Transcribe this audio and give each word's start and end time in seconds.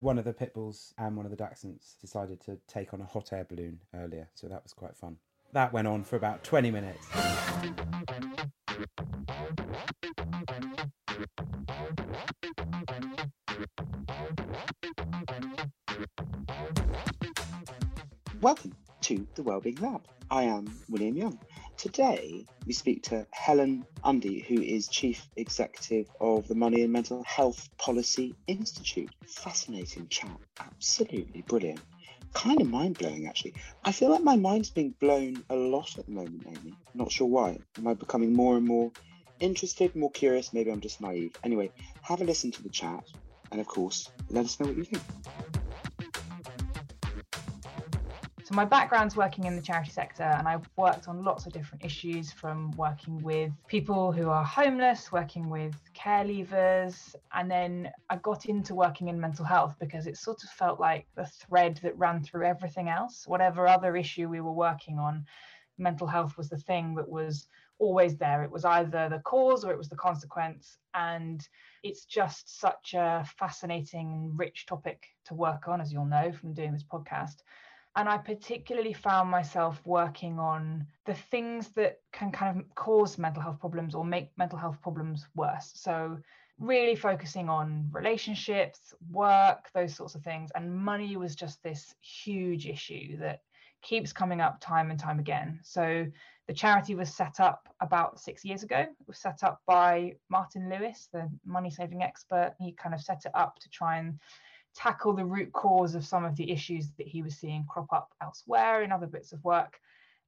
One 0.00 0.16
of 0.16 0.24
the 0.24 0.32
pit 0.32 0.54
bulls 0.54 0.94
and 0.96 1.16
one 1.16 1.26
of 1.26 1.32
the 1.32 1.36
dachshunds 1.36 2.00
decided 2.00 2.40
to 2.42 2.56
take 2.68 2.94
on 2.94 3.00
a 3.00 3.04
hot 3.04 3.32
air 3.32 3.42
balloon 3.42 3.80
earlier, 3.92 4.28
so 4.32 4.46
that 4.46 4.62
was 4.62 4.72
quite 4.72 4.96
fun. 4.96 5.16
That 5.54 5.72
went 5.72 5.88
on 5.88 6.04
for 6.04 6.14
about 6.14 6.44
20 6.44 6.70
minutes. 6.70 7.04
Welcome 18.40 18.76
to 19.00 19.26
the 19.34 19.42
Wellbeing 19.42 19.78
Lab. 19.80 20.02
I 20.30 20.44
am 20.44 20.72
William 20.88 21.16
Young. 21.16 21.40
Today 21.78 22.44
we 22.66 22.72
speak 22.72 23.04
to 23.04 23.24
Helen 23.30 23.86
Undy, 24.02 24.40
who 24.40 24.60
is 24.60 24.88
Chief 24.88 25.28
Executive 25.36 26.10
of 26.20 26.48
the 26.48 26.56
Money 26.56 26.82
and 26.82 26.92
Mental 26.92 27.22
Health 27.22 27.68
Policy 27.78 28.34
Institute. 28.48 29.14
Fascinating 29.24 30.08
chat, 30.08 30.36
absolutely 30.58 31.42
brilliant. 31.42 31.78
Kind 32.34 32.60
of 32.60 32.68
mind 32.68 32.98
blowing, 32.98 33.28
actually. 33.28 33.54
I 33.84 33.92
feel 33.92 34.10
like 34.10 34.24
my 34.24 34.34
mind's 34.34 34.70
being 34.70 34.92
blown 34.98 35.44
a 35.50 35.54
lot 35.54 35.96
at 35.96 36.06
the 36.06 36.10
moment, 36.10 36.48
Amy. 36.48 36.74
Not 36.94 37.12
sure 37.12 37.28
why. 37.28 37.58
Am 37.76 37.86
I 37.86 37.94
becoming 37.94 38.32
more 38.32 38.56
and 38.56 38.66
more 38.66 38.90
interested, 39.38 39.94
more 39.94 40.10
curious? 40.10 40.52
Maybe 40.52 40.72
I'm 40.72 40.80
just 40.80 41.00
naive. 41.00 41.36
Anyway, 41.44 41.70
have 42.02 42.20
a 42.20 42.24
listen 42.24 42.50
to 42.50 42.62
the 42.64 42.70
chat, 42.70 43.04
and 43.52 43.60
of 43.60 43.68
course, 43.68 44.10
let 44.30 44.44
us 44.44 44.58
know 44.58 44.66
what 44.66 44.76
you 44.76 44.84
think. 44.84 45.02
So 48.48 48.54
my 48.54 48.64
background's 48.64 49.14
working 49.14 49.44
in 49.44 49.56
the 49.56 49.60
charity 49.60 49.90
sector 49.90 50.22
and 50.22 50.48
I've 50.48 50.66
worked 50.78 51.06
on 51.06 51.22
lots 51.22 51.44
of 51.44 51.52
different 51.52 51.84
issues 51.84 52.32
from 52.32 52.70
working 52.78 53.22
with 53.22 53.52
people 53.66 54.10
who 54.10 54.30
are 54.30 54.42
homeless, 54.42 55.12
working 55.12 55.50
with 55.50 55.78
care 55.92 56.24
leavers, 56.24 57.14
and 57.34 57.50
then 57.50 57.92
I 58.08 58.16
got 58.16 58.46
into 58.46 58.74
working 58.74 59.08
in 59.08 59.20
mental 59.20 59.44
health 59.44 59.76
because 59.78 60.06
it 60.06 60.16
sort 60.16 60.42
of 60.44 60.48
felt 60.48 60.80
like 60.80 61.06
the 61.14 61.26
thread 61.26 61.78
that 61.82 61.98
ran 61.98 62.22
through 62.22 62.46
everything 62.46 62.88
else. 62.88 63.24
Whatever 63.26 63.68
other 63.68 63.96
issue 63.96 64.30
we 64.30 64.40
were 64.40 64.50
working 64.50 64.98
on, 64.98 65.26
mental 65.76 66.06
health 66.06 66.38
was 66.38 66.48
the 66.48 66.56
thing 66.56 66.94
that 66.94 67.06
was 67.10 67.48
always 67.78 68.16
there. 68.16 68.42
It 68.42 68.50
was 68.50 68.64
either 68.64 69.10
the 69.10 69.20
cause 69.26 69.62
or 69.62 69.72
it 69.72 69.78
was 69.78 69.90
the 69.90 69.96
consequence. 69.96 70.78
And 70.94 71.46
it's 71.82 72.06
just 72.06 72.58
such 72.58 72.94
a 72.94 73.26
fascinating, 73.38 74.32
rich 74.36 74.64
topic 74.64 75.04
to 75.26 75.34
work 75.34 75.68
on, 75.68 75.82
as 75.82 75.92
you'll 75.92 76.06
know 76.06 76.32
from 76.32 76.54
doing 76.54 76.72
this 76.72 76.82
podcast. 76.90 77.42
And 77.98 78.08
I 78.08 78.16
particularly 78.16 78.92
found 78.92 79.28
myself 79.28 79.82
working 79.84 80.38
on 80.38 80.86
the 81.04 81.14
things 81.14 81.70
that 81.70 81.98
can 82.12 82.30
kind 82.30 82.56
of 82.56 82.74
cause 82.76 83.18
mental 83.18 83.42
health 83.42 83.58
problems 83.58 83.92
or 83.92 84.04
make 84.04 84.30
mental 84.38 84.56
health 84.56 84.80
problems 84.80 85.26
worse. 85.34 85.72
So, 85.74 86.16
really 86.60 86.94
focusing 86.94 87.48
on 87.48 87.88
relationships, 87.90 88.94
work, 89.10 89.68
those 89.74 89.96
sorts 89.96 90.14
of 90.14 90.22
things. 90.22 90.52
And 90.54 90.72
money 90.72 91.16
was 91.16 91.34
just 91.34 91.60
this 91.64 91.92
huge 92.00 92.68
issue 92.68 93.18
that 93.18 93.42
keeps 93.82 94.12
coming 94.12 94.40
up 94.40 94.60
time 94.60 94.92
and 94.92 95.00
time 95.00 95.18
again. 95.18 95.58
So, 95.64 96.06
the 96.46 96.54
charity 96.54 96.94
was 96.94 97.12
set 97.12 97.40
up 97.40 97.68
about 97.80 98.20
six 98.20 98.44
years 98.44 98.62
ago. 98.62 98.78
It 98.78 99.08
was 99.08 99.18
set 99.18 99.42
up 99.42 99.60
by 99.66 100.14
Martin 100.28 100.70
Lewis, 100.70 101.08
the 101.12 101.28
money 101.44 101.68
saving 101.68 102.04
expert. 102.04 102.54
He 102.60 102.70
kind 102.70 102.94
of 102.94 103.00
set 103.00 103.22
it 103.26 103.32
up 103.34 103.58
to 103.58 103.68
try 103.70 103.98
and 103.98 104.20
tackle 104.78 105.12
the 105.12 105.24
root 105.24 105.52
cause 105.52 105.96
of 105.96 106.04
some 106.04 106.24
of 106.24 106.36
the 106.36 106.52
issues 106.52 106.90
that 106.96 107.08
he 107.08 107.20
was 107.20 107.36
seeing 107.36 107.64
crop 107.68 107.92
up 107.92 108.14
elsewhere 108.22 108.82
in 108.84 108.92
other 108.92 109.08
bits 109.08 109.32
of 109.32 109.42
work. 109.42 109.80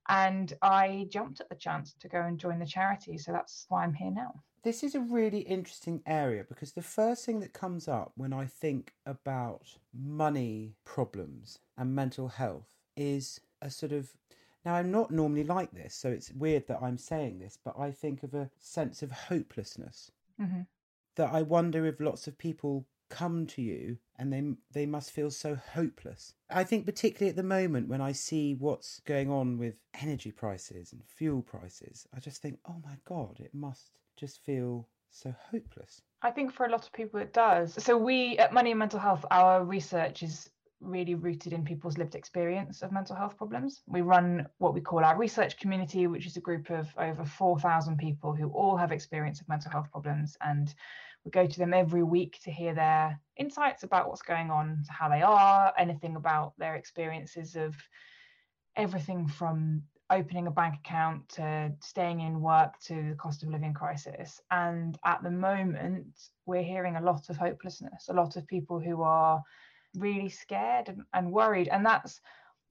And 0.08 0.52
I 0.60 1.06
jumped 1.08 1.40
at 1.40 1.48
the 1.48 1.54
chance 1.54 1.94
to 2.00 2.08
go 2.08 2.20
and 2.20 2.36
join 2.36 2.58
the 2.58 2.66
charity. 2.66 3.16
So 3.16 3.30
that's 3.30 3.66
why 3.68 3.84
I'm 3.84 3.94
here 3.94 4.10
now. 4.10 4.34
This 4.64 4.82
is 4.82 4.96
a 4.96 5.00
really 5.00 5.40
interesting 5.40 6.02
area 6.04 6.44
because 6.48 6.72
the 6.72 6.82
first 6.82 7.24
thing 7.24 7.38
that 7.40 7.52
comes 7.52 7.86
up 7.86 8.10
when 8.16 8.32
I 8.32 8.46
think 8.46 8.92
about 9.06 9.76
money 9.94 10.74
problems 10.84 11.60
and 11.78 11.94
mental 11.94 12.26
health 12.26 12.74
is 12.96 13.40
a 13.62 13.70
sort 13.70 13.92
of 13.92 14.10
now, 14.64 14.74
I'm 14.74 14.90
not 14.90 15.10
normally 15.10 15.44
like 15.44 15.70
this, 15.72 15.94
so 15.94 16.10
it's 16.10 16.32
weird 16.32 16.66
that 16.66 16.82
I'm 16.82 16.98
saying 16.98 17.38
this, 17.38 17.58
but 17.64 17.78
I 17.78 17.92
think 17.92 18.22
of 18.22 18.34
a 18.34 18.50
sense 18.58 19.02
of 19.02 19.10
hopelessness. 19.10 20.10
Mm-hmm. 20.38 20.62
That 21.16 21.32
I 21.32 21.40
wonder 21.40 21.86
if 21.86 21.98
lots 21.98 22.26
of 22.26 22.36
people 22.36 22.84
come 23.10 23.46
to 23.48 23.60
you 23.62 23.98
and 24.18 24.32
they 24.32 24.42
they 24.72 24.86
must 24.86 25.10
feel 25.10 25.30
so 25.30 25.54
hopeless. 25.54 26.34
I 26.48 26.64
think 26.64 26.86
particularly 26.86 27.30
at 27.30 27.36
the 27.36 27.42
moment 27.42 27.88
when 27.88 28.00
I 28.00 28.12
see 28.12 28.54
what's 28.54 29.00
going 29.00 29.30
on 29.30 29.58
with 29.58 29.80
energy 30.00 30.32
prices 30.32 30.92
and 30.92 31.02
fuel 31.04 31.42
prices, 31.42 32.06
I 32.14 32.20
just 32.20 32.40
think, 32.40 32.58
"Oh 32.66 32.80
my 32.84 32.96
god, 33.04 33.40
it 33.40 33.54
must 33.54 33.90
just 34.16 34.42
feel 34.44 34.88
so 35.10 35.34
hopeless." 35.50 36.02
I 36.22 36.30
think 36.30 36.52
for 36.52 36.66
a 36.66 36.70
lot 36.70 36.86
of 36.86 36.92
people 36.92 37.20
it 37.20 37.32
does. 37.32 37.82
So 37.82 37.96
we 37.98 38.38
at 38.38 38.52
Money 38.52 38.70
and 38.70 38.78
Mental 38.78 39.00
Health 39.00 39.24
our 39.30 39.64
research 39.64 40.22
is 40.22 40.50
really 40.80 41.14
rooted 41.14 41.52
in 41.52 41.64
people's 41.64 41.98
lived 41.98 42.14
experience 42.14 42.82
of 42.82 42.90
mental 42.92 43.14
health 43.14 43.36
problems. 43.36 43.82
We 43.86 44.00
run 44.00 44.46
what 44.58 44.74
we 44.74 44.80
call 44.80 45.04
our 45.04 45.16
research 45.16 45.58
community, 45.58 46.06
which 46.06 46.26
is 46.26 46.36
a 46.36 46.40
group 46.40 46.70
of 46.70 46.88
over 46.96 47.24
4,000 47.24 47.98
people 47.98 48.34
who 48.34 48.48
all 48.50 48.76
have 48.76 48.92
experience 48.92 49.40
of 49.40 49.48
mental 49.48 49.70
health 49.70 49.90
problems 49.90 50.36
and 50.40 50.74
we 51.24 51.30
go 51.30 51.46
to 51.46 51.58
them 51.58 51.74
every 51.74 52.02
week 52.02 52.38
to 52.44 52.50
hear 52.50 52.74
their 52.74 53.20
insights 53.36 53.82
about 53.82 54.08
what's 54.08 54.22
going 54.22 54.50
on, 54.50 54.82
how 54.88 55.08
they 55.08 55.22
are, 55.22 55.72
anything 55.78 56.16
about 56.16 56.54
their 56.58 56.76
experiences 56.76 57.56
of 57.56 57.74
everything 58.76 59.26
from 59.26 59.82
opening 60.10 60.46
a 60.46 60.50
bank 60.50 60.74
account 60.84 61.28
to 61.28 61.72
staying 61.80 62.20
in 62.20 62.40
work 62.40 62.78
to 62.80 63.10
the 63.10 63.16
cost 63.16 63.42
of 63.42 63.50
living 63.50 63.72
crisis. 63.72 64.40
And 64.50 64.98
at 65.04 65.22
the 65.22 65.30
moment, 65.30 66.06
we're 66.46 66.62
hearing 66.62 66.96
a 66.96 67.02
lot 67.02 67.28
of 67.28 67.36
hopelessness, 67.36 68.08
a 68.08 68.14
lot 68.14 68.36
of 68.36 68.46
people 68.46 68.80
who 68.80 69.02
are 69.02 69.42
really 69.96 70.28
scared 70.28 70.88
and, 70.88 71.02
and 71.14 71.30
worried. 71.30 71.68
And 71.68 71.84
that's 71.84 72.20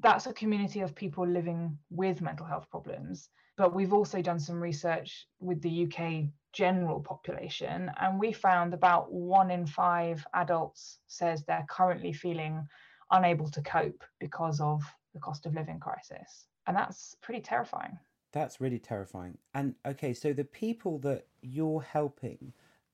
that's 0.01 0.27
a 0.27 0.33
community 0.33 0.79
of 0.79 0.95
people 0.95 1.27
living 1.27 1.77
with 1.89 2.21
mental 2.21 2.45
health 2.45 2.69
problems. 2.69 3.29
But 3.59 3.75
we've 3.75 3.91
also 3.91 4.21
done 4.21 4.39
some 4.39 4.63
research 4.63 5.27
with 5.41 5.61
the 5.61 5.83
UK 5.83 6.29
general 6.53 7.01
population, 7.01 7.91
and 7.99 8.17
we 8.17 8.31
found 8.31 8.73
about 8.73 9.11
one 9.11 9.51
in 9.51 9.65
five 9.65 10.25
adults 10.33 10.99
says 11.07 11.43
they're 11.43 11.65
currently 11.69 12.13
feeling 12.13 12.65
unable 13.11 13.49
to 13.49 13.61
cope 13.61 14.01
because 14.17 14.61
of 14.61 14.81
the 15.13 15.19
cost 15.19 15.45
of 15.45 15.55
living 15.55 15.77
crisis. 15.77 16.45
And 16.67 16.77
that's 16.77 17.17
pretty 17.21 17.41
terrifying. 17.41 17.99
That's 18.31 18.61
really 18.61 18.79
terrifying. 18.79 19.37
And 19.53 19.75
okay, 19.85 20.13
so 20.13 20.31
the 20.31 20.45
people 20.45 20.97
that 20.99 21.27
you're 21.41 21.81
helping, 21.81 22.53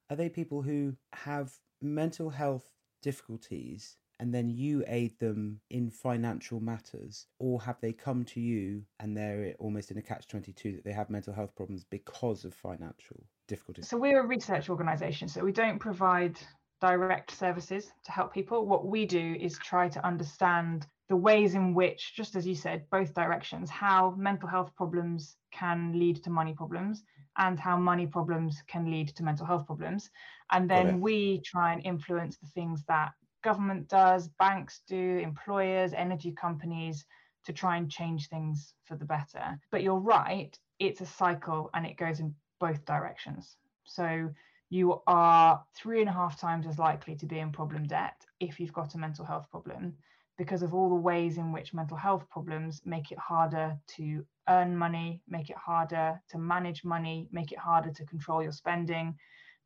are 0.10 0.16
they 0.16 0.30
people 0.30 0.64
who 0.64 0.96
have 1.14 1.54
mental 1.80 2.32
health 2.32 2.72
difficulties 3.04 3.98
and 4.20 4.34
then 4.34 4.50
you 4.50 4.84
aid 4.88 5.18
them 5.20 5.60
in 5.70 5.90
financial 5.90 6.60
matters 6.60 7.28
or 7.40 7.62
have 7.62 7.80
they 7.82 7.94
come 7.94 8.24
to 8.26 8.40
you 8.40 8.82
and 9.00 9.16
they're 9.16 9.54
almost 9.60 9.92
in 9.92 9.98
a 9.98 10.02
catch 10.02 10.28
22 10.28 10.74
that 10.74 10.84
they 10.84 10.92
have 10.92 11.10
mental 11.10 11.34
health 11.34 11.56
problems 11.56 11.84
because 11.90 12.46
of 12.46 12.54
financial 12.54 13.24
difficulties? 13.48 13.88
So 13.88 13.98
we're 13.98 14.22
a 14.22 14.28
research 14.28 14.70
organization 14.70 15.28
so 15.28 15.44
we 15.44 15.52
don't 15.52 15.80
provide 15.80 16.38
direct 16.82 17.32
services 17.32 17.92
to 18.04 18.12
help 18.12 18.34
people. 18.34 18.66
What 18.66 18.86
we 18.86 19.06
do 19.06 19.36
is 19.40 19.58
try 19.58 19.90
to 19.90 20.06
understand 20.06 20.88
the 21.08 21.16
ways 21.16 21.54
in 21.54 21.74
which 21.74 22.14
just 22.16 22.36
as 22.36 22.48
you 22.48 22.56
said 22.56 22.84
both 22.90 23.14
directions 23.14 23.70
how 23.70 24.16
mental 24.18 24.50
health 24.50 24.72
problems 24.76 25.38
can 25.52 25.94
lead 26.00 26.24
to 26.24 26.32
money 26.32 26.54
problems 26.54 27.04
and 27.38 27.60
how 27.60 27.78
money 27.78 28.08
problems 28.08 28.64
can 28.68 28.90
lead 28.90 29.10
to 29.10 29.24
mental 29.24 29.46
health 29.46 29.66
problems. 29.66 30.10
And 30.52 30.70
then 30.70 31.02
we 31.02 31.42
try 31.42 31.74
and 31.74 31.86
influence 31.86 32.38
the 32.38 32.48
things 32.48 32.84
that 32.88 33.12
government 33.46 33.88
does, 33.88 34.28
banks 34.28 34.82
do, 34.88 35.20
employers, 35.20 35.94
energy 35.94 36.32
companies 36.32 37.06
to 37.46 37.54
try 37.54 37.78
and 37.78 37.90
change 37.90 38.28
things 38.28 38.74
for 38.86 38.96
the 38.96 39.06
better. 39.06 39.60
But 39.72 39.84
you're 39.84 40.00
right, 40.18 40.58
it's 40.80 41.02
a 41.02 41.06
cycle 41.06 41.70
and 41.74 41.86
it 41.86 41.96
goes 41.96 42.20
in 42.20 42.34
both 42.60 42.84
directions. 42.86 43.56
So 43.84 44.30
you 44.70 45.00
are 45.06 45.64
three 45.78 46.02
and 46.02 46.10
a 46.10 46.14
half 46.14 46.40
times 46.40 46.66
as 46.66 46.80
likely 46.80 47.16
to 47.18 47.26
be 47.28 47.40
in 47.40 47.52
problem 47.52 47.86
debt 47.86 48.26
if 48.40 48.60
you've 48.60 48.74
got 48.74 48.96
a 48.96 48.98
mental 48.98 49.24
health 49.24 49.48
problem 49.52 49.94
because 50.38 50.64
of 50.64 50.74
all 50.74 50.90
the 50.90 50.96
ways 50.96 51.38
in 51.38 51.52
which 51.52 51.74
mental 51.74 51.96
health 51.96 52.26
problems 52.30 52.82
make 52.84 53.12
it 53.12 53.20
harder 53.20 53.78
to 53.88 54.26
earn 54.50 54.76
money, 54.76 55.22
make 55.30 55.50
it 55.50 55.56
harder 55.56 56.20
to 56.30 56.38
manage 56.38 56.84
money, 56.84 57.28
make 57.32 57.52
it 57.52 57.60
harder 57.60 57.92
to 57.92 58.06
control 58.06 58.44
your 58.44 58.52
spending. 58.52 59.16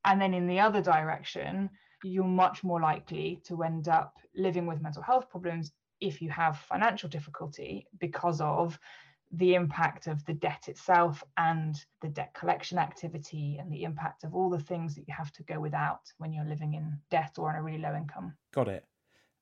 And 0.05 0.21
then 0.21 0.33
in 0.33 0.47
the 0.47 0.59
other 0.59 0.81
direction, 0.81 1.69
you're 2.03 2.23
much 2.23 2.63
more 2.63 2.79
likely 2.79 3.41
to 3.45 3.63
end 3.63 3.87
up 3.87 4.17
living 4.35 4.65
with 4.65 4.81
mental 4.81 5.01
health 5.01 5.29
problems 5.29 5.71
if 5.99 6.21
you 6.21 6.29
have 6.29 6.57
financial 6.57 7.09
difficulty 7.09 7.85
because 7.99 8.41
of 8.41 8.79
the 9.31 9.53
impact 9.53 10.07
of 10.07 10.25
the 10.25 10.33
debt 10.33 10.67
itself 10.67 11.23
and 11.37 11.85
the 12.01 12.07
debt 12.07 12.33
collection 12.33 12.79
activity 12.79 13.57
and 13.59 13.71
the 13.71 13.83
impact 13.83 14.23
of 14.23 14.33
all 14.33 14.49
the 14.49 14.59
things 14.59 14.95
that 14.95 15.07
you 15.07 15.13
have 15.15 15.31
to 15.31 15.43
go 15.43 15.59
without 15.59 16.11
when 16.17 16.33
you're 16.33 16.45
living 16.45 16.73
in 16.73 16.97
debt 17.11 17.35
or 17.37 17.49
on 17.49 17.55
a 17.55 17.61
really 17.61 17.77
low 17.77 17.95
income. 17.95 18.33
Got 18.51 18.69
it. 18.69 18.85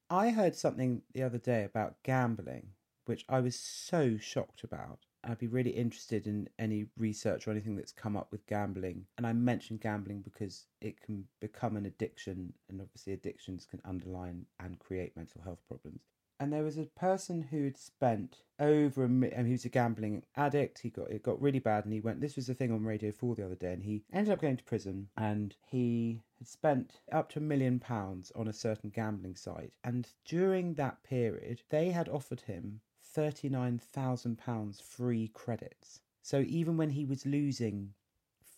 I 0.09 0.29
heard 0.29 0.55
something 0.55 1.01
the 1.13 1.23
other 1.23 1.37
day 1.37 1.63
about 1.63 1.95
gambling, 2.03 2.69
which 3.05 3.25
I 3.29 3.39
was 3.39 3.57
so 3.57 4.17
shocked 4.17 4.63
about. 4.63 4.99
I'd 5.27 5.37
be 5.37 5.47
really 5.47 5.71
interested 5.71 6.25
in 6.25 6.47
any 6.57 6.85
research 6.97 7.47
or 7.47 7.51
anything 7.51 7.75
that's 7.75 7.91
come 7.91 8.15
up 8.15 8.31
with 8.31 8.47
gambling. 8.47 9.05
And 9.17 9.27
I 9.27 9.33
mentioned 9.33 9.81
gambling 9.81 10.21
because 10.21 10.67
it 10.81 11.01
can 11.01 11.25
become 11.41 11.75
an 11.75 11.85
addiction, 11.85 12.53
and 12.69 12.81
obviously, 12.81 13.13
addictions 13.13 13.65
can 13.69 13.81
underline 13.83 14.45
and 14.59 14.79
create 14.79 15.17
mental 15.17 15.41
health 15.41 15.59
problems. 15.67 16.01
And 16.39 16.53
there 16.53 16.63
was 16.63 16.77
a 16.77 16.85
person 16.85 17.41
who 17.41 17.63
had 17.63 17.77
spent 17.77 18.43
over 18.59 19.03
a 19.03 19.07
and 19.07 19.47
he 19.47 19.53
was 19.53 19.65
a 19.65 19.69
gambling 19.69 20.23
addict. 20.35 20.79
He 20.79 20.91
got 20.91 21.09
it 21.09 21.23
got 21.23 21.41
really 21.41 21.59
bad 21.59 21.83
and 21.83 21.93
he 21.93 21.99
went 21.99 22.21
this 22.21 22.35
was 22.35 22.45
the 22.45 22.53
thing 22.53 22.71
on 22.71 22.83
radio 22.83 23.11
4 23.11 23.35
the 23.35 23.45
other 23.45 23.55
day 23.55 23.73
and 23.73 23.83
he 23.83 24.03
ended 24.13 24.31
up 24.31 24.41
going 24.41 24.57
to 24.57 24.63
prison. 24.63 25.09
And 25.17 25.55
he 25.65 26.21
had 26.37 26.47
spent 26.47 26.99
up 27.11 27.29
to 27.29 27.39
a 27.39 27.41
million 27.41 27.79
pounds 27.79 28.31
on 28.35 28.47
a 28.47 28.53
certain 28.53 28.91
gambling 28.91 29.35
site. 29.35 29.73
And 29.83 30.07
during 30.25 30.75
that 30.75 31.01
period 31.01 31.63
they 31.69 31.89
had 31.89 32.07
offered 32.07 32.41
him 32.41 32.81
39,000 33.17 34.37
pounds 34.37 34.79
free 34.79 35.27
credits 35.33 35.99
so 36.21 36.43
even 36.47 36.77
when 36.77 36.91
he 36.91 37.03
was 37.03 37.25
losing 37.25 37.89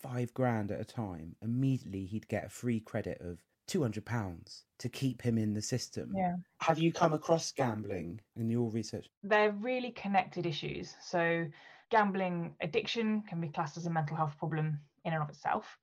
5 0.02 0.34
grand 0.34 0.70
at 0.72 0.82
a 0.82 0.86
time 0.86 1.36
immediately 1.42 2.06
he'd 2.06 2.28
get 2.28 2.46
a 2.46 2.50
free 2.50 2.82
credit 2.82 3.22
of 3.22 3.40
£200 3.70 4.64
to 4.80 4.90
keep 4.90 5.22
him 5.22 5.38
in 5.38 5.54
the 5.54 5.62
system. 5.62 6.12
Yeah. 6.16 6.36
Have 6.60 6.80
you 6.80 6.92
come 6.92 7.14
across 7.14 7.52
gambling 7.52 8.20
in 8.36 8.50
your 8.50 8.70
research? 8.72 9.08
They're 9.24 9.52
really 9.52 9.92
connected 9.92 10.46
issues. 10.46 10.96
So, 11.02 11.46
gambling 11.92 12.56
addiction 12.62 13.24
can 13.28 13.40
be 13.40 13.50
classed 13.50 13.78
as 13.78 13.86
a 13.86 13.90
mental 13.90 14.18
health 14.18 14.38
problem 14.38 14.80
in 15.06 15.14
and 15.14 15.22
of 15.22 15.30
itself. 15.30 15.78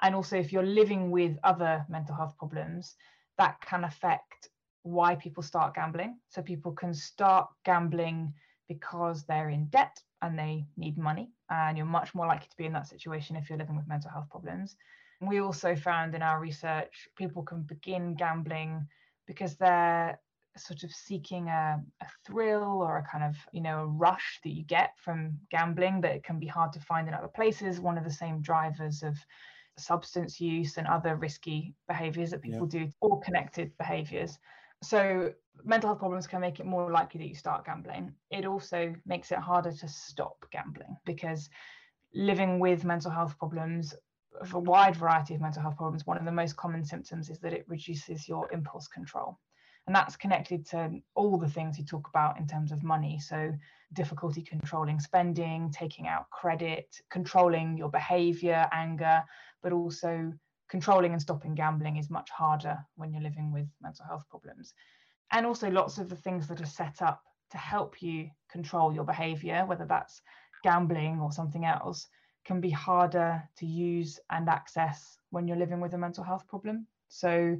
And 0.00 0.14
also, 0.14 0.36
if 0.36 0.52
you're 0.52 0.62
living 0.62 1.10
with 1.10 1.36
other 1.42 1.84
mental 1.88 2.14
health 2.14 2.36
problems, 2.38 2.94
that 3.38 3.60
can 3.60 3.84
affect 3.84 4.48
why 4.82 5.14
people 5.16 5.42
start 5.42 5.74
gambling. 5.74 6.18
So, 6.28 6.42
people 6.42 6.72
can 6.72 6.94
start 6.94 7.48
gambling 7.64 8.32
because 8.68 9.24
they're 9.24 9.50
in 9.50 9.66
debt 9.66 10.00
and 10.22 10.38
they 10.38 10.64
need 10.76 10.96
money. 10.96 11.30
And 11.50 11.76
you're 11.76 11.86
much 11.86 12.14
more 12.14 12.26
likely 12.26 12.48
to 12.48 12.56
be 12.56 12.66
in 12.66 12.72
that 12.72 12.86
situation 12.86 13.36
if 13.36 13.48
you're 13.48 13.58
living 13.58 13.76
with 13.76 13.88
mental 13.88 14.10
health 14.10 14.30
problems 14.30 14.76
we 15.22 15.40
also 15.40 15.76
found 15.76 16.14
in 16.14 16.22
our 16.22 16.40
research 16.40 17.08
people 17.16 17.42
can 17.42 17.62
begin 17.62 18.14
gambling 18.14 18.86
because 19.26 19.56
they're 19.56 20.18
sort 20.56 20.82
of 20.82 20.92
seeking 20.92 21.48
a, 21.48 21.80
a, 22.02 22.06
thrill 22.26 22.82
or 22.82 22.98
a 22.98 23.10
kind 23.10 23.24
of 23.24 23.36
you 23.52 23.62
know 23.62 23.80
a 23.80 23.86
rush 23.86 24.40
that 24.44 24.50
you 24.50 24.64
get 24.64 24.90
from 24.98 25.38
gambling 25.50 26.00
that 26.00 26.14
it 26.14 26.24
can 26.24 26.38
be 26.38 26.46
hard 26.46 26.72
to 26.72 26.80
find 26.80 27.08
in 27.08 27.14
other 27.14 27.28
places 27.28 27.80
one 27.80 27.96
of 27.96 28.04
the 28.04 28.10
same 28.10 28.42
drivers 28.42 29.02
of 29.02 29.16
substance 29.78 30.40
use 30.40 30.76
and 30.76 30.86
other 30.86 31.16
risky 31.16 31.74
behaviors 31.88 32.30
that 32.30 32.42
people 32.42 32.68
yeah. 32.70 32.80
do 32.80 32.92
all 33.00 33.20
connected 33.20 33.72
behaviors 33.78 34.38
so 34.82 35.32
mental 35.64 35.88
health 35.88 35.98
problems 35.98 36.26
can 36.26 36.40
make 36.40 36.60
it 36.60 36.66
more 36.66 36.90
likely 36.90 37.18
that 37.18 37.28
you 37.28 37.34
start 37.34 37.64
gambling 37.64 38.12
it 38.30 38.44
also 38.44 38.94
makes 39.06 39.30
it 39.30 39.38
harder 39.38 39.72
to 39.72 39.88
stop 39.88 40.44
gambling 40.50 40.96
because 41.04 41.48
living 42.14 42.58
with 42.58 42.84
mental 42.84 43.10
health 43.10 43.38
problems 43.38 43.94
a 44.54 44.58
wide 44.58 44.96
variety 44.96 45.34
of 45.34 45.40
mental 45.40 45.62
health 45.62 45.76
problems, 45.76 46.06
one 46.06 46.18
of 46.18 46.24
the 46.24 46.32
most 46.32 46.56
common 46.56 46.84
symptoms 46.84 47.30
is 47.30 47.38
that 47.40 47.52
it 47.52 47.64
reduces 47.68 48.28
your 48.28 48.50
impulse 48.52 48.88
control. 48.88 49.38
And 49.86 49.94
that's 49.94 50.16
connected 50.16 50.64
to 50.66 51.00
all 51.14 51.36
the 51.38 51.48
things 51.48 51.78
you 51.78 51.84
talk 51.84 52.08
about 52.08 52.38
in 52.38 52.46
terms 52.46 52.70
of 52.70 52.82
money. 52.82 53.18
So, 53.18 53.52
difficulty 53.94 54.40
controlling 54.40 55.00
spending, 55.00 55.70
taking 55.70 56.06
out 56.06 56.30
credit, 56.30 57.00
controlling 57.10 57.76
your 57.76 57.90
behavior, 57.90 58.68
anger, 58.72 59.22
but 59.62 59.72
also 59.72 60.32
controlling 60.72 61.12
and 61.12 61.20
stopping 61.20 61.54
gambling 61.54 61.98
is 61.98 62.08
much 62.08 62.30
harder 62.30 62.78
when 62.96 63.12
you're 63.12 63.22
living 63.22 63.52
with 63.52 63.68
mental 63.82 64.06
health 64.06 64.24
problems. 64.30 64.72
And 65.30 65.44
also, 65.44 65.70
lots 65.70 65.98
of 65.98 66.08
the 66.08 66.16
things 66.16 66.48
that 66.48 66.62
are 66.62 66.76
set 66.80 67.02
up 67.02 67.22
to 67.50 67.58
help 67.58 68.00
you 68.00 68.30
control 68.50 68.94
your 68.94 69.04
behavior, 69.04 69.66
whether 69.66 69.84
that's 69.84 70.22
gambling 70.64 71.20
or 71.20 71.30
something 71.30 71.66
else, 71.66 72.08
can 72.46 72.58
be 72.62 72.70
harder 72.70 73.46
to 73.58 73.66
use 73.66 74.18
and 74.30 74.48
access 74.48 75.18
when 75.28 75.46
you're 75.46 75.58
living 75.58 75.78
with 75.78 75.92
a 75.92 75.98
mental 75.98 76.24
health 76.24 76.48
problem. 76.48 76.86
So, 77.08 77.58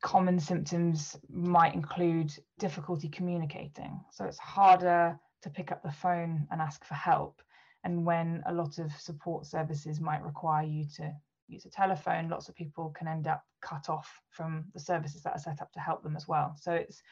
common 0.00 0.38
symptoms 0.38 1.18
might 1.28 1.74
include 1.74 2.32
difficulty 2.60 3.08
communicating. 3.08 4.00
So, 4.12 4.24
it's 4.24 4.38
harder 4.38 5.18
to 5.42 5.50
pick 5.50 5.72
up 5.72 5.82
the 5.82 5.90
phone 5.90 6.46
and 6.52 6.60
ask 6.60 6.84
for 6.84 6.94
help. 6.94 7.42
And 7.82 8.06
when 8.06 8.44
a 8.46 8.54
lot 8.54 8.78
of 8.78 8.92
support 8.92 9.46
services 9.46 10.00
might 10.00 10.22
require 10.22 10.64
you 10.64 10.84
to 10.96 11.12
use 11.50 11.66
a 11.66 11.70
telephone, 11.70 12.28
lots 12.28 12.48
of 12.48 12.54
people 12.54 12.94
can 12.96 13.08
end 13.08 13.26
up 13.26 13.44
cut 13.60 13.88
off 13.88 14.20
from 14.30 14.64
the 14.74 14.80
services 14.80 15.22
that 15.22 15.34
are 15.34 15.38
set 15.38 15.60
up 15.60 15.72
to 15.72 15.80
help 15.80 16.02
them 16.02 16.16
as 16.16 16.26
well. 16.28 16.54
So, 16.60 16.72
it's 16.72 17.02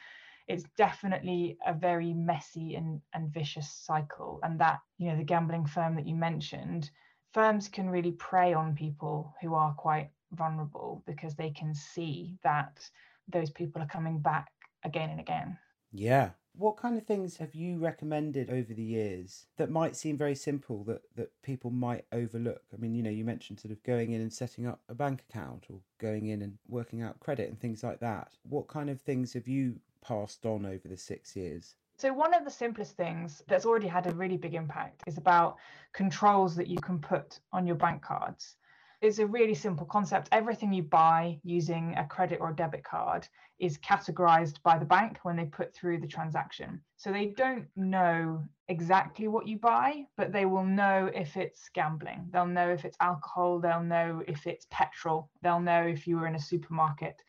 it's 0.49 0.63
definitely 0.77 1.57
a 1.65 1.73
very 1.73 2.11
messy 2.11 2.73
and, 2.73 2.99
and 3.13 3.31
vicious 3.31 3.69
cycle. 3.69 4.39
And 4.41 4.59
that, 4.59 4.79
you 4.97 5.07
know, 5.07 5.15
the 5.15 5.23
gambling 5.23 5.67
firm 5.67 5.95
that 5.95 6.07
you 6.07 6.15
mentioned, 6.15 6.89
firms 7.33 7.67
can 7.67 7.87
really 7.87 8.13
prey 8.13 8.53
on 8.53 8.73
people 8.73 9.35
who 9.41 9.53
are 9.53 9.73
quite 9.73 10.09
vulnerable 10.31 11.03
because 11.05 11.35
they 11.35 11.51
can 11.51 11.75
see 11.75 12.35
that 12.43 12.79
those 13.27 13.51
people 13.51 13.79
are 13.81 13.87
coming 13.87 14.19
back 14.19 14.47
again 14.83 15.11
and 15.11 15.19
again. 15.19 15.55
Yeah. 15.91 16.31
What 16.59 16.75
kind 16.75 16.97
of 16.97 17.05
things 17.05 17.37
have 17.37 17.55
you 17.55 17.77
recommended 17.77 18.49
over 18.49 18.73
the 18.73 18.83
years 18.83 19.45
that 19.55 19.71
might 19.71 19.95
seem 19.95 20.17
very 20.17 20.35
simple 20.35 20.83
that, 20.83 21.03
that 21.15 21.41
people 21.41 21.71
might 21.71 22.03
overlook? 22.11 22.63
I 22.73 22.75
mean, 22.75 22.93
you 22.93 23.01
know, 23.01 23.09
you 23.09 23.23
mentioned 23.23 23.61
sort 23.61 23.71
of 23.71 23.81
going 23.83 24.11
in 24.11 24.19
and 24.19 24.33
setting 24.33 24.67
up 24.67 24.81
a 24.89 24.93
bank 24.93 25.23
account 25.29 25.67
or 25.69 25.79
going 25.99 26.25
in 26.25 26.41
and 26.41 26.57
working 26.67 27.01
out 27.01 27.21
credit 27.21 27.47
and 27.47 27.57
things 27.57 27.81
like 27.81 28.01
that. 28.01 28.33
What 28.43 28.67
kind 28.67 28.89
of 28.89 28.99
things 28.99 29.31
have 29.31 29.47
you 29.47 29.79
passed 30.01 30.45
on 30.45 30.65
over 30.65 30.85
the 30.89 30.97
six 30.97 31.33
years? 31.33 31.75
So, 31.95 32.11
one 32.11 32.33
of 32.33 32.43
the 32.43 32.51
simplest 32.51 32.97
things 32.97 33.41
that's 33.47 33.65
already 33.65 33.87
had 33.87 34.07
a 34.07 34.11
really 34.11 34.35
big 34.35 34.53
impact 34.53 35.03
is 35.07 35.17
about 35.17 35.55
controls 35.93 36.57
that 36.57 36.67
you 36.67 36.79
can 36.79 36.99
put 36.99 37.39
on 37.53 37.67
your 37.67 37.77
bank 37.77 38.01
cards. 38.01 38.57
It's 39.01 39.19
a 39.19 39.25
really 39.25 39.53
simple 39.53 39.85
concept. 39.85 40.27
Everything 40.33 40.73
you 40.73 40.83
buy 40.83 41.39
using 41.43 41.95
a 41.95 42.05
credit 42.05 42.39
or 42.41 42.49
a 42.49 42.55
debit 42.55 42.83
card 42.83 43.27
is 43.57 43.77
categorized 43.77 44.61
by 44.61 44.77
the 44.77 44.85
bank 44.85 45.19
when 45.23 45.37
they 45.37 45.45
put 45.45 45.73
through 45.73 45.99
the 45.99 46.07
transaction. 46.07 46.81
So 46.97 47.11
they 47.11 47.27
don't 47.27 47.67
know 47.77 48.43
exactly 48.67 49.29
what 49.29 49.47
you 49.47 49.57
buy, 49.57 50.05
but 50.17 50.33
they 50.33 50.45
will 50.45 50.65
know 50.65 51.09
if 51.13 51.37
it's 51.37 51.69
gambling. 51.73 52.27
They'll 52.31 52.45
know 52.45 52.69
if 52.69 52.83
it's 52.83 52.97
alcohol. 52.99 53.59
They'll 53.59 53.83
know 53.83 54.21
if 54.27 54.45
it's 54.45 54.67
petrol. 54.69 55.29
They'll 55.41 55.61
know 55.61 55.83
if 55.83 56.05
you 56.05 56.17
were 56.17 56.27
in 56.27 56.35
a 56.35 56.39
supermarket. 56.39 57.21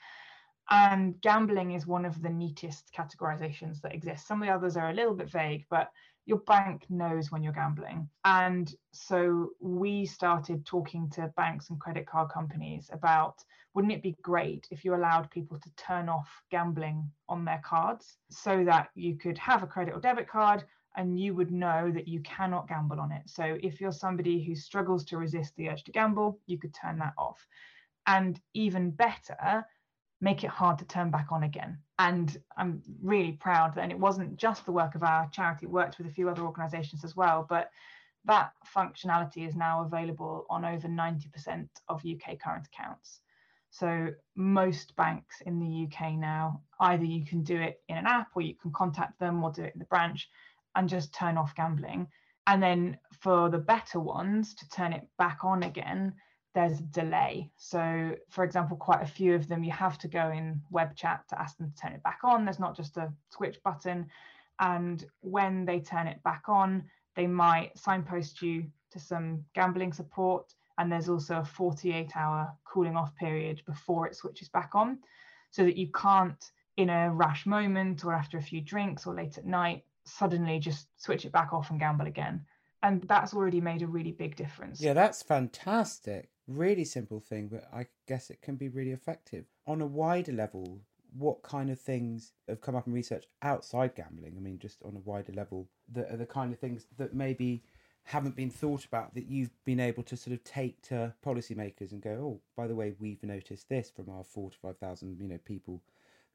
And 0.70 1.20
gambling 1.20 1.72
is 1.72 1.86
one 1.86 2.04
of 2.04 2.20
the 2.20 2.30
neatest 2.30 2.90
categorizations 2.96 3.80
that 3.82 3.94
exists. 3.94 4.26
Some 4.26 4.42
of 4.42 4.48
the 4.48 4.54
others 4.54 4.76
are 4.76 4.90
a 4.90 4.94
little 4.94 5.14
bit 5.14 5.30
vague, 5.30 5.66
but 5.70 5.90
your 6.30 6.38
bank 6.38 6.84
knows 6.88 7.32
when 7.32 7.42
you're 7.42 7.52
gambling. 7.52 8.08
And 8.24 8.72
so 8.92 9.50
we 9.60 10.06
started 10.06 10.64
talking 10.64 11.10
to 11.10 11.32
banks 11.36 11.70
and 11.70 11.80
credit 11.80 12.06
card 12.06 12.30
companies 12.30 12.88
about 12.92 13.42
wouldn't 13.74 13.92
it 13.92 14.02
be 14.02 14.16
great 14.22 14.68
if 14.70 14.84
you 14.84 14.94
allowed 14.94 15.28
people 15.30 15.58
to 15.58 15.70
turn 15.74 16.08
off 16.08 16.30
gambling 16.50 17.10
on 17.28 17.44
their 17.44 17.60
cards 17.64 18.16
so 18.30 18.62
that 18.64 18.90
you 18.94 19.16
could 19.16 19.38
have 19.38 19.64
a 19.64 19.66
credit 19.66 19.92
or 19.92 20.00
debit 20.00 20.28
card 20.28 20.62
and 20.96 21.18
you 21.18 21.34
would 21.34 21.50
know 21.50 21.90
that 21.90 22.06
you 22.06 22.20
cannot 22.20 22.68
gamble 22.68 23.00
on 23.00 23.10
it. 23.10 23.22
So 23.26 23.58
if 23.60 23.80
you're 23.80 23.92
somebody 23.92 24.40
who 24.44 24.54
struggles 24.54 25.04
to 25.06 25.18
resist 25.18 25.56
the 25.56 25.68
urge 25.68 25.82
to 25.84 25.92
gamble, 25.92 26.38
you 26.46 26.58
could 26.58 26.74
turn 26.74 26.98
that 26.98 27.14
off. 27.18 27.44
And 28.06 28.40
even 28.54 28.92
better, 28.92 29.66
make 30.20 30.44
it 30.44 30.50
hard 30.50 30.78
to 30.78 30.84
turn 30.84 31.10
back 31.10 31.28
on 31.30 31.44
again. 31.44 31.78
And 31.98 32.36
I'm 32.56 32.82
really 33.02 33.32
proud 33.32 33.74
that, 33.74 33.82
and 33.82 33.92
it 33.92 33.98
wasn't 33.98 34.36
just 34.36 34.64
the 34.66 34.72
work 34.72 34.94
of 34.94 35.02
our 35.02 35.28
charity, 35.30 35.66
it 35.66 35.70
worked 35.70 35.98
with 35.98 36.06
a 36.06 36.12
few 36.12 36.28
other 36.28 36.42
organisations 36.42 37.04
as 37.04 37.16
well, 37.16 37.46
but 37.48 37.70
that 38.26 38.52
functionality 38.76 39.48
is 39.48 39.56
now 39.56 39.82
available 39.82 40.46
on 40.50 40.64
over 40.64 40.88
90% 40.88 41.68
of 41.88 42.04
UK 42.04 42.38
current 42.38 42.66
accounts. 42.66 43.20
So 43.70 44.08
most 44.34 44.94
banks 44.96 45.40
in 45.46 45.58
the 45.58 45.86
UK 45.86 46.14
now, 46.14 46.60
either 46.80 47.04
you 47.04 47.24
can 47.24 47.42
do 47.42 47.56
it 47.56 47.80
in 47.88 47.96
an 47.96 48.06
app 48.06 48.28
or 48.34 48.42
you 48.42 48.54
can 48.54 48.72
contact 48.72 49.18
them 49.18 49.42
or 49.42 49.52
do 49.52 49.62
it 49.62 49.74
in 49.74 49.78
the 49.78 49.84
branch 49.86 50.28
and 50.74 50.88
just 50.88 51.14
turn 51.14 51.38
off 51.38 51.54
gambling. 51.54 52.08
And 52.46 52.62
then 52.62 52.98
for 53.20 53.48
the 53.48 53.58
better 53.58 54.00
ones 54.00 54.54
to 54.54 54.68
turn 54.70 54.92
it 54.92 55.06
back 55.18 55.44
on 55.44 55.62
again, 55.62 56.14
there's 56.54 56.80
a 56.80 56.84
delay. 56.84 57.50
So, 57.56 58.16
for 58.28 58.44
example, 58.44 58.76
quite 58.76 59.02
a 59.02 59.06
few 59.06 59.34
of 59.34 59.46
them, 59.48 59.62
you 59.62 59.70
have 59.70 59.98
to 59.98 60.08
go 60.08 60.30
in 60.30 60.60
web 60.70 60.96
chat 60.96 61.28
to 61.28 61.40
ask 61.40 61.56
them 61.56 61.70
to 61.70 61.76
turn 61.76 61.92
it 61.92 62.02
back 62.02 62.20
on. 62.24 62.44
There's 62.44 62.58
not 62.58 62.76
just 62.76 62.96
a 62.96 63.12
switch 63.30 63.62
button. 63.62 64.06
And 64.58 65.04
when 65.20 65.64
they 65.64 65.80
turn 65.80 66.06
it 66.06 66.22
back 66.22 66.44
on, 66.48 66.84
they 67.14 67.26
might 67.26 67.78
signpost 67.78 68.42
you 68.42 68.66
to 68.90 68.98
some 68.98 69.44
gambling 69.54 69.92
support 69.92 70.52
And 70.80 70.90
there's 70.90 71.10
also 71.10 71.40
a 71.40 71.44
48 71.44 72.16
hour 72.16 72.50
cooling 72.64 72.96
off 72.96 73.14
period 73.14 73.60
before 73.66 74.06
it 74.06 74.16
switches 74.16 74.48
back 74.48 74.70
on, 74.74 74.98
so 75.50 75.62
that 75.64 75.76
you 75.76 75.88
can't, 75.88 76.42
in 76.78 76.88
a 76.88 77.12
rash 77.12 77.44
moment 77.44 78.02
or 78.02 78.14
after 78.14 78.38
a 78.38 78.42
few 78.42 78.62
drinks 78.62 79.06
or 79.06 79.14
late 79.14 79.36
at 79.36 79.44
night, 79.44 79.84
suddenly 80.04 80.58
just 80.58 80.86
switch 80.96 81.26
it 81.26 81.32
back 81.32 81.52
off 81.52 81.68
and 81.68 81.78
gamble 81.78 82.06
again. 82.06 82.46
And 82.82 83.02
that's 83.02 83.34
already 83.34 83.60
made 83.60 83.82
a 83.82 83.86
really 83.86 84.12
big 84.12 84.36
difference. 84.36 84.80
Yeah, 84.80 84.94
that's 84.94 85.22
fantastic. 85.22 86.30
Really 86.50 86.84
simple 86.84 87.20
thing, 87.20 87.46
but 87.46 87.68
I 87.72 87.86
guess 88.08 88.28
it 88.28 88.42
can 88.42 88.56
be 88.56 88.68
really 88.68 88.90
effective. 88.90 89.44
On 89.68 89.80
a 89.80 89.86
wider 89.86 90.32
level, 90.32 90.80
what 91.16 91.42
kind 91.42 91.70
of 91.70 91.80
things 91.80 92.32
have 92.48 92.60
come 92.60 92.74
up 92.74 92.88
in 92.88 92.92
research 92.92 93.26
outside 93.42 93.94
gambling? 93.94 94.34
I 94.36 94.40
mean, 94.40 94.58
just 94.58 94.82
on 94.82 94.96
a 94.96 95.08
wider 95.08 95.32
level, 95.32 95.68
that 95.92 96.10
are 96.10 96.16
the 96.16 96.26
kind 96.26 96.52
of 96.52 96.58
things 96.58 96.86
that 96.98 97.14
maybe 97.14 97.62
haven't 98.02 98.34
been 98.34 98.50
thought 98.50 98.84
about 98.84 99.14
that 99.14 99.26
you've 99.26 99.52
been 99.64 99.78
able 99.78 100.02
to 100.02 100.16
sort 100.16 100.34
of 100.34 100.42
take 100.42 100.82
to 100.82 101.14
policymakers 101.24 101.92
and 101.92 102.02
go, 102.02 102.10
oh, 102.10 102.40
by 102.56 102.66
the 102.66 102.74
way, 102.74 102.94
we've 102.98 103.22
noticed 103.22 103.68
this 103.68 103.88
from 103.88 104.08
our 104.10 104.24
four 104.24 104.50
to 104.50 104.58
five 104.58 104.76
thousand, 104.78 105.20
you 105.20 105.28
know, 105.28 105.38
people 105.44 105.80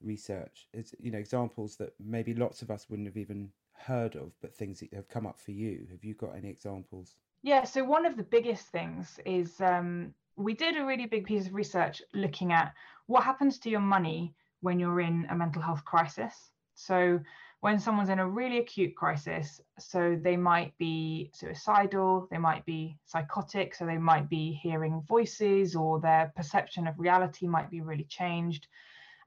research. 0.01 0.69
It's 0.73 0.95
you 0.97 1.11
know 1.11 1.17
examples 1.17 1.75
that 1.77 1.93
maybe 1.99 2.33
lots 2.33 2.61
of 2.61 2.71
us 2.71 2.89
wouldn't 2.89 3.09
have 3.09 3.17
even 3.17 3.51
heard 3.73 4.15
of, 4.15 4.31
but 4.41 4.55
things 4.55 4.79
that 4.79 4.93
have 4.93 5.09
come 5.09 5.27
up 5.27 5.39
for 5.39 5.51
you. 5.51 5.87
Have 5.91 6.05
you 6.05 6.13
got 6.13 6.37
any 6.37 6.47
examples? 6.49 7.15
Yeah. 7.45 7.63
So 7.63 7.83
one 7.83 8.07
of 8.07 8.17
the 8.17 8.23
biggest 8.23 8.69
things 8.69 9.19
is 9.23 9.61
um, 9.61 10.15
we 10.35 10.55
did 10.55 10.77
a 10.77 10.83
really 10.83 11.05
big 11.05 11.25
piece 11.25 11.45
of 11.45 11.53
research 11.53 12.01
looking 12.11 12.51
at 12.51 12.73
what 13.05 13.23
happens 13.23 13.59
to 13.59 13.69
your 13.69 13.81
money 13.81 14.33
when 14.61 14.79
you're 14.79 14.99
in 14.99 15.27
a 15.29 15.35
mental 15.35 15.61
health 15.61 15.85
crisis. 15.85 16.33
So 16.73 17.19
when 17.59 17.77
someone's 17.77 18.09
in 18.09 18.17
a 18.17 18.27
really 18.27 18.57
acute 18.57 18.95
crisis, 18.95 19.61
so 19.77 20.19
they 20.19 20.35
might 20.35 20.75
be 20.79 21.29
suicidal, 21.35 22.27
they 22.31 22.39
might 22.39 22.65
be 22.65 22.97
psychotic, 23.05 23.75
so 23.75 23.85
they 23.85 23.99
might 23.99 24.27
be 24.27 24.59
hearing 24.63 25.03
voices 25.07 25.75
or 25.75 25.99
their 25.99 26.33
perception 26.35 26.87
of 26.87 26.97
reality 26.97 27.45
might 27.45 27.69
be 27.69 27.81
really 27.81 28.05
changed. 28.05 28.65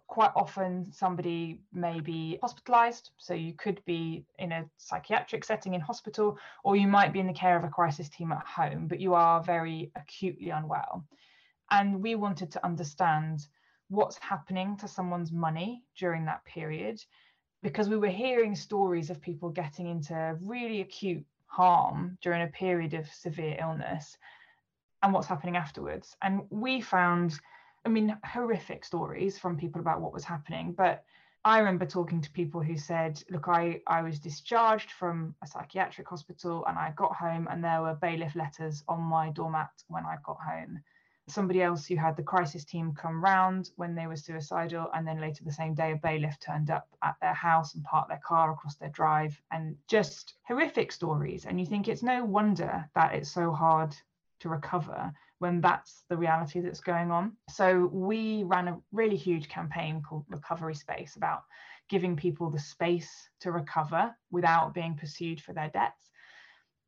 Quite 0.08 0.32
often, 0.34 0.90
somebody 0.90 1.60
may 1.72 2.00
be 2.00 2.38
hospitalized. 2.42 3.10
So 3.18 3.34
you 3.34 3.52
could 3.52 3.80
be 3.84 4.24
in 4.38 4.52
a 4.52 4.64
psychiatric 4.78 5.44
setting 5.44 5.74
in 5.74 5.80
hospital, 5.80 6.38
or 6.64 6.76
you 6.76 6.88
might 6.88 7.12
be 7.12 7.20
in 7.20 7.26
the 7.26 7.32
care 7.32 7.56
of 7.56 7.64
a 7.64 7.68
crisis 7.68 8.08
team 8.08 8.32
at 8.32 8.44
home, 8.44 8.88
but 8.88 9.00
you 9.00 9.14
are 9.14 9.42
very 9.42 9.92
acutely 9.94 10.50
unwell. 10.50 11.04
And 11.70 12.02
we 12.02 12.14
wanted 12.14 12.50
to 12.52 12.64
understand 12.64 13.46
what's 13.88 14.18
happening 14.18 14.76
to 14.78 14.88
someone's 14.88 15.32
money 15.32 15.84
during 15.96 16.24
that 16.24 16.44
period 16.44 17.00
because 17.62 17.88
we 17.88 17.96
were 17.96 18.08
hearing 18.08 18.54
stories 18.54 19.10
of 19.10 19.20
people 19.20 19.50
getting 19.50 19.86
into 19.88 20.36
really 20.40 20.80
acute 20.80 21.24
harm 21.46 22.16
during 22.22 22.42
a 22.42 22.48
period 22.48 22.94
of 22.94 23.06
severe 23.08 23.56
illness 23.60 24.16
and 25.02 25.12
what's 25.12 25.26
happening 25.26 25.56
afterwards. 25.56 26.16
And 26.22 26.42
we 26.50 26.80
found, 26.80 27.38
I 27.85 27.88
mean, 27.88 28.16
horrific 28.25 28.85
stories 28.85 29.38
from 29.38 29.56
people 29.56 29.80
about 29.80 30.00
what 30.00 30.12
was 30.12 30.25
happening. 30.25 30.73
But 30.73 31.04
I 31.44 31.58
remember 31.58 31.87
talking 31.87 32.20
to 32.20 32.30
people 32.30 32.62
who 32.62 32.76
said, 32.76 33.23
look, 33.30 33.49
I, 33.49 33.80
I 33.87 34.02
was 34.02 34.18
discharged 34.18 34.90
from 34.92 35.35
a 35.42 35.47
psychiatric 35.47 36.08
hospital 36.08 36.64
and 36.66 36.78
I 36.78 36.92
got 36.97 37.14
home 37.14 37.49
and 37.50 37.62
there 37.62 37.82
were 37.82 37.94
bailiff 37.94 38.35
letters 38.35 38.85
on 38.88 39.00
my 39.00 39.30
doormat 39.30 39.70
when 39.88 40.04
I 40.04 40.16
got 40.25 40.38
home 40.40 40.82
somebody 41.30 41.62
else 41.62 41.87
who 41.87 41.97
had 41.97 42.16
the 42.16 42.23
crisis 42.23 42.64
team 42.64 42.94
come 42.94 43.23
round 43.23 43.70
when 43.76 43.94
they 43.94 44.06
were 44.06 44.16
suicidal 44.16 44.90
and 44.94 45.06
then 45.06 45.20
later 45.20 45.44
the 45.44 45.52
same 45.52 45.75
day 45.75 45.92
a 45.92 45.97
bailiff 45.97 46.38
turned 46.40 46.70
up 46.70 46.88
at 47.02 47.16
their 47.20 47.35
house 47.35 47.75
and 47.75 47.85
parked 47.85 48.08
their 48.08 48.20
car 48.25 48.50
across 48.50 48.76
their 48.76 48.88
drive 48.88 49.40
and 49.50 49.76
just 49.87 50.35
horrific 50.47 50.90
stories 50.90 51.44
and 51.44 51.61
you 51.61 51.66
think 51.66 51.87
it's 51.87 52.02
no 52.02 52.25
wonder 52.25 52.88
that 52.94 53.14
it's 53.14 53.30
so 53.30 53.52
hard 53.52 53.94
to 54.40 54.49
recover 54.49 55.12
when 55.38 55.61
that's 55.61 56.04
the 56.09 56.16
reality 56.16 56.61
that's 56.61 56.80
going 56.80 57.11
on. 57.11 57.33
So 57.50 57.88
we 57.92 58.42
ran 58.45 58.68
a 58.68 58.78
really 58.92 59.16
huge 59.16 59.49
campaign 59.49 60.02
called 60.02 60.25
recovery 60.28 60.75
space 60.75 61.16
about 61.16 61.42
giving 61.88 62.16
people 62.16 62.50
the 62.50 62.59
space 62.59 63.11
to 63.40 63.52
recover 63.52 64.14
without 64.30 64.75
being 64.75 64.97
pursued 64.97 65.40
for 65.40 65.52
their 65.52 65.71
debts. 65.71 66.11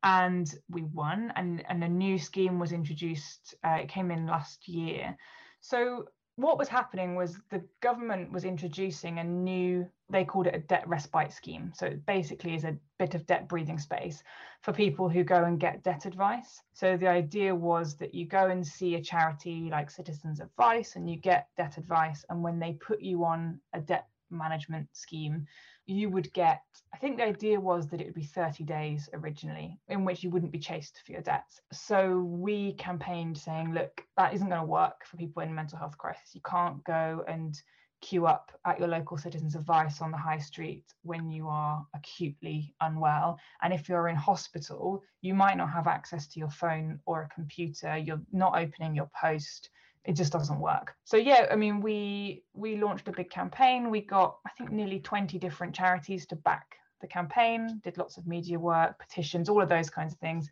And 0.03 0.51
we 0.69 0.81
won 0.81 1.31
and 1.35 1.63
and 1.69 1.83
a 1.83 1.87
new 1.87 2.17
scheme 2.17 2.59
was 2.59 2.71
introduced 2.71 3.55
uh, 3.63 3.77
it 3.81 3.89
came 3.89 4.09
in 4.11 4.25
last 4.25 4.67
year. 4.67 5.15
So 5.61 6.05
what 6.41 6.57
was 6.57 6.67
happening 6.67 7.15
was 7.15 7.39
the 7.49 7.63
government 7.81 8.31
was 8.31 8.45
introducing 8.45 9.19
a 9.19 9.23
new 9.23 9.87
they 10.09 10.25
called 10.25 10.47
it 10.47 10.55
a 10.55 10.59
debt 10.59 10.87
respite 10.87 11.31
scheme. 11.31 11.71
So 11.73 11.85
it 11.85 12.05
basically 12.05 12.53
is 12.53 12.65
a 12.65 12.75
bit 12.99 13.15
of 13.15 13.25
debt 13.25 13.47
breathing 13.47 13.79
space 13.79 14.23
for 14.61 14.73
people 14.73 15.07
who 15.07 15.23
go 15.23 15.45
and 15.45 15.59
get 15.59 15.83
debt 15.83 16.05
advice. 16.05 16.61
So 16.73 16.97
the 16.97 17.07
idea 17.07 17.55
was 17.55 17.95
that 17.95 18.13
you 18.13 18.25
go 18.25 18.47
and 18.47 18.65
see 18.65 18.95
a 18.95 19.01
charity 19.01 19.69
like 19.71 19.89
citizens 19.89 20.41
advice 20.41 20.97
and 20.97 21.09
you 21.09 21.15
get 21.15 21.47
debt 21.55 21.77
advice. 21.77 22.25
And 22.29 22.43
when 22.43 22.59
they 22.59 22.73
put 22.73 23.01
you 23.01 23.23
on 23.23 23.59
a 23.73 23.79
debt 23.79 24.07
management 24.29 24.87
scheme 24.91 25.45
you 25.85 26.09
would 26.09 26.31
get 26.33 26.61
i 26.93 26.97
think 26.97 27.17
the 27.17 27.23
idea 27.23 27.59
was 27.59 27.87
that 27.87 28.01
it 28.01 28.05
would 28.05 28.15
be 28.15 28.23
30 28.23 28.63
days 28.63 29.09
originally 29.13 29.79
in 29.89 30.05
which 30.05 30.23
you 30.23 30.29
wouldn't 30.29 30.51
be 30.51 30.59
chased 30.59 31.01
for 31.05 31.11
your 31.11 31.21
debts. 31.21 31.59
So 31.71 32.19
we 32.19 32.73
campaigned 32.73 33.37
saying 33.37 33.73
look 33.73 34.03
that 34.17 34.33
isn't 34.33 34.47
going 34.49 34.61
to 34.61 34.65
work 34.65 35.05
for 35.05 35.17
people 35.17 35.41
in 35.43 35.53
mental 35.53 35.77
health 35.77 35.97
crisis. 35.97 36.33
You 36.33 36.41
can't 36.41 36.83
go 36.83 37.23
and 37.27 37.59
queue 38.01 38.25
up 38.25 38.51
at 38.65 38.79
your 38.79 38.87
local 38.87 39.17
citizens 39.17 39.55
advice 39.55 40.01
on 40.01 40.11
the 40.11 40.17
high 40.17 40.39
street 40.39 40.85
when 41.03 41.29
you 41.29 41.47
are 41.47 41.85
acutely 41.93 42.73
unwell. 42.81 43.37
And 43.61 43.73
if 43.73 43.87
you're 43.87 44.07
in 44.07 44.15
hospital 44.15 45.03
you 45.21 45.35
might 45.35 45.57
not 45.57 45.69
have 45.69 45.87
access 45.87 46.27
to 46.27 46.39
your 46.39 46.49
phone 46.49 46.99
or 47.05 47.21
a 47.21 47.29
computer. 47.29 47.95
You're 47.97 48.21
not 48.31 48.57
opening 48.57 48.95
your 48.95 49.09
post 49.19 49.69
it 50.03 50.13
just 50.13 50.33
doesn't 50.33 50.59
work. 50.59 50.95
So 51.03 51.17
yeah 51.17 51.47
i 51.51 51.55
mean 51.55 51.81
we 51.81 52.43
we 52.53 52.77
launched 52.77 53.07
a 53.07 53.11
big 53.11 53.29
campaign. 53.29 53.89
We 53.89 54.01
got 54.01 54.37
i 54.45 54.49
think 54.57 54.71
nearly 54.71 54.99
20 54.99 55.37
different 55.39 55.75
charities 55.75 56.25
to 56.27 56.35
back 56.35 56.75
the 57.01 57.07
campaign 57.07 57.81
did 57.83 57.97
lots 57.97 58.17
of 58.17 58.27
media 58.27 58.59
work 58.59 58.99
petitions 58.99 59.49
all 59.49 59.61
of 59.61 59.69
those 59.69 59.89
kinds 59.89 60.13
of 60.13 60.19
things. 60.19 60.49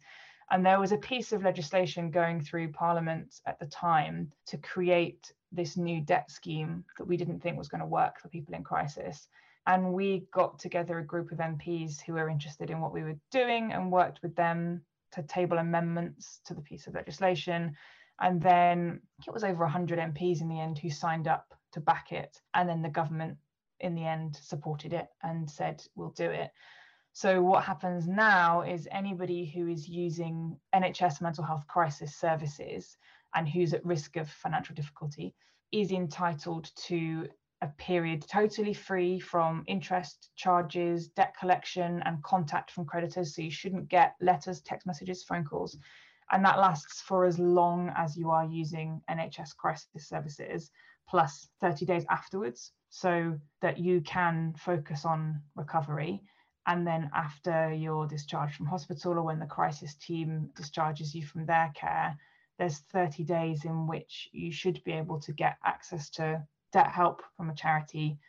And 0.52 0.66
there 0.66 0.80
was 0.80 0.92
a 0.92 0.98
piece 0.98 1.32
of 1.32 1.44
legislation 1.44 2.10
going 2.10 2.42
through 2.42 2.72
parliament 2.72 3.40
at 3.46 3.60
the 3.60 3.68
time 3.68 4.32
to 4.48 4.58
create 4.58 5.32
this 5.52 5.78
new 5.78 6.02
debt 6.02 6.32
scheme 6.32 6.84
that 6.98 7.06
we 7.06 7.18
didn't 7.18 7.42
think 7.42 7.58
was 7.58 7.68
going 7.68 7.82
to 7.82 7.88
work 7.88 8.20
for 8.20 8.30
people 8.30 8.56
in 8.56 8.64
crisis. 8.64 9.28
And 9.68 9.94
we 9.94 10.26
got 10.34 10.58
together 10.58 10.98
a 10.98 11.06
group 11.06 11.32
of 11.32 11.38
MPs 11.38 12.02
who 12.02 12.14
were 12.14 12.30
interested 12.30 12.72
in 12.72 12.82
what 12.82 12.94
we 12.94 13.04
were 13.04 13.20
doing 13.30 13.72
and 13.72 13.92
worked 13.92 14.24
with 14.24 14.36
them 14.36 14.82
to 15.12 15.22
table 15.24 15.60
amendments 15.60 16.40
to 16.46 16.56
the 16.56 16.62
piece 16.62 16.88
of 16.88 16.96
legislation 16.96 17.76
and 18.20 18.42
then 18.42 19.02
it 19.26 19.34
was 19.34 19.44
over 19.44 19.64
100 19.64 20.00
MPs 20.00 20.42
in 20.42 20.50
the 20.50 20.60
end 20.60 20.78
who 20.78 20.90
signed 20.90 21.28
up 21.28 21.54
to 21.74 21.80
back 21.80 22.12
it. 22.12 22.40
And 22.54 22.68
then 22.68 22.82
the 22.82 22.90
government 22.90 23.38
in 23.80 23.96
the 23.96 24.06
end 24.06 24.36
supported 24.36 24.94
it 24.94 25.08
and 25.24 25.50
said, 25.50 25.84
we'll 25.96 26.12
do 26.12 26.30
it. 26.30 26.52
So, 27.14 27.42
what 27.42 27.64
happens 27.64 28.08
now 28.08 28.62
is 28.62 28.88
anybody 28.92 29.46
who 29.46 29.68
is 29.68 29.90
using 29.90 30.58
NHS 30.76 31.22
mental 31.22 31.44
health 31.44 31.66
crisis 31.68 32.16
services 32.16 32.98
and 33.34 33.48
who's 33.48 33.74
at 33.74 33.86
risk 33.86 34.16
of 34.16 34.30
financial 34.30 34.76
difficulty 34.76 35.36
is 35.72 35.92
entitled 35.92 36.72
to 36.88 37.28
a 37.62 37.68
period 37.68 38.26
totally 38.30 38.74
free 38.74 39.20
from 39.20 39.64
interest 39.68 40.30
charges, 40.36 41.10
debt 41.10 41.36
collection, 41.38 42.02
and 42.06 42.24
contact 42.24 42.72
from 42.72 42.86
creditors. 42.86 43.36
So, 43.36 43.42
you 43.42 43.52
shouldn't 43.52 43.90
get 43.90 44.16
letters, 44.22 44.62
text 44.62 44.86
messages, 44.86 45.24
phone 45.24 45.46
calls 45.46 45.78
and 46.32 46.44
that 46.46 46.60
lasts 46.60 47.02
for 47.02 47.26
as 47.26 47.40
long 47.40 47.92
as 47.96 48.18
you 48.18 48.30
are 48.30 48.46
using 48.46 49.02
NHS 49.10 49.56
crisis 49.56 50.08
services 50.08 50.72
plus 51.10 51.50
30 51.62 51.86
days 51.86 52.06
afterwards 52.10 52.72
so 52.90 53.38
that 53.62 53.80
you 53.80 54.02
can 54.02 54.54
focus 54.58 55.06
on 55.06 55.42
recovery. 55.56 56.22
And 56.68 56.86
then 56.86 57.10
after 57.16 57.74
you're 57.74 58.06
discharged 58.06 58.56
from 58.56 58.68
hospital 58.68 59.14
or 59.14 59.24
when 59.24 59.40
the 59.40 59.46
crisis 59.46 59.96
team 59.96 60.50
discharges 60.56 61.16
you 61.16 61.26
from 61.26 61.46
their 61.46 61.72
care 61.76 62.16
there's 62.60 62.80
30 62.92 63.24
days 63.24 63.66
in 63.66 63.88
which 63.88 64.30
you 64.34 64.52
should 64.52 64.84
be 64.84 64.92
able 64.92 65.20
to 65.22 65.32
get 65.32 65.58
access 65.66 66.10
to 66.12 66.44
debt 66.74 66.92
help 66.92 67.24
from 67.38 67.50
a 67.50 67.56
charity 67.56 68.20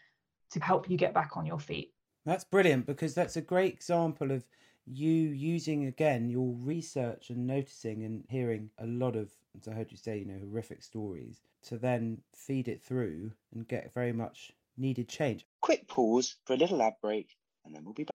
to 0.52 0.60
help 0.60 0.88
you 0.88 0.96
get 0.96 1.12
back 1.12 1.36
on 1.36 1.44
your 1.44 1.58
feet. 1.58 1.92
That's 2.24 2.44
brilliant 2.44 2.86
because 2.86 3.14
that's 3.14 3.36
a 3.36 3.42
great 3.42 3.74
example 3.74 4.30
of 4.30 4.44
you 4.86 5.10
using 5.10 5.86
again 5.86 6.28
your 6.28 6.54
research 6.58 7.30
and 7.30 7.46
noticing 7.46 8.04
and 8.04 8.24
hearing 8.28 8.70
a 8.78 8.86
lot 8.86 9.16
of 9.16 9.30
as 9.56 9.68
I 9.68 9.72
heard 9.72 9.90
you 9.90 9.96
say, 9.96 10.18
you 10.18 10.24
know, 10.24 10.38
horrific 10.38 10.82
stories, 10.82 11.40
to 11.64 11.78
then 11.78 12.18
feed 12.34 12.68
it 12.68 12.82
through 12.82 13.32
and 13.52 13.66
get 13.66 13.92
very 13.94 14.12
much 14.12 14.52
needed 14.76 15.08
change. 15.08 15.46
Quick 15.60 15.88
pause 15.88 16.36
for 16.44 16.54
a 16.54 16.56
little 16.56 16.82
ad 16.82 16.94
break, 17.02 17.36
and 17.64 17.74
then 17.74 17.84
we'll 17.84 17.94
be 17.94 18.04
back. 18.04 18.10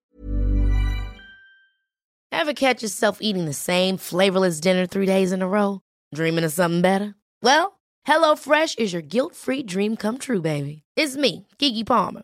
Ever 2.32 2.54
catch 2.54 2.84
yourself 2.84 3.20
eating 3.22 3.46
the 3.46 3.54
same 3.54 3.98
flavorless 3.98 4.60
dinner 4.60 4.86
three 4.86 5.06
days 5.06 5.32
in 5.32 5.42
a 5.42 5.48
row? 5.48 5.82
Dreaming 6.14 6.44
of 6.44 6.52
something 6.52 6.82
better? 6.82 7.16
Well, 7.42 7.80
HelloFresh 8.08 8.78
is 8.78 8.94
your 8.94 9.02
guilt 9.02 9.36
free 9.36 9.64
dream 9.64 9.96
come 9.96 10.18
true, 10.18 10.42
baby. 10.42 10.84
It's 10.96 11.16
me, 11.16 11.48
Keke 11.60 11.86
Palmer. 11.86 12.24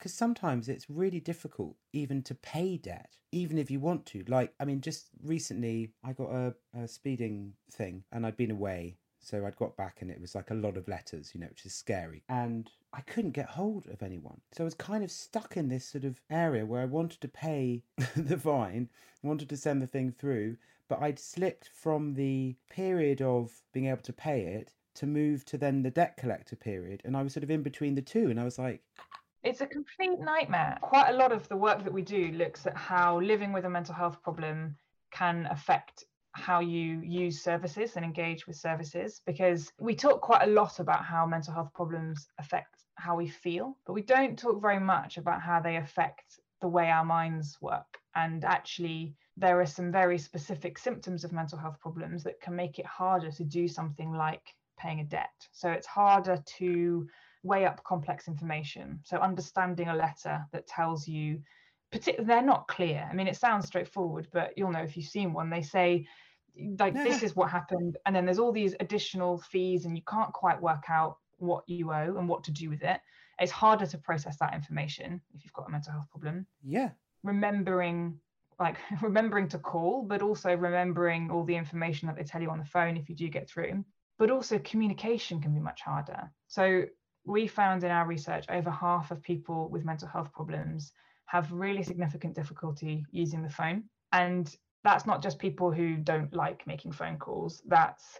Because 0.00 0.14
sometimes 0.14 0.70
it's 0.70 0.88
really 0.88 1.20
difficult 1.20 1.76
even 1.92 2.22
to 2.22 2.34
pay 2.34 2.78
debt, 2.78 3.10
even 3.32 3.58
if 3.58 3.70
you 3.70 3.78
want 3.78 4.06
to. 4.06 4.24
Like, 4.26 4.54
I 4.58 4.64
mean, 4.64 4.80
just 4.80 5.08
recently 5.22 5.90
I 6.02 6.14
got 6.14 6.30
a, 6.30 6.54
a 6.74 6.88
speeding 6.88 7.52
thing 7.70 8.02
and 8.10 8.24
I'd 8.24 8.38
been 8.38 8.50
away. 8.50 8.96
So 9.22 9.44
I'd 9.44 9.56
got 9.56 9.76
back 9.76 9.98
and 10.00 10.10
it 10.10 10.18
was 10.18 10.34
like 10.34 10.50
a 10.50 10.54
lot 10.54 10.78
of 10.78 10.88
letters, 10.88 11.32
you 11.34 11.40
know, 11.40 11.48
which 11.48 11.66
is 11.66 11.74
scary. 11.74 12.22
And 12.30 12.70
I 12.94 13.02
couldn't 13.02 13.32
get 13.32 13.50
hold 13.50 13.86
of 13.88 14.02
anyone. 14.02 14.40
So 14.52 14.64
I 14.64 14.68
was 14.68 14.72
kind 14.72 15.04
of 15.04 15.10
stuck 15.10 15.58
in 15.58 15.68
this 15.68 15.84
sort 15.84 16.04
of 16.04 16.18
area 16.30 16.64
where 16.64 16.80
I 16.80 16.86
wanted 16.86 17.20
to 17.20 17.28
pay 17.28 17.82
the 18.16 18.38
fine, 18.38 18.88
wanted 19.22 19.50
to 19.50 19.58
send 19.58 19.82
the 19.82 19.86
thing 19.86 20.12
through, 20.12 20.56
but 20.88 21.02
I'd 21.02 21.18
slipped 21.18 21.68
from 21.68 22.14
the 22.14 22.56
period 22.70 23.20
of 23.20 23.52
being 23.74 23.86
able 23.88 24.00
to 24.00 24.14
pay 24.14 24.44
it 24.44 24.72
to 24.94 25.06
move 25.06 25.44
to 25.44 25.58
then 25.58 25.82
the 25.82 25.90
debt 25.90 26.16
collector 26.16 26.56
period. 26.56 27.02
And 27.04 27.14
I 27.18 27.22
was 27.22 27.34
sort 27.34 27.44
of 27.44 27.50
in 27.50 27.62
between 27.62 27.96
the 27.96 28.02
two. 28.02 28.30
And 28.30 28.40
I 28.40 28.44
was 28.44 28.58
like, 28.58 28.82
It's 29.42 29.62
a 29.62 29.66
complete 29.66 30.20
nightmare. 30.20 30.76
Quite 30.82 31.10
a 31.10 31.16
lot 31.16 31.32
of 31.32 31.48
the 31.48 31.56
work 31.56 31.82
that 31.84 31.92
we 31.92 32.02
do 32.02 32.30
looks 32.32 32.66
at 32.66 32.76
how 32.76 33.20
living 33.20 33.52
with 33.52 33.64
a 33.64 33.70
mental 33.70 33.94
health 33.94 34.22
problem 34.22 34.76
can 35.12 35.46
affect 35.50 36.04
how 36.32 36.60
you 36.60 37.00
use 37.00 37.42
services 37.42 37.96
and 37.96 38.04
engage 38.04 38.46
with 38.46 38.56
services 38.56 39.20
because 39.24 39.72
we 39.80 39.94
talk 39.94 40.20
quite 40.20 40.42
a 40.42 40.50
lot 40.50 40.78
about 40.78 41.04
how 41.04 41.26
mental 41.26 41.54
health 41.54 41.72
problems 41.74 42.28
affect 42.38 42.84
how 42.96 43.16
we 43.16 43.26
feel, 43.26 43.76
but 43.86 43.94
we 43.94 44.02
don't 44.02 44.38
talk 44.38 44.60
very 44.60 44.78
much 44.78 45.16
about 45.16 45.40
how 45.40 45.58
they 45.58 45.76
affect 45.76 46.38
the 46.60 46.68
way 46.68 46.90
our 46.90 47.04
minds 47.04 47.56
work. 47.62 47.98
And 48.14 48.44
actually, 48.44 49.14
there 49.36 49.58
are 49.60 49.66
some 49.66 49.90
very 49.90 50.18
specific 50.18 50.76
symptoms 50.76 51.24
of 51.24 51.32
mental 51.32 51.58
health 51.58 51.80
problems 51.80 52.22
that 52.24 52.40
can 52.42 52.54
make 52.54 52.78
it 52.78 52.86
harder 52.86 53.30
to 53.32 53.44
do 53.44 53.66
something 53.66 54.12
like 54.12 54.54
paying 54.78 55.00
a 55.00 55.04
debt. 55.04 55.48
So 55.50 55.70
it's 55.70 55.86
harder 55.86 56.42
to 56.58 57.08
weigh 57.42 57.66
up 57.66 57.82
complex 57.84 58.28
information. 58.28 59.00
So 59.04 59.18
understanding 59.18 59.88
a 59.88 59.94
letter 59.94 60.44
that 60.52 60.66
tells 60.66 61.06
you, 61.08 61.42
they're 62.18 62.42
not 62.42 62.68
clear. 62.68 63.08
I 63.10 63.14
mean, 63.14 63.26
it 63.26 63.36
sounds 63.36 63.66
straightforward, 63.66 64.28
but 64.32 64.56
you'll 64.56 64.70
know 64.72 64.82
if 64.82 64.96
you've 64.96 65.06
seen 65.06 65.32
one. 65.32 65.50
They 65.50 65.62
say, 65.62 66.06
like, 66.78 66.94
No, 66.94 67.02
this 67.02 67.22
no. 67.22 67.22
is 67.22 67.34
what 67.36 67.50
happened, 67.50 67.98
and 68.06 68.14
then 68.14 68.24
there's 68.24 68.38
all 68.38 68.52
these 68.52 68.74
additional 68.80 69.38
fees, 69.38 69.84
and 69.86 69.96
you 69.96 70.02
can't 70.04 70.32
quite 70.32 70.60
work 70.60 70.84
out 70.88 71.18
what 71.38 71.64
you 71.68 71.90
owe 71.92 72.16
and 72.18 72.28
what 72.28 72.44
to 72.44 72.52
do 72.52 72.68
with 72.70 72.82
it. 72.82 73.00
It's 73.38 73.52
harder 73.52 73.86
to 73.86 73.98
process 73.98 74.38
that 74.38 74.54
information 74.54 75.22
if 75.34 75.44
you've 75.44 75.52
got 75.52 75.68
a 75.68 75.70
mental 75.70 75.92
health 75.92 76.10
problem. 76.10 76.46
yeah, 76.62 76.90
Remembering, 77.22 78.20
like, 78.58 78.78
remembering 79.02 79.48
to 79.48 79.58
call, 79.58 80.02
but 80.02 80.22
also 80.22 80.54
remembering 80.54 81.30
all 81.30 81.44
the 81.44 81.56
information 81.56 82.06
that 82.08 82.16
they 82.16 82.24
tell 82.24 82.42
you 82.42 82.50
on 82.50 82.58
the 82.58 82.64
phone 82.64 82.96
if 82.96 83.08
you 83.08 83.14
do 83.16 83.28
get 83.28 83.48
through. 83.48 83.84
But 84.18 84.30
also, 84.30 84.58
communication 84.58 85.40
can 85.40 85.54
be 85.54 85.60
much 85.60 85.80
harder. 85.82 86.30
So, 86.46 86.84
we 87.24 87.46
found 87.46 87.84
in 87.84 87.90
our 87.90 88.06
research 88.06 88.44
over 88.48 88.70
half 88.70 89.10
of 89.10 89.22
people 89.22 89.68
with 89.68 89.84
mental 89.84 90.08
health 90.08 90.32
problems 90.32 90.92
have 91.26 91.52
really 91.52 91.82
significant 91.82 92.34
difficulty 92.34 93.04
using 93.12 93.42
the 93.42 93.48
phone. 93.48 93.84
And 94.12 94.54
that's 94.82 95.06
not 95.06 95.22
just 95.22 95.38
people 95.38 95.70
who 95.70 95.96
don't 95.96 96.34
like 96.34 96.66
making 96.66 96.92
phone 96.92 97.18
calls, 97.18 97.62
that's 97.66 98.18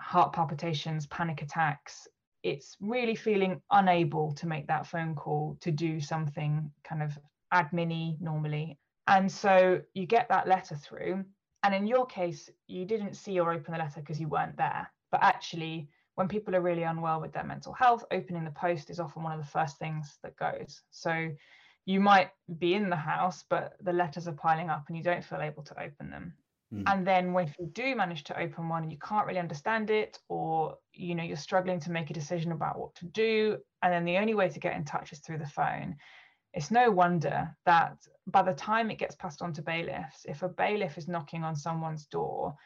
heart 0.00 0.32
palpitations, 0.32 1.06
panic 1.06 1.42
attacks. 1.42 2.08
It's 2.42 2.76
really 2.80 3.14
feeling 3.14 3.60
unable 3.70 4.32
to 4.34 4.46
make 4.46 4.66
that 4.68 4.86
phone 4.86 5.14
call 5.14 5.56
to 5.60 5.70
do 5.70 6.00
something 6.00 6.70
kind 6.84 7.02
of 7.02 7.18
admin 7.52 8.20
normally. 8.20 8.78
And 9.06 9.30
so 9.30 9.80
you 9.94 10.06
get 10.06 10.28
that 10.28 10.48
letter 10.48 10.76
through. 10.76 11.24
And 11.62 11.74
in 11.74 11.86
your 11.86 12.06
case, 12.06 12.48
you 12.66 12.84
didn't 12.84 13.14
see 13.14 13.38
or 13.40 13.52
open 13.52 13.72
the 13.72 13.78
letter 13.78 14.00
because 14.00 14.20
you 14.20 14.28
weren't 14.28 14.56
there. 14.56 14.90
But 15.10 15.22
actually, 15.22 15.88
when 16.18 16.26
people 16.26 16.56
are 16.56 16.60
really 16.60 16.82
unwell 16.82 17.20
with 17.20 17.32
their 17.32 17.44
mental 17.44 17.72
health, 17.72 18.04
opening 18.10 18.42
the 18.42 18.50
post 18.50 18.90
is 18.90 18.98
often 18.98 19.22
one 19.22 19.30
of 19.30 19.38
the 19.38 19.52
first 19.52 19.78
things 19.78 20.18
that 20.24 20.36
goes. 20.36 20.82
So 20.90 21.30
you 21.86 22.00
might 22.00 22.30
be 22.58 22.74
in 22.74 22.90
the 22.90 22.96
house, 22.96 23.44
but 23.48 23.74
the 23.82 23.92
letters 23.92 24.26
are 24.26 24.32
piling 24.32 24.68
up 24.68 24.86
and 24.88 24.96
you 24.96 25.04
don't 25.04 25.22
feel 25.22 25.40
able 25.40 25.62
to 25.62 25.80
open 25.80 26.10
them. 26.10 26.34
Mm. 26.74 26.82
And 26.88 27.06
then 27.06 27.32
when 27.34 27.54
you 27.60 27.66
do 27.66 27.94
manage 27.94 28.24
to 28.24 28.40
open 28.40 28.68
one 28.68 28.82
and 28.82 28.90
you 28.90 28.98
can't 28.98 29.28
really 29.28 29.38
understand 29.38 29.90
it, 29.90 30.18
or 30.28 30.78
you 30.92 31.14
know, 31.14 31.22
you're 31.22 31.36
struggling 31.36 31.78
to 31.78 31.92
make 31.92 32.10
a 32.10 32.14
decision 32.14 32.50
about 32.50 32.80
what 32.80 32.96
to 32.96 33.04
do, 33.04 33.58
and 33.84 33.92
then 33.92 34.04
the 34.04 34.18
only 34.18 34.34
way 34.34 34.48
to 34.48 34.58
get 34.58 34.74
in 34.74 34.84
touch 34.84 35.12
is 35.12 35.20
through 35.20 35.38
the 35.38 35.46
phone. 35.46 35.94
It's 36.52 36.72
no 36.72 36.90
wonder 36.90 37.56
that 37.64 37.96
by 38.26 38.42
the 38.42 38.54
time 38.54 38.90
it 38.90 38.98
gets 38.98 39.14
passed 39.14 39.40
on 39.40 39.52
to 39.52 39.62
bailiffs, 39.62 40.24
if 40.24 40.42
a 40.42 40.48
bailiff 40.48 40.98
is 40.98 41.06
knocking 41.06 41.44
on 41.44 41.54
someone's 41.54 42.06
door, 42.06 42.56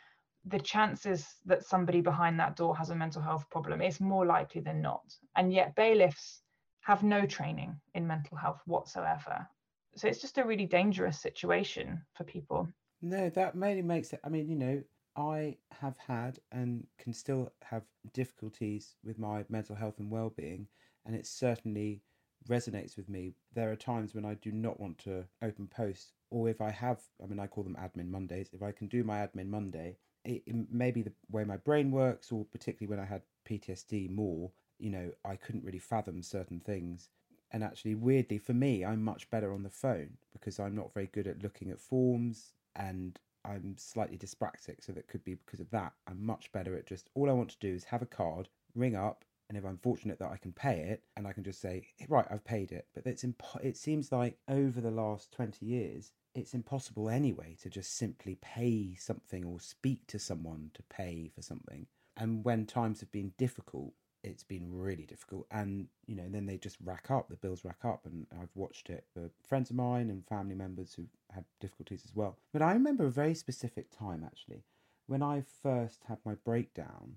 the 0.45 0.59
chances 0.59 1.37
that 1.47 1.65
somebody 1.65 2.01
behind 2.01 2.39
that 2.41 2.57
door 2.57 2.77
has 2.77 2.91
a 2.91 2.95
mental 2.95 3.23
health 3.23 3.49
problem 3.51 3.81
is 3.81 4.01
more 4.01 4.27
likely 4.27 4.61
than 4.61 4.83
not. 4.83 5.05
And 5.37 5.53
yet 5.53 5.75
bailiffs 5.75 6.43
have 6.81 7.03
no 7.03 7.27
training 7.27 7.81
in 7.95 8.07
mental 8.07 8.37
health 8.37 8.61
whatsoever. 8.67 9.47
So 9.95 10.09
it's 10.09 10.21
just 10.21 10.39
a 10.39 10.45
really 10.45 10.67
dangerous 10.67 11.21
situation 11.21 12.03
for 12.15 12.25
people. 12.25 12.69
No, 13.03 13.29
that 13.31 13.55
mainly 13.55 13.83
makes 13.83 14.13
it. 14.13 14.21
I 14.25 14.29
mean, 14.29 14.49
you 14.49 14.57
know, 14.57 14.83
I 15.17 15.57
have 15.81 15.97
had 15.99 16.39
and 16.51 16.87
can 16.99 17.13
still 17.13 17.53
have 17.63 17.83
difficulties 18.13 18.97
with 19.05 19.19
my 19.19 19.45
mental 19.49 19.77
health 19.77 19.99
and 19.99 20.11
well 20.11 20.31
being, 20.31 20.67
and 21.05 21.15
it 21.15 21.27
certainly 21.27 22.01
resonates 22.49 22.97
with 22.97 23.09
me. 23.09 23.35
There 23.55 23.71
are 23.71 23.77
times 23.77 24.15
when 24.15 24.25
I 24.25 24.35
do 24.35 24.51
not 24.51 24.81
want 24.81 24.99
to 24.99 25.25
open 25.43 25.67
posts, 25.69 26.13
or 26.31 26.49
if 26.49 26.61
I 26.61 26.71
have, 26.71 27.01
I 27.23 27.27
mean, 27.27 27.39
I 27.39 27.47
call 27.47 27.65
them 27.65 27.77
admin 27.79 28.09
Mondays. 28.09 28.51
If 28.53 28.63
I 28.63 28.73
can 28.73 28.89
do 28.89 29.05
my 29.05 29.19
admin 29.19 29.49
Monday, 29.49 29.99
it, 30.25 30.43
it 30.47 30.71
may 30.71 30.91
be 30.91 31.03
the 31.03 31.13
way 31.31 31.45
my 31.45 31.57
brain 31.57 31.91
works, 31.91 32.33
or 32.33 32.45
particularly 32.45 32.91
when 32.91 33.05
I 33.05 33.09
had 33.09 33.23
PTSD 33.49 34.11
more, 34.11 34.51
you 34.79 34.91
know, 34.91 35.13
I 35.25 35.37
couldn't 35.37 35.65
really 35.65 35.79
fathom 35.79 36.23
certain 36.23 36.61
things. 36.61 37.09
And 37.53 37.63
actually, 37.63 37.95
weirdly, 37.95 38.39
for 38.39 38.55
me, 38.55 38.85
I'm 38.85 39.03
much 39.03 39.29
better 39.31 39.53
on 39.53 39.63
the 39.63 39.71
phone 39.71 40.17
because 40.33 40.59
I'm 40.59 40.75
not 40.75 40.95
very 40.95 41.09
good 41.13 41.27
at 41.27 41.43
looking 41.43 41.71
at 41.71 41.81
forms 41.81 42.53
and 42.75 43.19
I'm 43.45 43.77
slightly 43.77 44.17
dyspraxic. 44.17 44.83
So 44.83 44.93
that 44.93 45.09
could 45.09 45.25
be 45.25 45.35
because 45.35 45.61
of 45.61 45.71
that. 45.71 45.93
I'm 46.07 46.25
much 46.25 46.51
better 46.53 46.75
at 46.77 46.87
just 46.87 47.11
all 47.15 47.29
I 47.29 47.35
want 47.35 47.51
to 47.51 47.59
do 47.61 47.75
is 47.75 47.85
have 47.85 48.03
a 48.03 48.07
card, 48.07 48.49
ring 48.75 48.97
up, 48.97 49.25
and 49.49 49.59
if 49.59 49.67
I'm 49.67 49.77
fortunate 49.79 50.19
that 50.21 50.31
I 50.31 50.39
can 50.39 50.53
pay 50.53 50.79
it, 50.79 51.03
and 51.15 51.27
I 51.27 51.33
can 51.35 51.45
just 51.45 51.61
say, 51.61 51.87
right, 52.09 52.27
I've 52.31 52.45
paid 52.45 52.73
it. 52.73 52.87
But 52.95 53.07
it's 53.07 53.25
it 53.63 53.77
seems 53.77 54.11
like 54.11 54.39
over 54.49 54.81
the 54.81 54.91
last 54.91 55.31
20 55.33 55.67
years, 55.67 56.13
it's 56.35 56.55
impossible 56.55 57.09
anyway 57.09 57.57
to 57.63 57.69
just 57.69 57.97
simply 57.97 58.37
pay 58.41 58.95
something 58.99 59.45
or 59.45 59.61
speak 59.61 60.07
to 60.09 60.19
someone 60.19 60.71
to 60.75 60.83
pay 60.85 61.31
for 61.35 61.43
something. 61.43 61.87
And 62.17 62.45
when 62.45 62.67
times 62.67 63.01
have 63.01 63.13
been 63.13 63.33
difficult, 63.39 63.93
it's 64.23 64.45
been 64.45 64.73
really 64.73 65.05
difficult. 65.05 65.47
And 65.51 65.89
you 66.07 66.15
know 66.15 66.29
then 66.29 66.47
they 66.47 66.57
just 66.57 66.77
rack 66.85 67.11
up 67.11 67.29
the 67.29 67.37
bills 67.37 67.65
rack 67.65 67.85
up. 67.85 68.07
And 68.07 68.27
i've 68.41 68.55
watched 68.55 68.89
it 68.89 69.05
for 69.13 69.31
friends 69.47 69.71
of 69.71 69.77
mine 69.77 70.11
and 70.11 70.27
family 70.27 70.55
members 70.55 70.95
who 70.95 71.05
had 71.31 71.45
difficulties 71.61 72.03
as 72.05 72.15
well. 72.15 72.39
But 72.53 72.63
i 72.63 72.73
remember 72.73 73.07
a 73.07 73.11
very 73.11 73.35
specific 73.35 73.91
time 73.91 74.23
actually 74.25 74.65
when 75.07 75.23
i 75.23 75.43
first 75.63 76.05
had 76.07 76.19
my 76.25 76.35
breakdown 76.45 77.17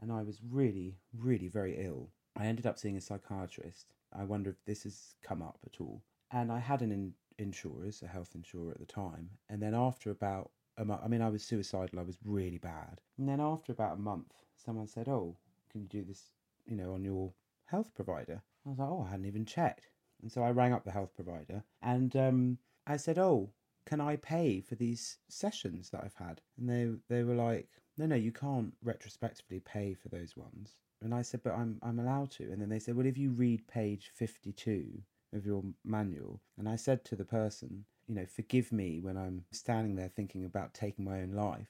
and 0.00 0.12
i 0.12 0.22
was 0.22 0.40
really 0.48 0.96
really 1.16 1.48
very 1.48 1.76
ill. 1.84 2.10
I 2.38 2.46
ended 2.46 2.66
up 2.66 2.78
seeing 2.78 2.96
a 2.98 3.00
psychiatrist. 3.00 3.94
I 4.12 4.24
wonder 4.24 4.50
if 4.50 4.62
this 4.66 4.82
has 4.82 5.16
come 5.22 5.42
up 5.42 5.58
at 5.66 5.80
all. 5.80 6.02
And 6.30 6.52
i 6.52 6.58
had 6.58 6.82
an 6.82 6.92
insurers 7.38 8.02
a 8.02 8.06
health 8.06 8.30
insurer 8.34 8.70
at 8.70 8.78
the 8.78 8.86
time 8.86 9.28
and 9.48 9.62
then 9.62 9.74
after 9.74 10.10
about 10.10 10.50
a 10.78 10.84
month 10.84 11.00
i 11.04 11.08
mean 11.08 11.22
i 11.22 11.28
was 11.28 11.42
suicidal 11.42 11.98
i 11.98 12.02
was 12.02 12.18
really 12.24 12.58
bad 12.58 13.00
and 13.18 13.28
then 13.28 13.40
after 13.40 13.72
about 13.72 13.96
a 13.96 14.00
month 14.00 14.32
someone 14.56 14.86
said 14.86 15.08
oh 15.08 15.36
can 15.70 15.82
you 15.82 15.88
do 15.88 16.02
this 16.04 16.30
you 16.66 16.76
know, 16.76 16.92
on 16.94 17.04
your 17.04 17.32
health 17.64 17.94
provider. 17.94 18.42
I 18.64 18.70
was 18.70 18.78
like, 18.78 18.88
oh, 18.88 19.04
I 19.06 19.10
hadn't 19.10 19.26
even 19.26 19.44
checked. 19.44 19.88
And 20.22 20.30
so 20.30 20.42
I 20.42 20.50
rang 20.50 20.72
up 20.72 20.84
the 20.84 20.90
health 20.90 21.14
provider 21.14 21.62
and 21.82 22.14
um, 22.16 22.58
I 22.86 22.96
said, 22.96 23.18
oh, 23.18 23.50
can 23.84 24.00
I 24.00 24.16
pay 24.16 24.60
for 24.60 24.74
these 24.74 25.18
sessions 25.28 25.90
that 25.90 26.02
I've 26.04 26.14
had? 26.14 26.40
And 26.58 26.68
they 26.68 27.14
they 27.14 27.22
were 27.22 27.34
like, 27.34 27.68
no, 27.96 28.06
no, 28.06 28.16
you 28.16 28.32
can't 28.32 28.74
retrospectively 28.82 29.60
pay 29.60 29.94
for 29.94 30.08
those 30.08 30.36
ones. 30.36 30.74
And 31.02 31.14
I 31.14 31.22
said, 31.22 31.42
but 31.44 31.54
I'm 31.54 31.78
I'm 31.82 32.00
allowed 32.00 32.30
to. 32.32 32.44
And 32.44 32.60
then 32.60 32.68
they 32.68 32.78
said, 32.78 32.96
well, 32.96 33.06
if 33.06 33.18
you 33.18 33.30
read 33.30 33.68
page 33.68 34.10
52, 34.14 35.02
of 35.32 35.46
your 35.46 35.62
manual. 35.84 36.40
And 36.58 36.68
I 36.68 36.76
said 36.76 37.04
to 37.06 37.16
the 37.16 37.24
person, 37.24 37.84
you 38.06 38.14
know, 38.14 38.26
forgive 38.26 38.72
me 38.72 39.00
when 39.00 39.16
I'm 39.16 39.44
standing 39.50 39.96
there 39.96 40.08
thinking 40.14 40.44
about 40.44 40.74
taking 40.74 41.04
my 41.04 41.20
own 41.20 41.32
life, 41.32 41.68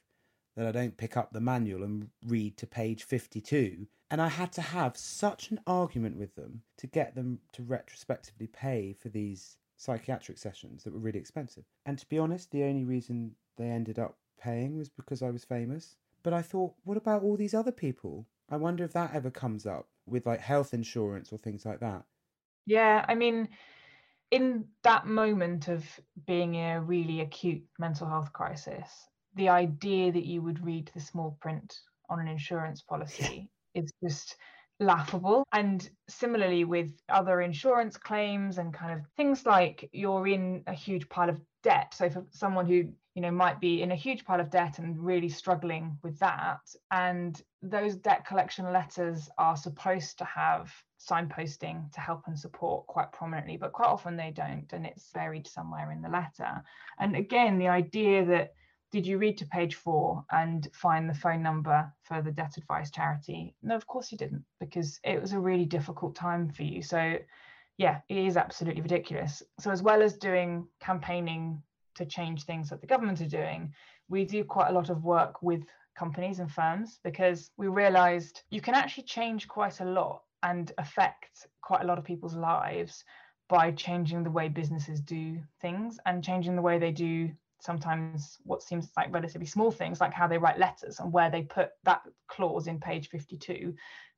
that 0.56 0.66
I 0.66 0.72
don't 0.72 0.96
pick 0.96 1.16
up 1.16 1.32
the 1.32 1.40
manual 1.40 1.82
and 1.82 2.08
read 2.26 2.56
to 2.58 2.66
page 2.66 3.04
52. 3.04 3.86
And 4.10 4.20
I 4.20 4.28
had 4.28 4.52
to 4.52 4.62
have 4.62 4.96
such 4.96 5.50
an 5.50 5.60
argument 5.66 6.16
with 6.16 6.34
them 6.34 6.62
to 6.78 6.86
get 6.86 7.14
them 7.14 7.40
to 7.52 7.62
retrospectively 7.62 8.46
pay 8.46 8.92
for 8.92 9.08
these 9.08 9.56
psychiatric 9.76 10.38
sessions 10.38 10.84
that 10.84 10.92
were 10.92 11.00
really 11.00 11.18
expensive. 11.18 11.64
And 11.84 11.98
to 11.98 12.08
be 12.08 12.18
honest, 12.18 12.50
the 12.50 12.64
only 12.64 12.84
reason 12.84 13.34
they 13.56 13.66
ended 13.66 13.98
up 13.98 14.16
paying 14.40 14.76
was 14.76 14.88
because 14.88 15.22
I 15.22 15.30
was 15.30 15.44
famous. 15.44 15.96
But 16.22 16.32
I 16.32 16.42
thought, 16.42 16.74
what 16.84 16.96
about 16.96 17.22
all 17.22 17.36
these 17.36 17.54
other 17.54 17.72
people? 17.72 18.26
I 18.50 18.56
wonder 18.56 18.84
if 18.84 18.92
that 18.92 19.14
ever 19.14 19.30
comes 19.30 19.66
up 19.66 19.88
with 20.06 20.26
like 20.26 20.40
health 20.40 20.72
insurance 20.72 21.32
or 21.32 21.38
things 21.38 21.66
like 21.66 21.80
that. 21.80 22.04
Yeah, 22.66 23.04
I 23.08 23.14
mean, 23.14 23.48
in 24.30 24.68
that 24.82 25.06
moment 25.06 25.68
of 25.68 25.84
being 26.26 26.54
in 26.54 26.76
a 26.76 26.82
really 26.82 27.20
acute 27.20 27.64
mental 27.78 28.08
health 28.08 28.32
crisis, 28.32 29.08
the 29.34 29.48
idea 29.48 30.12
that 30.12 30.26
you 30.26 30.42
would 30.42 30.64
read 30.64 30.90
the 30.94 31.00
small 31.00 31.38
print 31.40 31.78
on 32.08 32.20
an 32.20 32.28
insurance 32.28 32.82
policy 32.82 33.50
is 33.74 33.92
just 34.02 34.36
laughable. 34.80 35.44
And 35.52 35.88
similarly 36.08 36.64
with 36.64 36.90
other 37.08 37.40
insurance 37.40 37.96
claims 37.96 38.58
and 38.58 38.74
kind 38.74 38.98
of 38.98 39.06
things 39.16 39.46
like 39.46 39.88
you're 39.92 40.26
in 40.26 40.64
a 40.66 40.74
huge 40.74 41.08
pile 41.08 41.30
of 41.30 41.40
debt. 41.62 41.94
So 41.94 42.10
for 42.10 42.26
someone 42.30 42.66
who 42.66 42.92
you 43.16 43.22
know 43.22 43.30
might 43.30 43.60
be 43.60 43.80
in 43.80 43.92
a 43.92 43.96
huge 43.96 44.26
pile 44.26 44.40
of 44.40 44.50
debt 44.50 44.78
and 44.78 45.02
really 45.02 45.30
struggling 45.30 45.98
with 46.02 46.18
that. 46.18 46.60
And 46.90 47.42
those 47.62 47.96
debt 47.96 48.26
collection 48.26 48.70
letters 48.70 49.30
are 49.38 49.56
supposed 49.56 50.18
to 50.18 50.24
have 50.26 50.70
signposting 51.00 51.90
to 51.92 52.00
help 52.00 52.24
and 52.26 52.38
support 52.38 52.86
quite 52.86 53.10
prominently 53.12 53.56
but 53.56 53.72
quite 53.72 53.88
often 53.88 54.16
they 54.16 54.32
don't 54.34 54.70
and 54.72 54.86
it's 54.86 55.10
buried 55.12 55.46
somewhere 55.46 55.92
in 55.92 56.02
the 56.02 56.10
letter. 56.10 56.62
And 56.98 57.16
again 57.16 57.58
the 57.58 57.68
idea 57.68 58.24
that 58.26 58.52
did 58.92 59.06
you 59.06 59.16
read 59.16 59.38
to 59.38 59.46
page 59.46 59.76
four 59.76 60.22
and 60.30 60.68
find 60.74 61.08
the 61.08 61.14
phone 61.14 61.42
number 61.42 61.90
for 62.02 62.20
the 62.20 62.30
debt 62.30 62.58
advice 62.58 62.90
charity? 62.90 63.54
No 63.62 63.76
of 63.76 63.86
course 63.86 64.12
you 64.12 64.18
didn't 64.18 64.44
because 64.60 65.00
it 65.04 65.22
was 65.22 65.32
a 65.32 65.40
really 65.40 65.64
difficult 65.64 66.16
time 66.16 66.50
for 66.50 66.64
you. 66.64 66.82
So 66.82 67.16
yeah 67.78 68.00
it 68.10 68.18
is 68.18 68.36
absolutely 68.36 68.82
ridiculous. 68.82 69.42
So 69.58 69.70
as 69.70 69.82
well 69.82 70.02
as 70.02 70.18
doing 70.18 70.68
campaigning 70.80 71.62
to 71.96 72.06
change 72.06 72.44
things 72.44 72.70
that 72.70 72.80
the 72.80 72.86
government 72.86 73.20
are 73.20 73.28
doing, 73.28 73.72
we 74.08 74.24
do 74.24 74.44
quite 74.44 74.68
a 74.68 74.72
lot 74.72 74.90
of 74.90 75.04
work 75.04 75.42
with 75.42 75.62
companies 75.96 76.38
and 76.38 76.50
firms 76.50 77.00
because 77.02 77.50
we 77.56 77.68
realized 77.68 78.42
you 78.50 78.60
can 78.60 78.74
actually 78.74 79.04
change 79.04 79.48
quite 79.48 79.80
a 79.80 79.84
lot 79.84 80.22
and 80.42 80.72
affect 80.78 81.46
quite 81.62 81.82
a 81.82 81.86
lot 81.86 81.98
of 81.98 82.04
people's 82.04 82.34
lives 82.34 83.04
by 83.48 83.70
changing 83.72 84.22
the 84.22 84.30
way 84.30 84.48
businesses 84.48 85.00
do 85.00 85.38
things 85.60 85.98
and 86.06 86.22
changing 86.22 86.54
the 86.54 86.62
way 86.62 86.78
they 86.78 86.92
do 86.92 87.30
sometimes 87.60 88.38
what 88.44 88.62
seems 88.62 88.90
like 88.96 89.12
relatively 89.12 89.46
small 89.46 89.70
things 89.70 90.00
like 90.00 90.12
how 90.12 90.28
they 90.28 90.38
write 90.38 90.58
letters 90.58 91.00
and 91.00 91.12
where 91.12 91.30
they 91.30 91.42
put 91.42 91.70
that 91.84 92.02
clause 92.28 92.66
in 92.66 92.78
page 92.78 93.08
52 93.08 93.74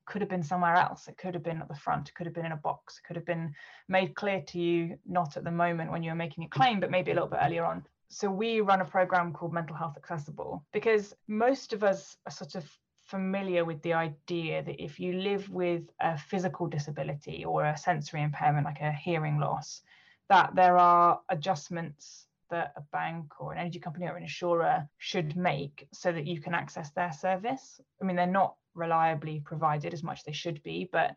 could 0.09 0.23
have 0.23 0.31
been 0.31 0.42
somewhere 0.42 0.75
else. 0.75 1.07
It 1.07 1.18
could 1.18 1.35
have 1.35 1.44
been 1.44 1.61
at 1.61 1.68
the 1.68 1.75
front, 1.75 2.09
it 2.09 2.14
could 2.14 2.27
have 2.27 2.35
been 2.35 2.47
in 2.47 2.53
a 2.53 2.57
box, 2.57 2.99
it 2.99 3.07
could 3.07 3.16
have 3.16 3.27
been 3.27 3.55
made 3.88 4.14
clear 4.14 4.42
to 4.49 4.59
you, 4.59 4.99
not 5.07 5.37
at 5.37 5.44
the 5.44 5.51
moment 5.51 5.92
when 5.92 6.03
you 6.03 6.11
were 6.11 6.16
making 6.16 6.44
a 6.44 6.49
claim, 6.49 6.81
but 6.81 6.90
maybe 6.90 7.11
a 7.11 7.14
little 7.14 7.29
bit 7.29 7.40
earlier 7.42 7.64
on. 7.64 7.85
So 8.09 8.31
we 8.31 8.62
run 8.62 8.81
a 8.81 8.87
program 8.87 9.33
called 9.33 9.53
Mental 9.53 9.77
Health 9.77 9.97
Accessible 9.97 10.64
because 10.73 11.14
most 11.29 11.75
of 11.75 11.85
us 11.85 12.16
are 12.27 12.33
sort 12.33 12.55
of 12.55 12.64
familiar 13.05 13.64
with 13.64 13.81
the 13.83 13.92
idea 13.92 14.62
that 14.62 14.83
if 14.83 14.99
you 14.99 15.12
live 15.12 15.49
with 15.51 15.83
a 16.01 16.16
physical 16.16 16.66
disability 16.66 17.44
or 17.44 17.64
a 17.64 17.77
sensory 17.77 18.23
impairment 18.23 18.66
like 18.66 18.81
a 18.81 18.92
hearing 18.92 19.38
loss, 19.38 19.83
that 20.29 20.55
there 20.55 20.79
are 20.79 21.21
adjustments 21.29 22.27
that 22.51 22.73
a 22.77 22.81
bank 22.92 23.40
or 23.40 23.53
an 23.53 23.59
energy 23.59 23.79
company 23.79 24.07
or 24.07 24.16
an 24.16 24.23
insurer 24.23 24.88
should 24.99 25.31
mm. 25.31 25.37
make 25.37 25.87
so 25.92 26.12
that 26.12 26.27
you 26.27 26.40
can 26.40 26.55
access 26.55 26.90
their 26.92 27.12
service. 27.12 27.81
I 28.01 28.05
mean, 28.05 28.16
they're 28.16 28.27
not 28.27 28.57
reliably 28.79 29.41
provided 29.41 29.93
as 29.93 30.03
much 30.03 30.21
as 30.21 30.25
they 30.25 30.33
should 30.33 30.62
be, 30.62 30.88
but 30.91 31.14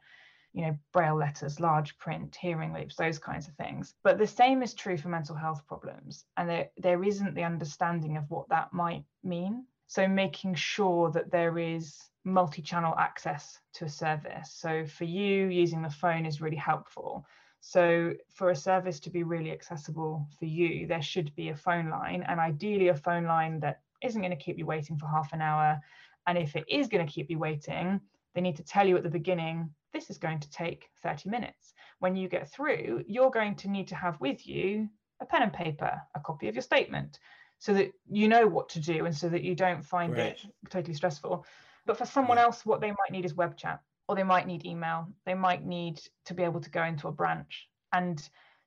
you 0.53 0.63
know, 0.63 0.77
braille 0.91 1.15
letters, 1.15 1.59
large 1.59 1.97
print, 1.97 2.35
hearing 2.35 2.73
loops, 2.73 2.95
those 2.95 3.17
kinds 3.17 3.47
of 3.47 3.55
things. 3.55 3.93
But 4.03 4.17
the 4.17 4.27
same 4.27 4.61
is 4.61 4.73
true 4.73 4.97
for 4.97 5.07
mental 5.07 5.35
health 5.35 5.65
problems. 5.65 6.25
And 6.35 6.49
there, 6.49 6.69
there 6.77 7.03
isn't 7.03 7.35
the 7.35 7.43
understanding 7.43 8.17
of 8.17 8.29
what 8.29 8.49
that 8.49 8.73
might 8.73 9.05
mean. 9.23 9.65
So 9.87 10.07
making 10.07 10.55
sure 10.55 11.09
that 11.11 11.31
there 11.31 11.57
is 11.57 11.97
multi-channel 12.23 12.95
access 12.97 13.59
to 13.73 13.85
a 13.85 13.89
service. 13.89 14.51
So 14.53 14.85
for 14.85 15.05
you, 15.05 15.47
using 15.47 15.81
the 15.81 15.89
phone 15.89 16.25
is 16.25 16.41
really 16.41 16.57
helpful. 16.57 17.25
So 17.61 18.13
for 18.33 18.49
a 18.49 18.55
service 18.55 18.99
to 19.01 19.09
be 19.09 19.23
really 19.23 19.51
accessible 19.51 20.27
for 20.37 20.45
you, 20.45 20.87
there 20.87 21.01
should 21.01 21.33
be 21.35 21.49
a 21.49 21.55
phone 21.55 21.89
line 21.89 22.23
and 22.27 22.39
ideally 22.39 22.89
a 22.89 22.95
phone 22.95 23.25
line 23.25 23.59
that 23.61 23.81
isn't 24.01 24.21
going 24.21 24.35
to 24.35 24.43
keep 24.43 24.57
you 24.57 24.65
waiting 24.65 24.97
for 24.97 25.07
half 25.07 25.31
an 25.31 25.41
hour 25.41 25.79
and 26.27 26.37
if 26.37 26.55
it 26.55 26.65
is 26.67 26.87
going 26.87 27.05
to 27.05 27.11
keep 27.11 27.29
you 27.29 27.39
waiting, 27.39 27.99
they 28.33 28.41
need 28.41 28.57
to 28.57 28.63
tell 28.63 28.87
you 28.87 28.97
at 28.97 29.03
the 29.03 29.09
beginning, 29.09 29.69
this 29.93 30.09
is 30.09 30.17
going 30.17 30.39
to 30.39 30.49
take 30.49 30.89
30 31.03 31.29
minutes. 31.29 31.73
When 31.99 32.15
you 32.15 32.29
get 32.29 32.51
through, 32.51 33.03
you're 33.07 33.31
going 33.31 33.55
to 33.57 33.69
need 33.69 33.87
to 33.89 33.95
have 33.95 34.19
with 34.21 34.47
you 34.47 34.89
a 35.21 35.25
pen 35.25 35.43
and 35.43 35.53
paper, 35.53 36.01
a 36.15 36.19
copy 36.19 36.47
of 36.47 36.55
your 36.55 36.61
statement, 36.61 37.19
so 37.59 37.73
that 37.73 37.91
you 38.09 38.27
know 38.27 38.47
what 38.47 38.69
to 38.69 38.79
do 38.79 39.05
and 39.05 39.15
so 39.15 39.29
that 39.29 39.43
you 39.43 39.53
don't 39.53 39.85
find 39.85 40.13
right. 40.13 40.33
it 40.33 40.41
totally 40.69 40.93
stressful. 40.93 41.45
But 41.85 41.97
for 41.97 42.05
someone 42.05 42.37
else, 42.37 42.65
what 42.65 42.81
they 42.81 42.89
might 42.89 43.11
need 43.11 43.25
is 43.25 43.35
web 43.35 43.57
chat 43.57 43.81
or 44.07 44.15
they 44.15 44.23
might 44.23 44.47
need 44.47 44.65
email. 44.65 45.07
They 45.25 45.33
might 45.33 45.65
need 45.65 46.01
to 46.25 46.33
be 46.33 46.43
able 46.43 46.61
to 46.61 46.69
go 46.69 46.83
into 46.83 47.07
a 47.07 47.11
branch. 47.11 47.67
And 47.93 48.21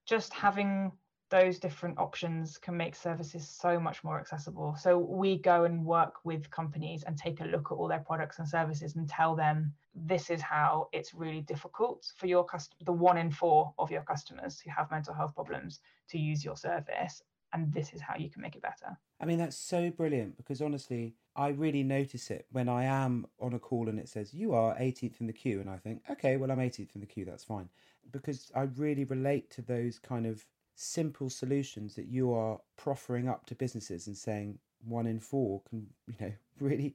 just 0.07 0.33
having 0.33 0.93
those 1.31 1.59
different 1.59 1.99
options 1.99 2.59
can 2.59 2.77
make 2.77 2.95
services 2.95 3.49
so 3.49 3.81
much 3.81 4.05
more 4.05 4.21
accessible. 4.21 4.77
So 4.79 4.99
we 4.99 5.39
go 5.39 5.65
and 5.65 5.85
work 5.85 6.25
with 6.25 6.51
companies 6.51 7.03
and 7.05 7.17
take 7.17 7.41
a 7.41 7.45
look 7.45 7.73
at 7.73 7.75
all 7.75 7.89
their 7.89 8.01
products 8.01 8.39
and 8.39 8.49
services 8.49 8.95
and 8.95 9.09
tell 9.09 9.35
them 9.35 9.73
this 9.95 10.31
is 10.31 10.41
how 10.41 10.89
it's 10.93 11.15
really 11.15 11.41
difficult 11.41 12.13
for 12.17 12.27
your 12.27 12.45
customer, 12.45 12.77
the 12.85 12.93
one 12.93 13.17
in 13.17 13.31
four 13.31 13.73
of 13.79 13.91
your 13.91 14.03
customers 14.03 14.61
who 14.61 14.71
have 14.71 14.91
mental 14.91 15.15
health 15.15 15.35
problems 15.35 15.81
to 16.09 16.19
use 16.19 16.45
your 16.45 16.57
service. 16.57 17.23
And 17.53 17.73
this 17.73 17.93
is 17.95 18.01
how 18.01 18.17
you 18.17 18.29
can 18.29 18.43
make 18.43 18.57
it 18.57 18.63
better. 18.63 18.99
I 19.21 19.27
mean, 19.27 19.39
that's 19.39 19.57
so 19.57 19.91
brilliant 19.91 20.37
because 20.37 20.61
honestly, 20.61 21.15
I 21.37 21.49
really 21.49 21.85
notice 21.85 22.31
it 22.31 22.47
when 22.51 22.69
I 22.69 22.85
am 22.85 23.27
on 23.41 23.55
a 23.55 23.59
call 23.61 23.89
and 23.89 23.99
it 23.99 24.09
says, 24.09 24.35
You 24.35 24.55
are 24.55 24.75
18th 24.75 25.21
in 25.21 25.29
the 25.29 25.33
queue. 25.33 25.61
And 25.61 25.71
I 25.71 25.77
think, 25.77 26.03
Okay, 26.11 26.37
well, 26.37 26.51
I'm 26.51 26.59
18th 26.59 26.95
in 26.97 27.01
the 27.01 27.07
queue. 27.07 27.25
That's 27.25 27.45
fine. 27.45 27.69
Because 28.11 28.51
I 28.55 28.63
really 28.77 29.05
relate 29.05 29.51
to 29.53 29.63
those 29.63 29.99
kind 29.99 30.27
of 30.27 30.45
simple 30.75 31.31
solutions 31.31 31.95
that 31.95 32.07
you 32.07 32.33
are 32.33 32.59
proffering 32.77 33.29
up 33.29 33.47
to 33.47 33.55
businesses 33.55 34.07
and 34.07 34.17
saying 34.17 34.59
one 34.87 35.07
in 35.07 35.21
four 35.21 35.63
can 35.69 35.87
you 36.07 36.15
know 36.21 36.33
really 36.61 36.95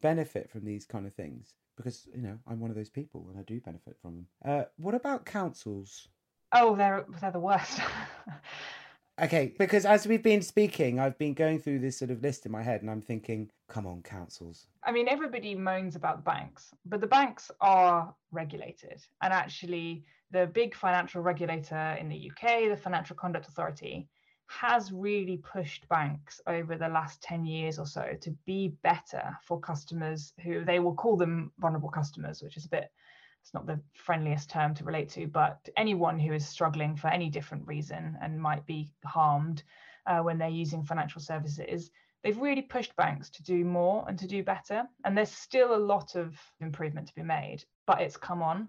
benefit 0.00 0.50
from 0.50 0.64
these 0.64 0.84
kind 0.84 1.06
of 1.06 1.14
things 1.14 1.54
because 1.76 2.08
you 2.14 2.22
know 2.22 2.38
I'm 2.46 2.60
one 2.60 2.70
of 2.70 2.76
those 2.76 2.90
people 2.90 3.26
and 3.30 3.38
I 3.38 3.42
do 3.42 3.60
benefit 3.60 3.96
from 4.00 4.14
them. 4.14 4.26
Uh, 4.44 4.64
what 4.76 4.94
about 4.94 5.26
councils? 5.26 6.08
Oh, 6.52 6.74
they're 6.76 7.04
they're 7.20 7.30
the 7.30 7.38
worst. 7.38 7.80
okay, 9.22 9.54
because 9.58 9.84
as 9.84 10.06
we've 10.06 10.22
been 10.22 10.42
speaking, 10.42 10.98
I've 10.98 11.18
been 11.18 11.34
going 11.34 11.58
through 11.58 11.80
this 11.80 11.98
sort 11.98 12.10
of 12.10 12.22
list 12.22 12.46
in 12.46 12.52
my 12.52 12.62
head, 12.62 12.80
and 12.82 12.90
I'm 12.90 13.02
thinking, 13.02 13.50
come 13.68 13.86
on, 13.86 14.02
councils. 14.02 14.66
I 14.84 14.92
mean, 14.92 15.08
everybody 15.08 15.54
moans 15.54 15.96
about 15.96 16.18
the 16.18 16.22
banks, 16.22 16.72
but 16.86 17.00
the 17.00 17.06
banks 17.06 17.50
are 17.60 18.14
regulated, 18.30 19.02
and 19.22 19.32
actually, 19.32 20.04
the 20.30 20.46
big 20.46 20.74
financial 20.74 21.22
regulator 21.22 21.96
in 22.00 22.08
the 22.08 22.30
UK, 22.30 22.68
the 22.68 22.76
Financial 22.76 23.16
Conduct 23.16 23.48
Authority, 23.48 24.08
has 24.48 24.92
really 24.92 25.38
pushed 25.38 25.88
banks 25.88 26.40
over 26.46 26.76
the 26.76 26.88
last 26.88 27.20
10 27.22 27.44
years 27.44 27.78
or 27.78 27.86
so 27.86 28.12
to 28.20 28.30
be 28.46 28.68
better 28.82 29.36
for 29.42 29.58
customers 29.58 30.32
who 30.42 30.64
they 30.64 30.78
will 30.78 30.94
call 30.94 31.16
them 31.16 31.52
vulnerable 31.58 31.88
customers, 31.88 32.42
which 32.42 32.56
is 32.56 32.64
a 32.64 32.68
bit, 32.68 32.90
it's 33.42 33.54
not 33.54 33.66
the 33.66 33.80
friendliest 33.94 34.48
term 34.48 34.74
to 34.74 34.84
relate 34.84 35.08
to, 35.10 35.26
but 35.26 35.68
anyone 35.76 36.18
who 36.18 36.32
is 36.32 36.46
struggling 36.46 36.96
for 36.96 37.08
any 37.08 37.28
different 37.28 37.66
reason 37.66 38.16
and 38.22 38.40
might 38.40 38.64
be 38.66 38.88
harmed 39.04 39.64
uh, 40.06 40.20
when 40.20 40.38
they're 40.38 40.48
using 40.48 40.84
financial 40.84 41.20
services. 41.20 41.90
They've 42.22 42.38
really 42.38 42.62
pushed 42.62 42.94
banks 42.96 43.30
to 43.30 43.42
do 43.42 43.64
more 43.64 44.04
and 44.08 44.18
to 44.18 44.26
do 44.26 44.42
better. 44.42 44.84
And 45.04 45.16
there's 45.16 45.30
still 45.30 45.74
a 45.74 45.76
lot 45.76 46.14
of 46.14 46.36
improvement 46.60 47.08
to 47.08 47.14
be 47.14 47.22
made, 47.22 47.64
but 47.86 48.00
it's 48.00 48.16
come 48.16 48.42
on 48.42 48.68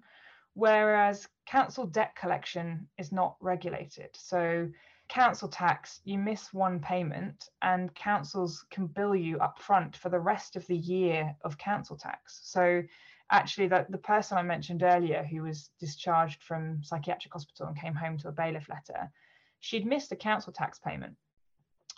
whereas 0.58 1.28
council 1.46 1.86
debt 1.86 2.16
collection 2.16 2.88
is 2.98 3.12
not 3.12 3.36
regulated. 3.40 4.10
So, 4.16 4.68
council 5.08 5.48
tax, 5.48 6.02
you 6.04 6.18
miss 6.18 6.52
one 6.52 6.80
payment, 6.80 7.50
and 7.62 7.94
councils 7.94 8.66
can 8.72 8.88
bill 8.88 9.16
you 9.16 9.38
upfront 9.38 9.96
for 9.96 10.10
the 10.10 10.20
rest 10.20 10.56
of 10.56 10.66
the 10.66 10.76
year 10.76 11.36
of 11.44 11.60
council 11.60 11.96
tax. 11.96 12.42
So, 12.44 12.82
actually, 13.30 13.68
that 13.68 13.92
the 13.92 14.00
person 14.00 14.40
I 14.40 14.42
mentioned 14.42 14.82
earlier 14.82 15.24
who 15.24 15.44
was 15.44 15.70
discharged 15.80 16.42
from 16.42 16.84
psychiatric 16.84 17.34
hospital 17.34 17.68
and 17.68 17.80
came 17.80 17.94
home 17.94 18.18
to 18.18 18.30
a 18.30 18.32
bailiff 18.32 18.68
letter, 18.68 19.12
she'd 19.60 19.86
missed 19.86 20.12
a 20.12 20.16
council 20.16 20.52
tax 20.52 20.80
payment. 20.80 21.16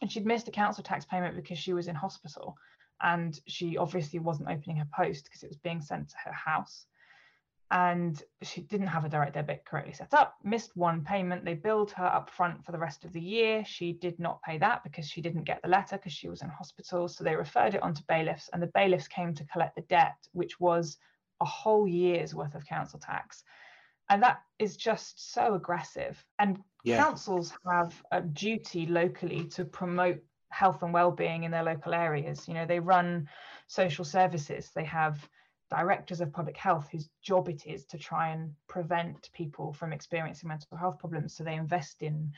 And 0.01 0.11
she'd 0.11 0.25
missed 0.25 0.49
a 0.49 0.51
council 0.51 0.83
tax 0.83 1.05
payment 1.05 1.37
because 1.37 1.57
she 1.57 1.71
was 1.71 1.87
in 1.87 1.95
hospital 1.95 2.57
and 3.01 3.39
she 3.47 3.77
obviously 3.77 4.19
wasn't 4.19 4.49
opening 4.49 4.77
her 4.77 4.87
post 4.93 5.23
because 5.23 5.43
it 5.43 5.49
was 5.49 5.57
being 5.57 5.81
sent 5.81 6.09
to 6.09 6.15
her 6.25 6.33
house 6.33 6.85
and 7.71 8.23
she 8.41 8.61
didn't 8.61 8.87
have 8.87 9.05
a 9.05 9.09
direct 9.09 9.33
debit 9.33 9.63
correctly 9.63 9.93
set 9.93 10.13
up, 10.13 10.37
missed 10.43 10.75
one 10.75 11.03
payment. 11.03 11.45
They 11.45 11.53
billed 11.53 11.91
her 11.91 12.05
up 12.05 12.29
front 12.29 12.65
for 12.65 12.71
the 12.71 12.79
rest 12.79 13.05
of 13.05 13.13
the 13.13 13.21
year. 13.21 13.63
She 13.63 13.93
did 13.93 14.19
not 14.19 14.41
pay 14.41 14.57
that 14.57 14.83
because 14.83 15.07
she 15.07 15.21
didn't 15.21 15.43
get 15.43 15.61
the 15.61 15.69
letter 15.69 15.97
because 15.97 16.13
she 16.13 16.29
was 16.29 16.41
in 16.41 16.49
hospital. 16.49 17.07
So 17.07 17.23
they 17.23 17.35
referred 17.35 17.75
it 17.75 17.83
on 17.83 17.93
to 17.93 18.03
bailiffs, 18.07 18.49
and 18.51 18.61
the 18.61 18.71
bailiffs 18.73 19.07
came 19.07 19.35
to 19.35 19.45
collect 19.45 19.75
the 19.75 19.83
debt, 19.83 20.17
which 20.31 20.59
was 20.59 20.97
a 21.41 21.45
whole 21.45 21.87
year's 21.87 22.33
worth 22.33 22.55
of 22.55 22.65
council 22.65 22.99
tax. 22.99 23.43
And 24.09 24.23
that 24.23 24.41
is 24.57 24.75
just 24.75 25.33
so 25.33 25.53
aggressive. 25.53 26.23
And 26.39 26.59
yeah. 26.83 26.97
councils 27.03 27.53
have 27.71 27.93
a 28.11 28.21
duty 28.21 28.87
locally 28.87 29.45
to 29.49 29.63
promote 29.63 30.23
health 30.49 30.81
and 30.81 30.91
well-being 30.91 31.43
in 31.43 31.51
their 31.51 31.63
local 31.63 31.93
areas. 31.93 32.47
You 32.47 32.55
know, 32.55 32.65
they 32.65 32.79
run 32.79 33.29
social 33.67 34.03
services, 34.03 34.71
they 34.73 34.85
have 34.85 35.29
directors 35.69 36.21
of 36.21 36.33
public 36.33 36.57
health 36.57 36.89
whose 36.91 37.09
job 37.21 37.47
it 37.49 37.65
is 37.65 37.85
to 37.85 37.97
try 37.97 38.29
and 38.29 38.51
prevent 38.67 39.29
people 39.33 39.73
from 39.73 39.93
experiencing 39.93 40.47
mental 40.47 40.77
health 40.77 40.97
problems. 40.99 41.35
So 41.35 41.43
they 41.43 41.55
invest 41.55 42.01
in 42.01 42.31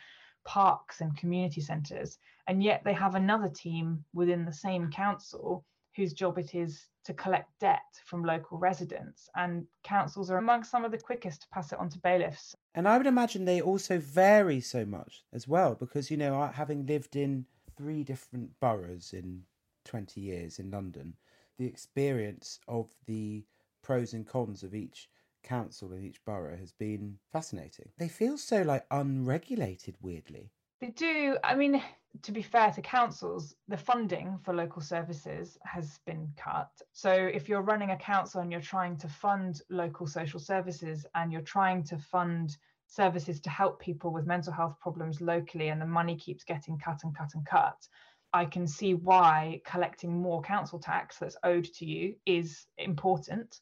parks 0.44 1.02
and 1.02 1.18
community 1.18 1.62
centres. 1.62 2.18
And 2.48 2.64
yet 2.64 2.84
they 2.84 2.94
have 2.94 3.16
another 3.16 3.50
team 3.50 4.04
within 4.14 4.46
the 4.46 4.54
same 4.54 4.92
council 4.92 5.64
whose 5.96 6.14
job 6.14 6.38
it 6.38 6.56
is 6.56 6.88
to 7.04 7.14
collect 7.14 7.50
debt 7.60 7.82
from 8.06 8.24
local 8.24 8.58
residents. 8.58 9.30
And 9.36 9.66
councils 9.84 10.32
are 10.32 10.38
among 10.38 10.64
some 10.64 10.86
of 10.86 10.92
the 10.92 10.98
quickest 10.98 11.42
to 11.42 11.48
pass 11.50 11.72
it 11.72 11.80
on 11.80 11.90
to 11.90 12.00
bailiffs. 12.00 12.56
And 12.76 12.88
I 12.88 12.98
would 12.98 13.08
imagine 13.08 13.46
they 13.46 13.62
also 13.62 13.98
vary 13.98 14.62
so 14.62 14.86
much 14.86 15.24
as 15.34 15.48
well, 15.48 15.76
because, 15.76 16.10
you 16.10 16.18
know, 16.18 16.50
having 16.54 16.86
lived 16.86 17.16
in 17.16 17.46
three 17.78 18.04
different 18.04 18.60
boroughs 18.60 19.14
in 19.14 19.44
20 19.86 20.22
years 20.22 20.60
in 20.60 20.72
London, 20.72 21.16
the 21.62 21.68
experience 21.68 22.60
of 22.68 22.90
the 23.06 23.46
pros 23.84 24.14
and 24.14 24.26
cons 24.26 24.64
of 24.64 24.74
each 24.74 25.08
council 25.44 25.94
in 25.94 26.04
each 26.04 26.20
borough 26.26 26.58
has 26.58 26.72
been 26.72 27.16
fascinating. 27.32 27.88
They 28.00 28.08
feel 28.08 28.40
so 28.40 28.64
like 28.64 28.84
unregulated 28.90 29.96
weirdly. 30.02 30.50
They 30.80 30.90
do. 30.90 31.38
I 31.44 31.54
mean, 31.54 31.80
to 32.24 32.32
be 32.32 32.42
fair 32.42 32.72
to 32.72 32.82
councils, 32.82 33.54
the 33.68 33.78
funding 33.78 34.40
for 34.44 34.56
local 34.56 34.82
services 34.82 35.60
has 35.64 36.00
been 36.08 36.34
cut. 36.36 36.72
So 36.94 37.12
if 37.12 37.48
you're 37.48 37.62
running 37.62 37.92
a 37.92 37.98
council 37.98 38.42
and 38.42 38.52
you're 38.52 38.60
trying 38.60 38.98
to 38.98 39.08
fund 39.08 39.62
local 39.70 40.08
social 40.08 40.40
services 40.40 41.06
and 41.14 41.32
you're 41.32 41.42
trying 41.42 41.84
to 41.84 41.98
fund 42.00 42.58
services 42.88 43.40
to 43.42 43.52
help 43.52 43.80
people 43.80 44.12
with 44.12 44.26
mental 44.26 44.52
health 44.52 44.80
problems 44.82 45.22
locally 45.22 45.70
and 45.70 45.80
the 45.80 45.86
money 45.86 46.16
keeps 46.16 46.44
getting 46.44 46.80
cut 46.80 47.04
and 47.04 47.16
cut 47.16 47.36
and 47.36 47.46
cut, 47.46 47.88
I 48.34 48.46
can 48.46 48.68
see 48.68 48.94
why 48.94 49.62
collecting 49.66 50.22
more 50.22 50.42
council 50.42 50.80
tax 50.80 51.18
that's 51.18 51.38
owed 51.44 51.66
to 51.66 51.86
you 51.86 52.16
is 52.26 52.66
important. 52.78 53.60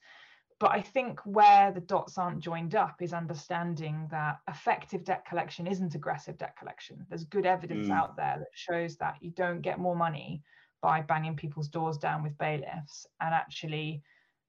But 0.59 0.71
I 0.71 0.81
think 0.81 1.21
where 1.25 1.71
the 1.71 1.79
dots 1.79 2.17
aren't 2.17 2.41
joined 2.41 2.75
up 2.75 3.01
is 3.01 3.13
understanding 3.13 4.07
that 4.11 4.39
effective 4.47 5.05
debt 5.05 5.25
collection 5.25 5.65
isn't 5.65 5.95
aggressive 5.95 6.37
debt 6.37 6.55
collection. 6.57 7.05
There's 7.07 7.23
good 7.23 7.45
evidence 7.45 7.87
mm. 7.87 7.93
out 7.93 8.17
there 8.17 8.35
that 8.39 8.49
shows 8.53 8.97
that 8.97 9.15
you 9.21 9.31
don't 9.31 9.61
get 9.61 9.79
more 9.79 9.95
money 9.95 10.43
by 10.81 11.01
banging 11.01 11.35
people's 11.35 11.69
doors 11.69 11.97
down 11.97 12.23
with 12.23 12.37
bailiffs. 12.37 13.07
And 13.21 13.33
actually, 13.33 14.03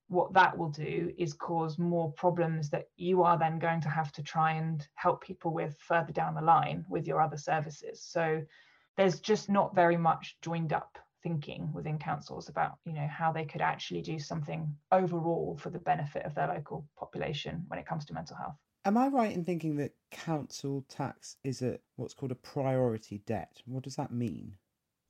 what 0.08 0.32
that 0.32 0.58
will 0.58 0.70
do 0.70 1.12
is 1.16 1.32
cause 1.32 1.78
more 1.78 2.12
problems 2.12 2.70
that 2.70 2.88
you 2.96 3.22
are 3.22 3.38
then 3.38 3.60
going 3.60 3.80
to 3.80 3.88
have 3.88 4.10
to 4.12 4.22
try 4.22 4.52
and 4.52 4.86
help 4.96 5.22
people 5.22 5.52
with 5.54 5.76
further 5.78 6.12
down 6.12 6.34
the 6.34 6.40
line 6.40 6.84
with 6.88 7.06
your 7.06 7.20
other 7.20 7.36
services. 7.36 8.02
So 8.02 8.42
there's 8.96 9.20
just 9.20 9.48
not 9.48 9.74
very 9.74 9.96
much 9.96 10.36
joined 10.42 10.72
up 10.72 10.98
thinking 11.22 11.70
within 11.72 11.98
councils 11.98 12.48
about 12.48 12.78
you 12.84 12.92
know 12.92 13.06
how 13.06 13.30
they 13.30 13.44
could 13.44 13.60
actually 13.60 14.00
do 14.00 14.18
something 14.18 14.74
overall 14.90 15.58
for 15.60 15.70
the 15.70 15.78
benefit 15.78 16.24
of 16.24 16.34
their 16.34 16.48
local 16.48 16.86
population 16.98 17.62
when 17.68 17.78
it 17.78 17.86
comes 17.86 18.04
to 18.06 18.14
mental 18.14 18.36
health. 18.36 18.56
Am 18.86 18.96
i 18.96 19.08
right 19.08 19.34
in 19.34 19.44
thinking 19.44 19.76
that 19.76 19.92
council 20.10 20.84
tax 20.88 21.36
is 21.44 21.60
a 21.62 21.78
what's 21.96 22.14
called 22.14 22.32
a 22.32 22.36
priority 22.36 23.18
debt? 23.26 23.60
What 23.66 23.82
does 23.82 23.96
that 23.96 24.12
mean 24.12 24.54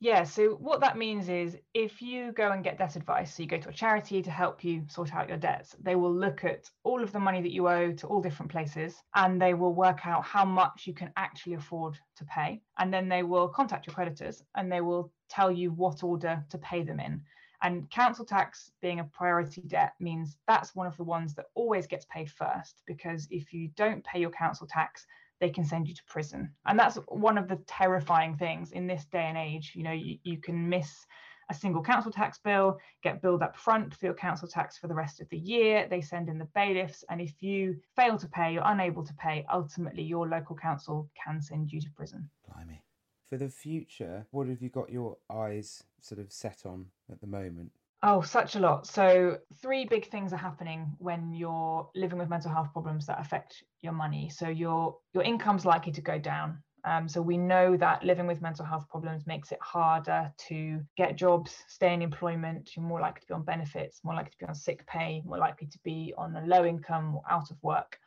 yeah, 0.03 0.23
so 0.23 0.55
what 0.55 0.79
that 0.79 0.97
means 0.97 1.29
is 1.29 1.55
if 1.75 2.01
you 2.01 2.31
go 2.31 2.51
and 2.51 2.63
get 2.63 2.79
debt 2.79 2.95
advice, 2.95 3.35
so 3.35 3.43
you 3.43 3.47
go 3.47 3.59
to 3.59 3.69
a 3.69 3.73
charity 3.73 4.23
to 4.23 4.31
help 4.31 4.63
you 4.63 4.83
sort 4.89 5.13
out 5.13 5.29
your 5.29 5.37
debts, 5.37 5.75
they 5.79 5.95
will 5.95 6.11
look 6.11 6.43
at 6.43 6.71
all 6.83 7.03
of 7.03 7.11
the 7.11 7.19
money 7.19 7.39
that 7.39 7.53
you 7.53 7.69
owe 7.69 7.91
to 7.91 8.07
all 8.07 8.19
different 8.19 8.51
places 8.51 8.95
and 9.13 9.39
they 9.39 9.53
will 9.53 9.75
work 9.75 10.07
out 10.07 10.23
how 10.23 10.43
much 10.43 10.87
you 10.87 10.93
can 10.95 11.13
actually 11.17 11.53
afford 11.53 11.99
to 12.15 12.25
pay. 12.25 12.63
And 12.79 12.91
then 12.91 13.09
they 13.09 13.21
will 13.21 13.47
contact 13.47 13.85
your 13.85 13.93
creditors 13.93 14.41
and 14.55 14.71
they 14.71 14.81
will 14.81 15.11
tell 15.29 15.51
you 15.51 15.69
what 15.71 16.03
order 16.03 16.43
to 16.49 16.57
pay 16.57 16.81
them 16.81 16.99
in. 16.99 17.21
And 17.61 17.87
council 17.91 18.25
tax 18.25 18.71
being 18.81 19.01
a 19.01 19.03
priority 19.03 19.61
debt 19.67 19.93
means 19.99 20.35
that's 20.47 20.73
one 20.73 20.87
of 20.87 20.97
the 20.97 21.03
ones 21.03 21.35
that 21.35 21.45
always 21.53 21.85
gets 21.85 22.05
paid 22.05 22.31
first 22.31 22.81
because 22.87 23.27
if 23.29 23.53
you 23.53 23.69
don't 23.75 24.03
pay 24.03 24.19
your 24.19 24.31
council 24.31 24.65
tax, 24.65 25.05
they 25.41 25.49
can 25.49 25.65
send 25.65 25.87
you 25.87 25.95
to 25.95 26.03
prison. 26.07 26.53
And 26.65 26.79
that's 26.79 26.95
one 27.07 27.37
of 27.37 27.49
the 27.49 27.57
terrifying 27.67 28.37
things 28.37 28.71
in 28.71 28.87
this 28.87 29.05
day 29.11 29.25
and 29.25 29.37
age. 29.37 29.73
You 29.75 29.83
know, 29.83 29.91
you, 29.91 30.17
you 30.23 30.37
can 30.37 30.69
miss 30.69 31.05
a 31.49 31.53
single 31.53 31.83
council 31.83 32.11
tax 32.11 32.37
bill, 32.37 32.77
get 33.03 33.21
billed 33.21 33.41
up 33.41 33.57
front 33.57 33.93
for 33.93 34.05
your 34.05 34.13
council 34.13 34.47
tax 34.47 34.77
for 34.77 34.87
the 34.87 34.93
rest 34.93 35.19
of 35.19 35.27
the 35.29 35.37
year. 35.37 35.87
They 35.89 35.99
send 35.99 36.29
in 36.29 36.37
the 36.37 36.47
bailiffs. 36.55 37.03
And 37.09 37.19
if 37.19 37.41
you 37.41 37.75
fail 37.95 38.17
to 38.17 38.27
pay, 38.27 38.53
you're 38.53 38.63
unable 38.65 39.03
to 39.03 39.13
pay, 39.15 39.45
ultimately 39.51 40.03
your 40.03 40.29
local 40.29 40.55
council 40.55 41.09
can 41.21 41.41
send 41.41 41.71
you 41.71 41.81
to 41.81 41.89
prison. 41.95 42.29
Blimey. 42.47 42.83
For 43.27 43.37
the 43.37 43.49
future, 43.49 44.27
what 44.31 44.47
have 44.47 44.61
you 44.61 44.69
got 44.69 44.91
your 44.91 45.17
eyes 45.29 45.83
sort 46.01 46.19
of 46.21 46.31
set 46.31 46.65
on 46.65 46.85
at 47.11 47.19
the 47.19 47.27
moment? 47.27 47.71
Oh, 48.03 48.21
such 48.21 48.55
a 48.55 48.59
lot. 48.59 48.87
So, 48.87 49.37
three 49.61 49.85
big 49.85 50.09
things 50.09 50.33
are 50.33 50.37
happening 50.37 50.95
when 50.97 51.33
you're 51.33 51.89
living 51.93 52.17
with 52.17 52.29
mental 52.29 52.51
health 52.51 52.71
problems 52.73 53.05
that 53.05 53.19
affect 53.19 53.63
your 53.81 53.93
money. 53.93 54.29
So, 54.29 54.49
your 54.49 54.97
your 55.13 55.23
income's 55.23 55.65
likely 55.65 55.91
to 55.93 56.01
go 56.01 56.17
down. 56.17 56.63
Um, 56.83 57.07
so 57.07 57.21
we 57.21 57.37
know 57.37 57.77
that 57.77 58.03
living 58.03 58.25
with 58.25 58.41
mental 58.41 58.65
health 58.65 58.89
problems 58.89 59.27
makes 59.27 59.51
it 59.51 59.59
harder 59.61 60.33
to 60.47 60.81
get 60.97 61.15
jobs, 61.15 61.63
stay 61.67 61.93
in 61.93 62.01
employment. 62.01 62.75
You're 62.75 62.83
more 62.85 62.99
likely 62.99 63.21
to 63.21 63.27
be 63.27 63.33
on 63.35 63.43
benefits, 63.43 64.03
more 64.03 64.15
likely 64.15 64.31
to 64.31 64.37
be 64.39 64.45
on 64.47 64.55
sick 64.55 64.87
pay, 64.87 65.21
more 65.23 65.37
likely 65.37 65.67
to 65.67 65.79
be 65.83 66.11
on 66.17 66.35
a 66.35 66.41
low 66.43 66.65
income 66.65 67.15
or 67.15 67.21
out 67.29 67.51
of 67.51 67.61
work. 67.61 67.99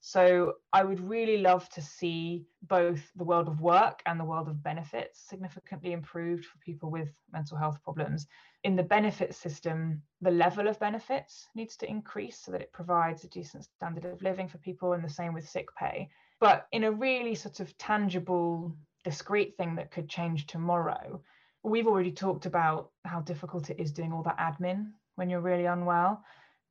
So 0.00 0.54
I 0.72 0.84
would 0.84 1.00
really 1.00 1.38
love 1.38 1.68
to 1.70 1.82
see 1.82 2.46
both 2.62 3.10
the 3.16 3.24
world 3.24 3.48
of 3.48 3.60
work 3.60 4.00
and 4.06 4.18
the 4.18 4.24
world 4.24 4.48
of 4.48 4.62
benefits 4.62 5.20
significantly 5.28 5.92
improved 5.92 6.44
for 6.44 6.56
people 6.58 6.90
with 6.90 7.08
mental 7.32 7.58
health 7.58 7.82
problems. 7.82 8.26
In 8.64 8.76
the 8.76 8.82
benefit 8.82 9.34
system, 9.34 10.02
the 10.20 10.30
level 10.30 10.68
of 10.68 10.78
benefits 10.78 11.48
needs 11.54 11.76
to 11.78 11.90
increase 11.90 12.38
so 12.38 12.52
that 12.52 12.62
it 12.62 12.72
provides 12.72 13.24
a 13.24 13.28
decent 13.28 13.64
standard 13.64 14.04
of 14.04 14.22
living 14.22 14.48
for 14.48 14.58
people, 14.58 14.92
and 14.92 15.04
the 15.04 15.10
same 15.10 15.34
with 15.34 15.48
sick 15.48 15.68
pay. 15.76 16.08
But 16.40 16.68
in 16.72 16.84
a 16.84 16.92
really 16.92 17.34
sort 17.34 17.60
of 17.60 17.76
tangible, 17.78 18.76
discrete 19.04 19.56
thing 19.56 19.74
that 19.76 19.90
could 19.90 20.08
change 20.08 20.46
tomorrow, 20.46 21.20
we've 21.64 21.88
already 21.88 22.12
talked 22.12 22.46
about 22.46 22.90
how 23.04 23.20
difficult 23.20 23.70
it 23.70 23.80
is 23.80 23.92
doing 23.92 24.12
all 24.12 24.22
that 24.22 24.38
admin 24.38 24.92
when 25.16 25.28
you're 25.28 25.40
really 25.40 25.66
unwell. 25.66 26.22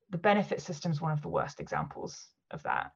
The 0.09 0.17
benefit 0.17 0.61
system 0.61 0.91
is 0.91 1.01
one 1.01 1.11
of 1.11 1.21
the 1.21 1.27
worst 1.27 1.59
examples 1.59 2.29
of 2.51 2.63
that. 2.63 2.91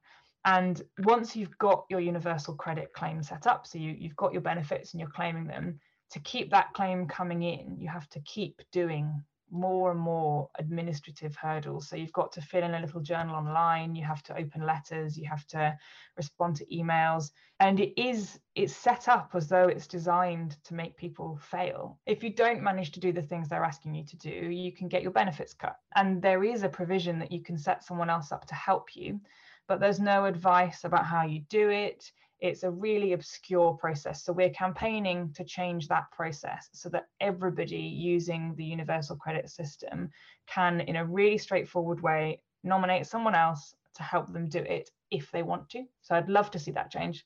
And 0.45 0.81
once 0.99 1.35
you've 1.35 1.57
got 1.57 1.85
your 1.89 1.99
universal 1.99 2.55
credit 2.55 2.93
claim 2.93 3.21
set 3.21 3.45
up, 3.45 3.67
so 3.67 3.77
you, 3.77 3.95
you've 3.97 4.15
got 4.15 4.33
your 4.33 4.41
benefits 4.41 4.93
and 4.93 4.99
you're 4.99 5.09
claiming 5.09 5.47
them, 5.47 5.79
to 6.11 6.19
keep 6.19 6.51
that 6.51 6.73
claim 6.73 7.07
coming 7.07 7.43
in, 7.43 7.77
you 7.79 7.87
have 7.87 8.09
to 8.09 8.19
keep 8.21 8.61
doing 8.71 9.23
more 9.51 9.91
and 9.91 9.99
more 9.99 10.49
administrative 10.57 11.35
hurdles. 11.35 11.87
So 11.87 11.95
you've 11.95 12.13
got 12.13 12.31
to 12.33 12.41
fill 12.41 12.63
in 12.63 12.73
a 12.73 12.79
little 12.79 13.01
journal 13.01 13.35
online, 13.35 13.95
you 13.95 14.03
have 14.05 14.23
to 14.23 14.37
open 14.37 14.65
letters, 14.65 15.17
you 15.17 15.27
have 15.29 15.45
to 15.47 15.77
respond 16.17 16.55
to 16.57 16.65
emails. 16.65 17.31
And 17.59 17.79
it 17.79 18.01
is 18.01 18.39
it's 18.55 18.75
set 18.75 19.07
up 19.09 19.31
as 19.35 19.47
though 19.47 19.67
it's 19.67 19.87
designed 19.87 20.57
to 20.63 20.73
make 20.73 20.97
people 20.97 21.37
fail. 21.37 21.99
If 22.05 22.23
you 22.23 22.33
don't 22.33 22.63
manage 22.63 22.91
to 22.93 22.99
do 22.99 23.11
the 23.11 23.21
things 23.21 23.49
they're 23.49 23.63
asking 23.63 23.93
you 23.93 24.05
to 24.05 24.17
do, 24.17 24.29
you 24.29 24.71
can 24.71 24.87
get 24.87 25.03
your 25.03 25.11
benefits 25.11 25.53
cut. 25.53 25.75
And 25.95 26.21
there 26.21 26.43
is 26.43 26.63
a 26.63 26.69
provision 26.69 27.19
that 27.19 27.31
you 27.31 27.41
can 27.41 27.57
set 27.57 27.83
someone 27.83 28.09
else 28.09 28.31
up 28.31 28.45
to 28.47 28.55
help 28.55 28.95
you 28.95 29.19
but 29.67 29.79
there's 29.79 29.99
no 29.99 30.25
advice 30.25 30.83
about 30.83 31.05
how 31.05 31.25
you 31.25 31.41
do 31.49 31.69
it. 31.69 32.11
It's 32.39 32.63
a 32.63 32.71
really 32.71 33.13
obscure 33.13 33.73
process. 33.73 34.23
So 34.23 34.33
we're 34.33 34.49
campaigning 34.49 35.31
to 35.33 35.43
change 35.43 35.87
that 35.87 36.11
process 36.11 36.69
so 36.73 36.89
that 36.89 37.07
everybody 37.19 37.77
using 37.77 38.55
the 38.55 38.65
universal 38.65 39.15
credit 39.15 39.49
system 39.49 40.09
can, 40.47 40.81
in 40.81 40.95
a 40.95 41.05
really 41.05 41.37
straightforward 41.37 42.01
way, 42.01 42.41
nominate 42.63 43.05
someone 43.05 43.35
else 43.35 43.75
to 43.95 44.03
help 44.03 44.31
them 44.33 44.49
do 44.49 44.59
it 44.59 44.89
if 45.11 45.31
they 45.31 45.43
want 45.43 45.69
to. 45.69 45.83
So 46.01 46.15
I'd 46.15 46.29
love 46.29 46.49
to 46.51 46.59
see 46.59 46.71
that 46.71 46.91
change. 46.91 47.25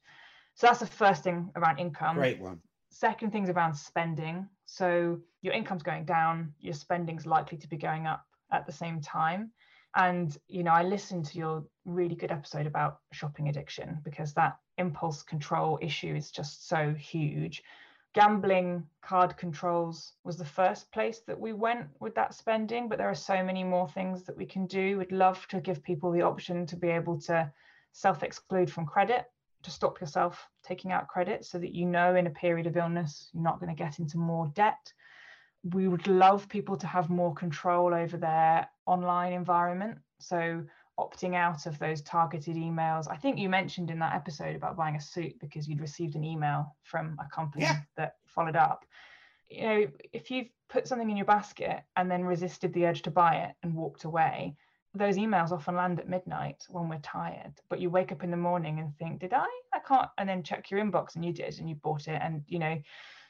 So 0.56 0.68
that's 0.68 0.80
the 0.80 0.86
first 0.86 1.24
thing 1.24 1.50
around 1.56 1.80
income. 1.80 2.18
Great 2.18 2.42
one. 2.42 2.60
Second 2.90 3.32
thing's 3.32 3.50
around 3.50 3.74
spending. 3.74 4.48
So 4.66 5.20
your 5.42 5.54
income's 5.54 5.84
going 5.84 6.06
down, 6.06 6.54
your 6.60 6.74
spending's 6.74 7.26
likely 7.26 7.58
to 7.58 7.68
be 7.68 7.78
going 7.78 8.08
up 8.08 8.26
at 8.52 8.66
the 8.66 8.72
same 8.72 9.02
time. 9.02 9.52
And, 9.96 10.38
you 10.48 10.64
know, 10.64 10.72
I 10.72 10.84
listened 10.84 11.26
to 11.28 11.38
your 11.38 11.64
really 11.86 12.16
good 12.16 12.32
episode 12.32 12.68
about 12.68 13.00
shopping 13.12 13.48
addiction 13.48 14.00
because 14.04 14.34
that 14.34 14.58
impulse 14.78 15.24
control 15.24 15.80
issue 15.82 16.16
is 16.16 16.32
just 16.32 16.68
so 16.68 16.94
huge. 16.94 17.64
gambling 18.16 18.88
card 19.02 19.36
controls 19.36 20.14
was 20.24 20.38
the 20.38 20.46
first 20.46 20.90
place 20.92 21.20
that 21.28 21.40
we 21.40 21.52
went 21.52 21.88
with 22.00 22.16
that 22.16 22.34
spending 22.34 22.88
but 22.88 22.98
there 22.98 23.10
are 23.10 23.16
so 23.16 23.44
many 23.44 23.64
more 23.64 23.90
things 23.90 24.24
that 24.24 24.38
we 24.38 24.46
can 24.46 24.66
do 24.68 24.98
we'd 24.98 25.12
love 25.12 25.46
to 25.50 25.60
give 25.60 25.84
people 25.84 26.12
the 26.12 26.22
option 26.22 26.66
to 26.66 26.78
be 26.78 26.88
able 26.88 27.20
to 27.20 27.52
self 27.92 28.24
exclude 28.24 28.72
from 28.72 28.86
credit 28.86 29.26
to 29.64 29.70
stop 29.70 30.00
yourself 30.00 30.48
taking 30.64 30.94
out 30.94 31.10
credit 31.10 31.44
so 31.44 31.58
that 31.60 31.76
you 31.76 31.86
know 31.86 32.16
in 32.16 32.28
a 32.28 32.30
period 32.46 32.68
of 32.68 32.78
illness 32.78 33.30
you're 33.34 33.44
not 33.44 33.60
going 33.60 33.76
to 33.76 33.84
get 33.84 34.00
into 34.00 34.18
more 34.18 34.48
debt 34.56 34.94
we 35.74 35.88
would 35.88 36.08
love 36.08 36.48
people 36.48 36.78
to 36.78 36.88
have 36.88 37.10
more 37.10 37.34
control 37.34 37.94
over 37.94 38.18
their 38.18 38.70
online 38.86 39.34
environment 39.34 39.98
so 40.20 40.64
opting 41.00 41.36
out 41.36 41.66
of 41.66 41.78
those 41.80 42.02
targeted 42.02 42.56
emails. 42.56 43.08
I 43.10 43.18
think 43.18 43.38
you 43.38 43.50
mentioned 43.50 43.92
in 43.92 44.00
that 44.00 44.16
episode 44.16 44.56
about 44.56 44.78
buying 44.78 44.96
a 44.96 45.02
suit 45.02 45.38
because 45.40 45.68
you'd 45.68 45.82
received 45.82 46.16
an 46.16 46.24
email 46.24 46.76
from 46.84 47.18
a 47.20 47.28
company 47.34 47.66
yeah. 47.66 47.80
that 47.98 48.16
followed 48.26 48.56
up. 48.56 48.86
You 49.50 49.62
know, 49.62 49.88
if 50.14 50.32
you've 50.32 50.48
put 50.70 50.88
something 50.88 51.10
in 51.10 51.18
your 51.18 51.26
basket 51.26 51.82
and 51.98 52.10
then 52.10 52.24
resisted 52.24 52.74
the 52.74 52.86
urge 52.86 53.02
to 53.04 53.12
buy 53.12 53.36
it 53.36 53.56
and 53.62 53.76
walked 53.76 54.06
away, 54.06 54.56
those 54.94 55.18
emails 55.18 55.52
often 55.52 55.76
land 55.76 56.00
at 56.00 56.08
midnight 56.08 56.64
when 56.70 56.88
we're 56.88 57.00
tired. 57.00 57.54
But 57.70 57.82
you 57.82 57.90
wake 57.90 58.14
up 58.14 58.24
in 58.24 58.32
the 58.32 58.38
morning 58.38 58.80
and 58.80 58.98
think, 58.98 59.20
did 59.20 59.34
I? 59.34 59.48
I 59.74 59.80
can't. 59.86 60.10
And 60.18 60.28
then 60.28 60.44
check 60.44 60.72
your 60.72 60.80
inbox 60.80 61.16
and 61.16 61.26
you 61.26 61.34
did 61.34 61.60
and 61.60 61.68
you 61.68 61.76
bought 61.76 62.08
it. 62.08 62.20
And, 62.24 62.44
you 62.48 62.60
know, 62.60 62.82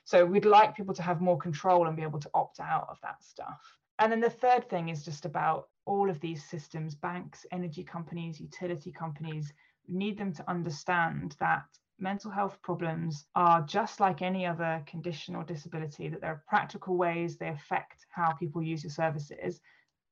so 0.06 0.24
we'd 0.24 0.46
like 0.46 0.76
people 0.76 0.94
to 0.94 1.02
have 1.02 1.20
more 1.20 1.38
control 1.38 1.88
and 1.88 1.98
be 1.98 2.04
able 2.04 2.20
to 2.20 2.30
opt 2.34 2.60
out 2.60 2.88
of 2.90 3.00
that 3.02 3.24
stuff. 3.24 3.60
And 4.00 4.12
then 4.12 4.22
the 4.22 4.30
third 4.30 4.70
thing 4.70 4.90
is 4.90 5.04
just 5.04 5.26
about 5.26 5.68
all 5.86 6.10
of 6.10 6.20
these 6.20 6.44
systems, 6.44 6.96
banks, 6.96 7.46
energy 7.52 7.84
companies, 7.84 8.40
utility 8.40 8.92
companies, 8.92 9.52
need 9.88 10.18
them 10.18 10.34
to 10.34 10.50
understand 10.50 11.36
that 11.40 11.66
mental 11.98 12.30
health 12.30 12.60
problems 12.62 13.26
are 13.36 13.62
just 13.62 14.00
like 14.00 14.22
any 14.22 14.46
other 14.46 14.84
condition 14.86 15.36
or 15.36 15.44
disability, 15.44 16.10
that 16.10 16.22
there 16.22 16.32
are 16.32 16.44
practical 16.48 16.98
ways 16.98 17.38
they 17.38 17.48
affect 17.48 18.06
how 18.10 18.32
people 18.34 18.62
use 18.62 18.84
your 18.84 18.92
services. 18.92 19.60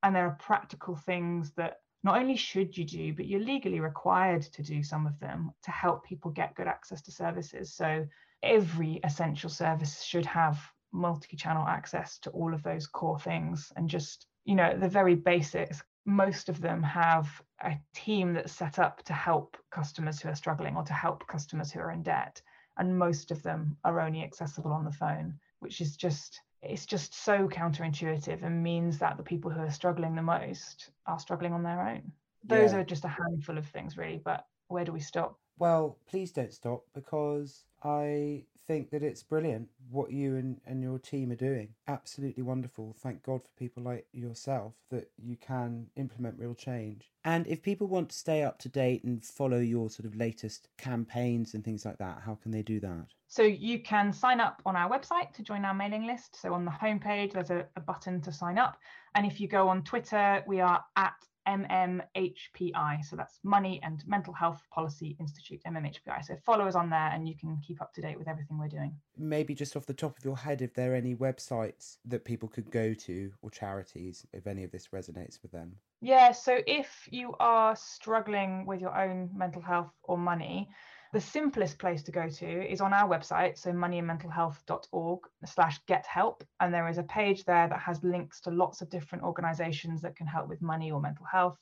And 0.02 0.16
there 0.16 0.26
are 0.26 0.38
practical 0.40 0.96
things 0.96 1.52
that 1.58 1.82
not 2.04 2.18
only 2.18 2.36
should 2.36 2.78
you 2.78 2.86
do, 2.86 3.14
but 3.14 3.28
you're 3.28 3.40
legally 3.40 3.80
required 3.80 4.42
to 4.42 4.64
do 4.64 4.82
some 4.82 5.06
of 5.06 5.20
them 5.20 5.52
to 5.64 5.72
help 5.72 6.04
people 6.04 6.32
get 6.32 6.56
good 6.56 6.68
access 6.68 7.02
to 7.04 7.12
services. 7.12 7.74
So 7.74 8.06
every 8.44 9.00
essential 9.04 9.50
service 9.50 10.04
should 10.04 10.26
have 10.26 10.60
multi-channel 10.92 11.68
access 11.68 12.20
to 12.20 12.30
all 12.32 12.54
of 12.54 12.62
those 12.62 12.86
core 12.86 13.20
things 13.20 13.72
and 13.76 13.90
just 13.90 14.28
you 14.46 14.56
know 14.56 14.78
the 14.78 14.88
very 14.88 15.16
basics. 15.16 15.82
Most 16.06 16.50
of 16.50 16.60
them 16.60 16.84
have 16.84 17.42
a 17.64 17.80
team 17.96 18.34
that's 18.34 18.52
set 18.52 18.78
up 18.78 19.02
to 19.04 19.14
help 19.14 19.58
customers 19.72 20.20
who 20.20 20.30
are 20.30 20.36
struggling 20.36 20.76
or 20.76 20.84
to 20.84 20.94
help 20.94 21.26
customers 21.28 21.72
who 21.72 21.80
are 21.80 21.92
in 21.92 22.04
debt 22.04 22.42
and 22.78 22.98
most 22.98 23.32
of 23.32 23.42
them 23.42 23.78
are 23.86 24.02
only 24.02 24.22
accessible 24.22 24.74
on 24.74 24.84
the 24.84 24.92
phone 24.92 25.40
which 25.62 25.80
is 25.80 25.96
just 25.96 26.42
it's 26.62 26.86
just 26.86 27.14
so 27.14 27.48
counterintuitive 27.48 28.44
and 28.44 28.64
means 28.64 28.98
that 29.00 29.18
the 29.18 29.24
people 29.24 29.52
who 29.52 29.62
are 29.62 29.72
struggling 29.72 30.16
the 30.16 30.22
most 30.22 30.90
are 31.08 31.20
struggling 31.20 31.54
on 31.54 31.64
their 31.64 31.82
own. 31.82 32.12
Those 32.46 32.74
yeah. 32.74 32.80
are 32.80 32.84
just 32.84 33.06
a 33.06 33.10
handful 33.10 33.58
of 33.58 33.66
things 33.68 33.98
really 33.98 34.22
but 34.24 34.46
where 34.68 34.86
do 34.86 34.92
we 34.92 35.00
stop 35.00 35.40
well 35.64 35.98
please 36.10 36.32
don't 36.32 36.54
stop 36.54 36.84
because 36.94 37.66
i 37.84 38.44
think 38.68 38.90
that 38.92 39.04
it's 39.04 39.24
brilliant 39.24 39.68
what 39.90 40.12
you 40.12 40.36
and, 40.36 40.60
and 40.66 40.82
your 40.82 40.98
team 40.98 41.32
are 41.32 41.36
doing. 41.36 41.70
Absolutely 41.88 42.44
wonderful. 42.44 42.96
Thank 43.00 43.24
God 43.24 43.44
for 43.44 43.50
people 43.58 43.84
like 43.84 44.06
yourself 44.12 44.74
that 44.90 45.10
you 45.18 45.36
can 45.38 45.88
implement 45.96 46.40
real 46.40 46.56
change. 46.56 47.12
And 47.26 47.46
if 47.48 47.62
people 47.62 47.88
want 47.88 48.10
to 48.10 48.16
stay 48.16 48.44
up 48.44 48.60
to 48.60 48.70
date 48.70 49.04
and 49.04 49.24
follow 49.24 49.60
your 49.60 49.90
sort 49.90 50.06
of 50.06 50.16
latest 50.16 50.70
campaigns 50.78 51.54
and 51.54 51.64
things 51.64 51.86
like 51.86 51.98
that, 51.98 52.22
how 52.26 52.36
can 52.36 52.52
they 52.52 52.64
do 52.64 52.80
that? 52.80 53.06
So 53.28 53.44
you 53.44 53.80
can 53.80 54.14
sign 54.14 54.40
up 54.40 54.62
on 54.66 54.76
our 54.76 54.90
website 54.90 55.34
to 55.34 55.44
join 55.44 55.66
our 55.66 55.74
mailing 55.74 56.06
list. 56.06 56.40
So 56.40 56.54
on 56.54 56.66
the 56.66 56.72
homepage, 56.72 57.34
there's 57.34 57.50
a, 57.50 57.66
a 57.76 57.82
button 57.82 58.22
to 58.22 58.32
sign 58.32 58.58
up. 58.58 58.78
And 59.16 59.26
if 59.26 59.40
you 59.40 59.48
go 59.48 59.68
on 59.68 59.84
Twitter, 59.84 60.44
we 60.48 60.60
are 60.60 60.84
at 60.96 61.16
MMHPI. 61.48 63.04
So 63.06 63.16
that's 63.16 63.40
Money 63.44 63.80
and 63.84 64.04
Mental 64.08 64.34
Health 64.34 64.62
Policy 64.72 65.16
Institute, 65.20 65.62
MMHPI. 65.68 66.24
So 66.26 66.36
follow 66.46 66.68
us 66.68 66.76
on 66.76 66.90
there 66.90 67.10
and 67.14 67.28
you 67.28 67.36
can 67.38 67.60
keep 67.66 67.82
up 67.82 67.94
to 67.94 68.02
date 68.02 68.18
with 68.18 68.28
everything 68.28 68.58
we're 68.58 68.68
doing. 68.68 68.96
Maybe 69.18 69.54
just 69.54 69.76
off 69.76 69.86
the 69.86 69.94
top 69.94 70.18
of 70.18 70.26
your 70.26 70.38
head, 70.38 70.62
if 70.62 70.74
there 70.74 70.94
are 70.94 70.96
any 70.96 71.16
websites 71.16 71.98
that 72.06 72.26
people 72.26 72.50
could 72.50 72.72
go 72.72 72.94
to 72.94 73.32
or 73.42 73.50
charities, 73.50 74.26
if 74.34 74.48
any 74.48 74.64
of 74.64 74.72
this 74.72 74.90
resonates 74.90 75.42
with 75.42 75.52
them. 75.52 75.76
Yeah, 76.02 76.32
so 76.34 76.60
if 76.68 77.08
you 77.12 77.34
are 77.40 77.76
struggling 77.76 78.66
with 78.66 78.82
your 78.82 78.98
own 78.98 79.30
mental 79.34 79.62
health 79.62 79.92
or 80.04 80.18
money, 80.18 80.70
the 81.14 81.22
simplest 81.22 81.78
place 81.78 82.02
to 82.02 82.12
go 82.12 82.28
to 82.28 82.72
is 82.72 82.82
on 82.82 82.92
our 82.92 83.08
website, 83.08 83.56
so 83.56 83.72
moneyandmentalhealth.org 83.72 85.20
slash 85.46 85.80
get 85.86 86.08
help. 86.08 86.44
And 86.60 86.74
there 86.74 86.88
is 86.88 86.98
a 86.98 87.04
page 87.04 87.46
there 87.46 87.68
that 87.68 87.80
has 87.80 88.04
links 88.04 88.42
to 88.42 88.52
lots 88.52 88.82
of 88.82 88.90
different 88.90 89.24
organizations 89.24 90.02
that 90.02 90.16
can 90.16 90.26
help 90.26 90.50
with 90.50 90.64
money 90.64 90.92
or 90.92 91.00
mental 91.00 91.28
health, 91.32 91.60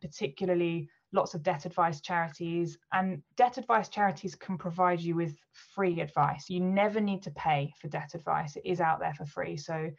particularly 0.00 0.88
lots 1.12 1.34
of 1.34 1.42
debt 1.42 1.66
advice 1.66 2.00
charities. 2.00 2.78
And 2.92 3.22
debt 3.36 3.58
advice 3.58 3.88
charities 3.88 4.36
can 4.36 4.56
provide 4.56 5.00
you 5.00 5.16
with 5.16 5.34
free 5.74 6.00
advice. 6.00 6.48
You 6.48 6.60
never 6.60 7.00
need 7.00 7.24
to 7.24 7.32
pay 7.32 7.74
for 7.80 7.88
debt 7.88 8.14
advice, 8.14 8.54
it 8.54 8.64
is 8.64 8.80
out 8.80 9.00
there 9.00 9.14
for 9.14 9.26
free. 9.26 9.56
So 9.56 9.90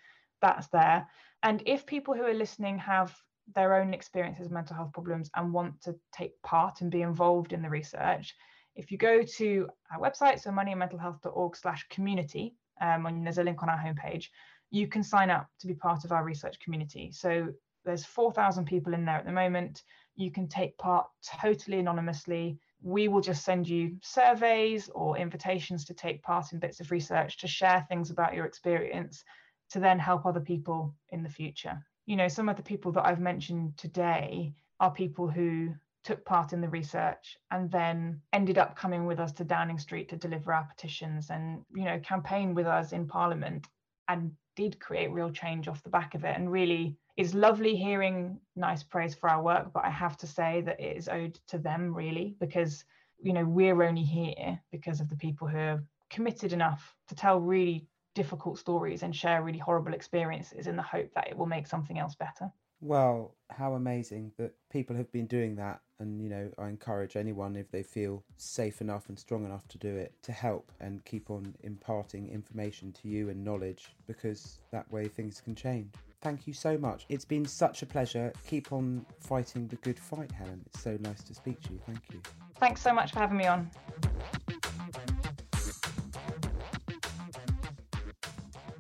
that's 0.42 0.68
there. 0.70 1.06
And 1.44 1.62
if 1.66 1.86
people 1.86 2.14
who 2.14 2.24
are 2.24 2.34
listening 2.34 2.78
have 2.78 3.14
their 3.54 3.76
own 3.76 3.94
experiences 3.94 4.46
of 4.46 4.54
mental 4.54 4.78
health 4.78 4.94
problems 4.94 5.30
and 5.36 5.52
want 5.52 5.82
to 5.82 5.94
take 6.14 6.42
part 6.42 6.80
and 6.80 6.90
be 6.90 7.02
involved 7.02 7.52
in 7.52 7.62
the 7.62 7.70
research, 7.70 8.34
if 8.76 8.92
you 8.92 8.98
go 8.98 9.22
to 9.22 9.68
our 9.92 10.00
website, 10.00 10.42
so 10.42 10.50
moneyandmentalhealth.org 10.50 11.56
slash 11.56 11.86
community, 11.90 12.56
um, 12.82 13.06
and 13.06 13.26
there's 13.26 13.38
a 13.38 13.44
link 13.44 13.62
on 13.62 13.70
our 13.70 13.78
homepage, 13.78 14.28
you 14.72 14.88
can 14.88 15.04
sign 15.04 15.30
up 15.30 15.48
to 15.60 15.68
be 15.68 15.76
part 15.76 16.04
of 16.04 16.12
our 16.12 16.24
research 16.24 16.60
community. 16.60 17.12
So 17.12 17.54
there's 17.86 18.06
4,000 18.06 18.66
people 18.66 18.94
in 18.94 19.06
there 19.06 19.18
at 19.18 19.26
the 19.26 19.32
moment. 19.32 19.84
You 20.16 20.32
can 20.32 20.48
take 20.48 20.78
part 20.78 21.06
totally 21.42 21.80
anonymously. 21.80 22.58
We 22.82 23.08
will 23.08 23.22
just 23.22 23.46
send 23.46 23.68
you 23.68 23.98
surveys 24.02 24.90
or 24.90 25.18
invitations 25.18 25.86
to 25.86 25.94
take 25.94 26.24
part 26.24 26.52
in 26.52 26.60
bits 26.60 26.80
of 26.80 26.92
research 26.92 27.38
to 27.40 27.48
share 27.48 27.86
things 27.88 28.10
about 28.10 28.34
your 28.34 28.46
experience 28.46 29.24
to 29.70 29.80
then 29.80 30.00
help 30.00 30.26
other 30.26 30.40
people 30.40 30.94
in 31.10 31.24
the 31.24 31.30
future. 31.30 31.84
You 32.06 32.16
know, 32.16 32.28
some 32.28 32.50
of 32.50 32.58
the 32.58 32.64
people 32.64 32.92
that 32.94 33.06
I've 33.06 33.20
mentioned 33.20 33.78
today 33.78 34.54
are 34.80 34.92
people 34.92 35.30
who 35.30 35.74
took 36.04 36.26
part 36.26 36.54
in 36.54 36.62
the 36.62 36.70
research 36.70 37.38
and 37.52 37.72
then 37.72 38.22
ended 38.34 38.58
up 38.58 38.76
coming 38.76 39.06
with 39.06 39.20
us 39.20 39.32
to 39.34 39.44
Downing 39.44 39.80
Street 39.80 40.10
to 40.10 40.18
deliver 40.18 40.54
our 40.54 40.66
petitions 40.66 41.30
and 41.30 41.64
you 41.74 41.86
know 41.86 42.00
campaign 42.00 42.54
with 42.54 42.68
us 42.68 42.92
in 42.92 43.08
Parliament 43.08 43.68
and 44.08 44.32
did 44.56 44.80
create 44.80 45.12
real 45.12 45.32
change 45.32 45.68
off 45.68 45.84
the 45.84 45.90
back 45.90 46.14
of 46.14 46.24
it 46.24 46.36
and 46.36 46.52
really 46.52 46.98
it's 47.16 47.34
lovely 47.34 47.76
hearing 47.76 48.40
nice 48.56 48.84
praise 48.84 49.16
for 49.16 49.30
our 49.30 49.42
work 49.42 49.72
but 49.74 49.86
I 49.86 49.90
have 49.90 50.18
to 50.18 50.28
say 50.28 50.62
that 50.62 50.80
it 50.80 50.98
is 50.98 51.10
owed 51.10 51.40
to 51.48 51.58
them 51.58 51.94
really 51.94 52.36
because 52.40 52.84
you 53.20 53.34
know 53.34 53.46
we're 53.46 53.84
only 53.84 54.04
here 54.04 54.60
because 54.72 55.00
of 55.00 55.10
the 55.10 55.16
people 55.16 55.48
who 55.48 55.58
are 55.58 55.84
committed 56.10 56.54
enough 56.54 56.96
to 57.08 57.16
tell 57.16 57.40
really 57.40 57.88
difficult 58.14 58.60
stories 58.60 59.02
and 59.04 59.16
share 59.16 59.42
really 59.42 59.58
horrible 59.58 59.94
experiences 59.94 60.68
in 60.68 60.76
the 60.76 60.84
hope 60.84 61.12
that 61.16 61.28
it 61.28 61.38
will 61.38 61.48
make 61.48 61.66
something 61.66 61.98
else 61.98 62.16
better 62.16 62.52
well, 62.84 63.34
how 63.50 63.76
amazing 63.76 64.34
that 64.38 64.54
people 64.70 64.96
have 64.96 65.12
been 65.12 65.26
doing 65.26 65.56
that. 65.56 65.80
And, 66.00 66.22
you 66.22 66.28
know, 66.28 66.52
I 66.58 66.68
encourage 66.68 67.16
anyone, 67.16 67.56
if 67.56 67.72
they 67.72 67.82
feel 67.82 68.24
safe 68.36 68.82
enough 68.82 69.08
and 69.08 69.18
strong 69.18 69.46
enough 69.46 69.66
to 69.70 69.78
do 69.78 69.96
it, 69.96 70.14
to 70.24 70.34
help 70.34 70.70
and 70.82 71.04
keep 71.06 71.30
on 71.30 71.56
imparting 71.62 72.30
information 72.30 72.92
to 73.02 73.08
you 73.08 73.30
and 73.30 73.42
knowledge 73.42 73.96
because 74.06 74.60
that 74.72 74.92
way 74.92 75.08
things 75.08 75.40
can 75.40 75.56
change. 75.56 75.94
Thank 76.22 76.46
you 76.46 76.54
so 76.54 76.78
much. 76.78 77.06
It's 77.08 77.24
been 77.24 77.46
such 77.46 77.84
a 77.84 77.86
pleasure. 77.86 78.34
Keep 78.48 78.74
on 78.74 79.06
fighting 79.20 79.68
the 79.68 79.78
good 79.78 79.98
fight, 79.98 80.32
Helen. 80.32 80.62
It's 80.66 80.84
so 80.84 80.98
nice 81.00 81.24
to 81.24 81.34
speak 81.34 81.62
to 81.62 81.74
you. 81.74 81.80
Thank 81.86 82.02
you. 82.12 82.22
Thanks 82.60 82.82
so 82.82 82.94
much 82.94 83.14
for 83.14 83.20
having 83.20 83.38
me 83.38 83.46
on. 83.46 83.72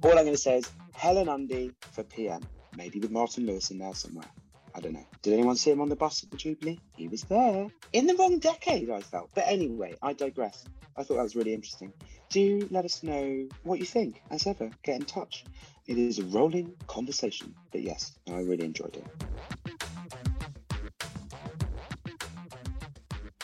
All 0.01 0.11
I'm 0.11 0.25
going 0.25 0.33
to 0.33 0.37
say 0.37 0.57
is 0.57 0.69
Helen 0.93 1.29
Undy 1.29 1.71
for 1.93 2.03
PM 2.03 2.41
maybe 2.77 2.99
with 2.99 3.12
Martin 3.12 3.45
Lewis 3.45 3.71
in 3.71 3.77
there 3.77 3.93
somewhere. 3.93 4.29
I 4.75 4.79
don't 4.79 4.93
know. 4.93 5.05
Did 5.21 5.33
anyone 5.33 5.55
see 5.55 5.69
him 5.69 5.81
on 5.81 5.89
the 5.89 5.95
bus 5.95 6.23
at 6.23 6.31
the 6.31 6.38
Jubilee? 6.38 6.79
He 6.95 7.07
was 7.07 7.23
there. 7.23 7.67
In 7.93 8.07
the 8.07 8.15
wrong 8.15 8.39
decade, 8.39 8.89
I 8.89 9.01
felt. 9.01 9.29
But 9.36 9.45
anyway, 9.47 9.95
I 10.02 10.13
digress. 10.13 10.65
I 10.98 11.04
thought 11.04 11.17
that 11.17 11.23
was 11.23 11.35
really 11.35 11.54
interesting. 11.54 11.93
Do 12.29 12.67
let 12.71 12.83
us 12.83 13.04
know 13.04 13.48
what 13.63 13.79
you 13.79 13.85
think. 13.85 14.23
As 14.31 14.48
ever, 14.48 14.71
get 14.83 14.95
in 14.95 15.06
touch. 15.06 15.45
It 15.85 16.00
is 16.00 16.17
a 16.17 16.23
rolling 16.23 16.73
conversation. 16.87 17.54
But 17.71 17.81
yes, 17.81 18.17
I 18.27 18.39
really 18.39 18.65
enjoyed 18.65 18.98
it. 18.98 19.06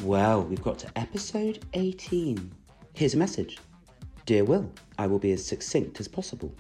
Well, 0.02 0.44
we've 0.44 0.62
got 0.64 0.80
to 0.80 0.98
episode 0.98 1.66
18. 1.74 2.52
Here's 2.94 3.14
a 3.14 3.18
message 3.18 3.60
Dear 4.26 4.46
Will, 4.46 4.72
I 4.98 5.06
will 5.06 5.20
be 5.20 5.34
as 5.34 5.46
succinct 5.46 6.00
as 6.00 6.08
possible. 6.08 6.56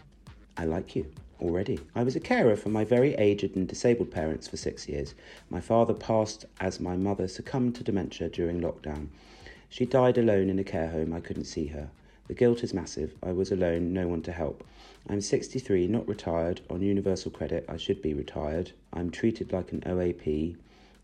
I 0.57 0.65
like 0.65 0.95
you 0.95 1.11
already. 1.41 1.79
I 1.95 2.03
was 2.03 2.15
a 2.15 2.19
carer 2.19 2.55
for 2.55 2.69
my 2.69 2.83
very 2.83 3.13
aged 3.15 3.55
and 3.55 3.67
disabled 3.67 4.11
parents 4.11 4.47
for 4.47 4.57
six 4.57 4.87
years. 4.87 5.15
My 5.49 5.61
father 5.61 5.93
passed 5.93 6.45
as 6.59 6.79
my 6.79 6.95
mother 6.95 7.27
succumbed 7.27 7.75
to 7.75 7.83
dementia 7.83 8.29
during 8.29 8.61
lockdown. 8.61 9.07
She 9.69 9.85
died 9.85 10.17
alone 10.17 10.49
in 10.49 10.59
a 10.59 10.63
care 10.63 10.89
home. 10.89 11.13
I 11.13 11.19
couldn't 11.19 11.45
see 11.45 11.67
her. 11.67 11.89
The 12.27 12.33
guilt 12.35 12.63
is 12.63 12.73
massive. 12.73 13.15
I 13.23 13.31
was 13.31 13.51
alone, 13.51 13.91
no 13.93 14.07
one 14.07 14.21
to 14.23 14.31
help. 14.31 14.63
I'm 15.07 15.21
63, 15.21 15.87
not 15.87 16.07
retired, 16.07 16.61
on 16.69 16.81
universal 16.81 17.31
credit. 17.31 17.65
I 17.67 17.77
should 17.77 18.01
be 18.01 18.13
retired. 18.13 18.71
I'm 18.93 19.09
treated 19.09 19.51
like 19.51 19.71
an 19.71 19.81
OAP, 19.81 20.55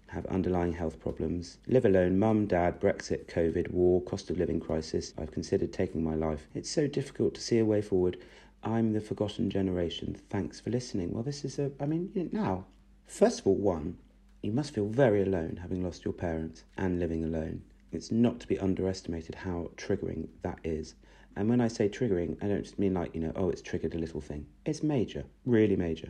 have 0.07 0.25
underlying 0.27 0.73
health 0.73 0.99
problems. 0.99 1.57
Live 1.67 1.85
alone, 1.85 2.19
mum, 2.19 2.45
dad, 2.45 2.79
Brexit, 2.79 3.25
COVID, 3.25 3.71
war, 3.71 4.01
cost 4.01 4.29
of 4.29 4.37
living 4.37 4.59
crisis. 4.59 5.13
I've 5.17 5.31
considered 5.31 5.73
taking 5.73 6.03
my 6.03 6.13
life. 6.13 6.47
It's 6.53 6.69
so 6.69 6.85
difficult 6.87 7.33
to 7.35 7.41
see 7.41 7.57
a 7.57 7.65
way 7.65 7.81
forward. 7.81 8.17
I'm 8.65 8.93
the 8.93 8.99
forgotten 8.99 9.51
generation. 9.51 10.17
Thanks 10.31 10.59
for 10.59 10.71
listening. 10.71 11.13
Well, 11.13 11.21
this 11.21 11.45
is 11.45 11.59
a, 11.59 11.71
I 11.79 11.85
mean, 11.85 12.29
now, 12.31 12.65
first 13.05 13.41
of 13.41 13.47
all, 13.47 13.55
one, 13.55 13.99
you 14.41 14.51
must 14.51 14.73
feel 14.73 14.87
very 14.87 15.21
alone 15.21 15.59
having 15.61 15.83
lost 15.83 16.03
your 16.03 16.15
parents 16.15 16.63
and 16.75 16.99
living 16.99 17.23
alone. 17.23 17.61
It's 17.91 18.11
not 18.11 18.39
to 18.39 18.47
be 18.47 18.57
underestimated 18.57 19.35
how 19.35 19.69
triggering 19.77 20.29
that 20.41 20.57
is. 20.63 20.95
And 21.35 21.47
when 21.47 21.61
I 21.61 21.67
say 21.67 21.87
triggering, 21.87 22.43
I 22.43 22.47
don't 22.47 22.63
just 22.63 22.79
mean 22.79 22.95
like, 22.95 23.13
you 23.13 23.21
know, 23.21 23.33
oh, 23.35 23.49
it's 23.49 23.61
triggered 23.61 23.93
a 23.93 23.99
little 23.99 24.19
thing. 24.19 24.47
It's 24.65 24.81
major, 24.81 25.25
really 25.45 25.75
major. 25.75 26.09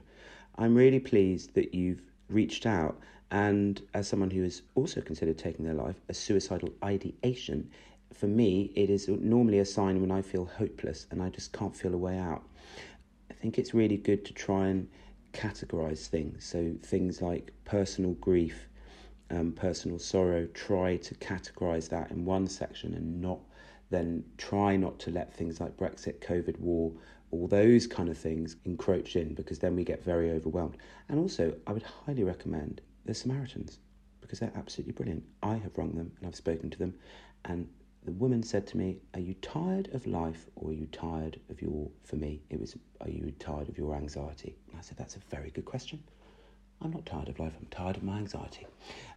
I'm 0.58 0.76
really 0.76 1.02
pleased 1.02 1.56
that 1.56 1.74
you've 1.74 2.04
reached 2.30 2.66
out. 2.66 2.98
And 3.32 3.82
as 3.94 4.08
someone 4.08 4.32
who 4.32 4.44
has 4.44 4.62
also 4.76 5.02
considered 5.02 5.38
taking 5.38 5.66
their 5.66 5.74
life, 5.74 6.00
a 6.08 6.14
suicidal 6.14 6.70
ideation 6.82 7.70
for 8.16 8.28
me, 8.28 8.72
it 8.76 8.90
is 8.90 9.08
normally 9.08 9.60
a 9.60 9.66
sign 9.66 10.00
when 10.00 10.12
I 10.12 10.22
feel 10.22 10.46
hopeless 10.46 11.06
and 11.12 11.22
I 11.22 11.30
just 11.30 11.52
can't 11.52 11.76
feel 11.76 11.94
a 11.94 11.98
way 11.98 12.18
out. 12.18 12.44
I 13.30 13.34
think 13.34 13.60
it's 13.60 13.74
really 13.74 13.98
good 13.98 14.24
to 14.26 14.34
try 14.34 14.68
and 14.68 14.88
categorize 15.34 16.08
things. 16.08 16.46
So, 16.46 16.74
things 16.82 17.22
like 17.22 17.52
personal 17.66 18.14
grief, 18.14 18.68
um, 19.30 19.52
personal 19.52 20.00
sorrow, 20.00 20.48
try 20.54 20.96
to 20.98 21.16
categorize 21.16 21.90
that 21.90 22.12
in 22.12 22.24
one 22.26 22.48
section 22.48 22.94
and 22.94 23.22
not 23.22 23.40
then 23.92 24.24
try 24.38 24.76
not 24.76 24.98
to 25.00 25.12
let 25.12 25.34
things 25.34 25.60
like 25.60 25.78
Brexit, 25.78 26.20
COVID, 26.20 26.60
war, 26.60 26.92
all 27.32 27.48
those 27.48 27.86
kind 27.86 28.10
of 28.10 28.18
things 28.18 28.56
encroach 28.66 29.16
in 29.16 29.34
because 29.34 29.60
then 29.60 29.76
we 29.76 29.84
get 29.84 30.04
very 30.04 30.32
overwhelmed. 30.32 30.78
And 31.10 31.20
also, 31.20 31.54
I 31.68 31.74
would 31.74 31.84
highly 31.84 32.24
recommend 32.24 32.82
the 33.06 33.14
Samaritans 33.14 33.80
because 34.22 34.40
they're 34.40 34.52
absolutely 34.56 34.94
brilliant. 34.94 35.24
I 35.44 35.56
have 35.56 35.78
rung 35.78 35.96
them 35.96 36.12
and 36.18 36.28
I've 36.28 36.36
spoken 36.36 36.70
to 36.72 36.80
them, 36.80 36.96
and 37.44 37.68
the 38.06 38.12
woman 38.12 38.44
said 38.44 38.68
to 38.68 38.78
me, 38.78 39.00
Are 39.14 39.20
you 39.20 39.34
tired 39.36 39.90
of 39.94 40.06
life 40.06 40.46
or 40.56 40.70
are 40.70 40.74
you 40.74 40.88
tired 40.88 41.40
of 41.50 41.62
your, 41.62 41.90
for 42.04 42.16
me, 42.16 42.42
it 42.50 42.60
was, 42.60 42.76
Are 43.02 43.10
you 43.10 43.34
tired 43.40 43.68
of 43.68 43.78
your 43.78 43.96
anxiety? 43.96 44.56
And 44.70 44.80
I 44.80 44.82
said, 44.82 44.98
That's 44.98 45.16
a 45.16 45.20
very 45.30 45.50
good 45.50 45.66
question. 45.66 46.04
I'm 46.82 46.92
not 46.92 47.06
tired 47.06 47.30
of 47.30 47.40
life, 47.40 47.54
I'm 47.60 47.68
tired 47.72 47.98
of 47.98 48.04
my 48.04 48.18
anxiety. 48.18 48.68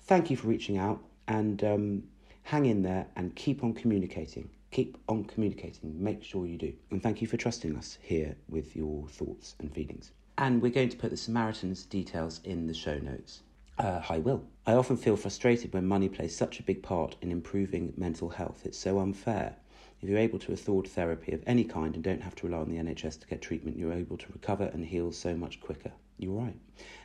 Thank 0.03 0.31
you 0.31 0.37
for 0.37 0.47
reaching 0.49 0.79
out 0.79 1.03
and 1.27 1.63
um, 1.65 2.03
hang 2.43 2.67
in 2.67 2.83
there 2.83 3.07
and 3.17 3.35
keep 3.35 3.63
on 3.63 3.75
communicating. 3.75 4.49
Keep 4.71 4.99
on 5.09 5.25
communicating. 5.25 6.03
Make 6.03 6.23
sure 6.23 6.47
you 6.47 6.57
do. 6.57 6.73
And 6.91 7.03
thank 7.03 7.21
you 7.21 7.27
for 7.27 7.37
trusting 7.37 7.77
us 7.77 7.99
here 8.03 8.37
with 8.49 8.77
your 8.77 9.09
thoughts 9.09 9.55
and 9.59 9.73
feelings. 9.73 10.13
And 10.37 10.63
we're 10.63 10.71
going 10.71 10.91
to 10.91 10.97
put 10.97 11.11
the 11.11 11.17
Samaritans' 11.17 11.85
details 11.85 12.41
in 12.45 12.67
the 12.67 12.75
show 12.75 12.99
notes. 12.99 13.43
Uh, 13.79 14.03
I 14.09 14.19
will. 14.19 14.45
I 14.67 14.73
often 14.73 14.97
feel 14.97 15.17
frustrated 15.17 15.73
when 15.73 15.87
money 15.87 16.09
plays 16.09 16.35
such 16.35 16.59
a 16.59 16.65
big 16.65 16.83
part 16.83 17.15
in 17.23 17.31
improving 17.31 17.95
mental 17.97 18.29
health. 18.29 18.63
It's 18.65 18.77
so 18.77 18.99
unfair. 18.99 19.55
If 20.03 20.09
you're 20.09 20.19
able 20.19 20.41
to 20.41 20.53
afford 20.53 20.89
therapy 20.89 21.31
of 21.31 21.45
any 21.47 21.63
kind 21.63 21.95
and 21.95 22.03
don't 22.03 22.23
have 22.23 22.35
to 22.37 22.49
rely 22.49 22.59
on 22.59 22.71
the 22.71 22.79
NHS 22.79 23.21
to 23.21 23.29
get 23.29 23.41
treatment, 23.41 23.79
you're 23.79 23.93
able 23.93 24.17
to 24.17 24.33
recover 24.33 24.65
and 24.73 24.85
heal 24.85 25.13
so 25.13 25.37
much 25.37 25.61
quicker. 25.61 25.93
You're 26.19 26.33
right. 26.33 26.57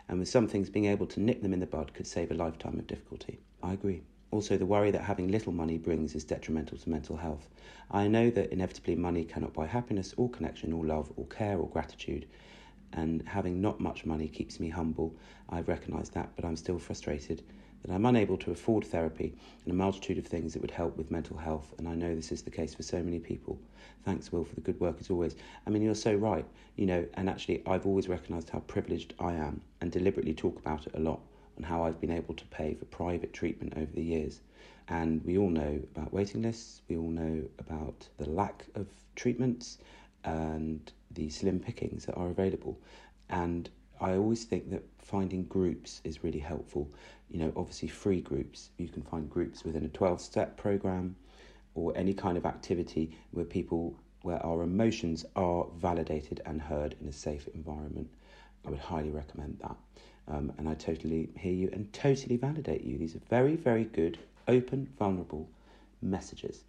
And 0.09 0.17
with 0.17 0.29
some 0.29 0.47
things, 0.47 0.71
being 0.71 0.87
able 0.87 1.05
to 1.07 1.19
nip 1.19 1.43
them 1.43 1.53
in 1.53 1.59
the 1.59 1.67
bud 1.67 1.93
could 1.93 2.07
save 2.07 2.31
a 2.31 2.35
lifetime 2.35 2.79
of 2.79 2.87
difficulty. 2.87 3.39
I 3.61 3.73
agree. 3.73 4.01
Also, 4.31 4.57
the 4.57 4.65
worry 4.65 4.89
that 4.89 5.03
having 5.03 5.27
little 5.27 5.53
money 5.53 5.77
brings 5.77 6.15
is 6.15 6.23
detrimental 6.23 6.79
to 6.79 6.89
mental 6.89 7.17
health. 7.17 7.49
I 7.91 8.07
know 8.07 8.31
that 8.31 8.51
inevitably 8.51 8.95
money 8.95 9.25
cannot 9.25 9.53
buy 9.53 9.67
happiness 9.67 10.15
or 10.17 10.27
connection 10.27 10.73
or 10.73 10.83
love 10.83 11.13
or 11.17 11.27
care 11.27 11.59
or 11.59 11.69
gratitude 11.69 12.25
and 12.93 13.23
having 13.27 13.61
not 13.61 13.79
much 13.79 14.05
money 14.05 14.27
keeps 14.27 14.59
me 14.59 14.69
humble. 14.69 15.15
I've 15.49 15.67
recognised 15.67 16.13
that, 16.13 16.29
but 16.35 16.45
I'm 16.45 16.55
still 16.55 16.79
frustrated 16.79 17.43
that 17.83 17.93
I'm 17.93 18.05
unable 18.05 18.37
to 18.37 18.51
afford 18.51 18.85
therapy 18.85 19.35
and 19.65 19.73
a 19.73 19.75
multitude 19.75 20.17
of 20.17 20.25
things 20.25 20.53
that 20.53 20.61
would 20.61 20.71
help 20.71 20.95
with 20.95 21.11
mental 21.11 21.37
health, 21.37 21.73
and 21.77 21.87
I 21.87 21.95
know 21.95 22.15
this 22.15 22.31
is 22.31 22.41
the 22.41 22.49
case 22.49 22.73
for 22.73 22.83
so 22.83 23.03
many 23.03 23.19
people. 23.19 23.59
Thanks, 24.05 24.31
Will, 24.31 24.45
for 24.45 24.55
the 24.55 24.61
good 24.61 24.79
work 24.79 24.97
as 24.99 25.09
always. 25.09 25.35
I 25.67 25.69
mean, 25.69 25.81
you're 25.81 25.95
so 25.95 26.15
right, 26.15 26.45
you 26.77 26.85
know, 26.85 27.05
and 27.15 27.29
actually, 27.29 27.61
I've 27.65 27.85
always 27.85 28.07
recognised 28.07 28.49
how 28.49 28.59
privileged 28.59 29.13
I 29.19 29.33
am 29.33 29.61
and 29.81 29.91
deliberately 29.91 30.33
talk 30.33 30.57
about 30.59 30.87
it 30.87 30.95
a 30.95 30.99
lot 30.99 31.19
on 31.57 31.63
how 31.63 31.83
I've 31.83 31.99
been 31.99 32.11
able 32.11 32.33
to 32.35 32.45
pay 32.45 32.73
for 32.73 32.85
private 32.85 33.33
treatment 33.33 33.73
over 33.75 33.91
the 33.93 34.03
years. 34.03 34.39
And 34.87 35.23
we 35.23 35.37
all 35.37 35.49
know 35.49 35.81
about 35.95 36.13
waiting 36.13 36.41
lists, 36.41 36.81
we 36.87 36.97
all 36.97 37.09
know 37.09 37.43
about 37.59 38.07
the 38.17 38.29
lack 38.29 38.65
of 38.75 38.87
treatments, 39.15 39.77
and 40.23 40.91
the 41.15 41.29
slim 41.29 41.59
pickings 41.59 42.05
that 42.05 42.15
are 42.15 42.29
available. 42.29 42.79
And 43.29 43.69
I 44.01 44.15
always 44.15 44.43
think 44.43 44.69
that 44.71 44.83
finding 44.97 45.43
groups 45.43 46.01
is 46.03 46.23
really 46.23 46.39
helpful. 46.39 46.91
You 47.29 47.39
know, 47.39 47.53
obviously, 47.55 47.87
free 47.87 48.21
groups. 48.21 48.69
You 48.77 48.89
can 48.89 49.01
find 49.01 49.29
groups 49.29 49.63
within 49.63 49.85
a 49.85 49.89
12 49.89 50.21
step 50.21 50.57
program 50.57 51.15
or 51.75 51.93
any 51.95 52.13
kind 52.13 52.37
of 52.37 52.45
activity 52.45 53.17
where 53.31 53.45
people, 53.45 53.95
where 54.21 54.43
our 54.45 54.63
emotions 54.63 55.25
are 55.35 55.65
validated 55.77 56.41
and 56.45 56.61
heard 56.61 56.95
in 57.01 57.07
a 57.07 57.13
safe 57.13 57.47
environment. 57.53 58.09
I 58.65 58.69
would 58.69 58.79
highly 58.79 59.09
recommend 59.11 59.59
that. 59.61 59.75
Um, 60.27 60.53
and 60.57 60.69
I 60.69 60.73
totally 60.75 61.29
hear 61.37 61.51
you 61.51 61.69
and 61.73 61.91
totally 61.91 62.37
validate 62.37 62.83
you. 62.83 62.97
These 62.97 63.15
are 63.15 63.21
very, 63.29 63.55
very 63.55 63.83
good, 63.85 64.19
open, 64.47 64.87
vulnerable 64.97 65.49
messages. 66.01 66.63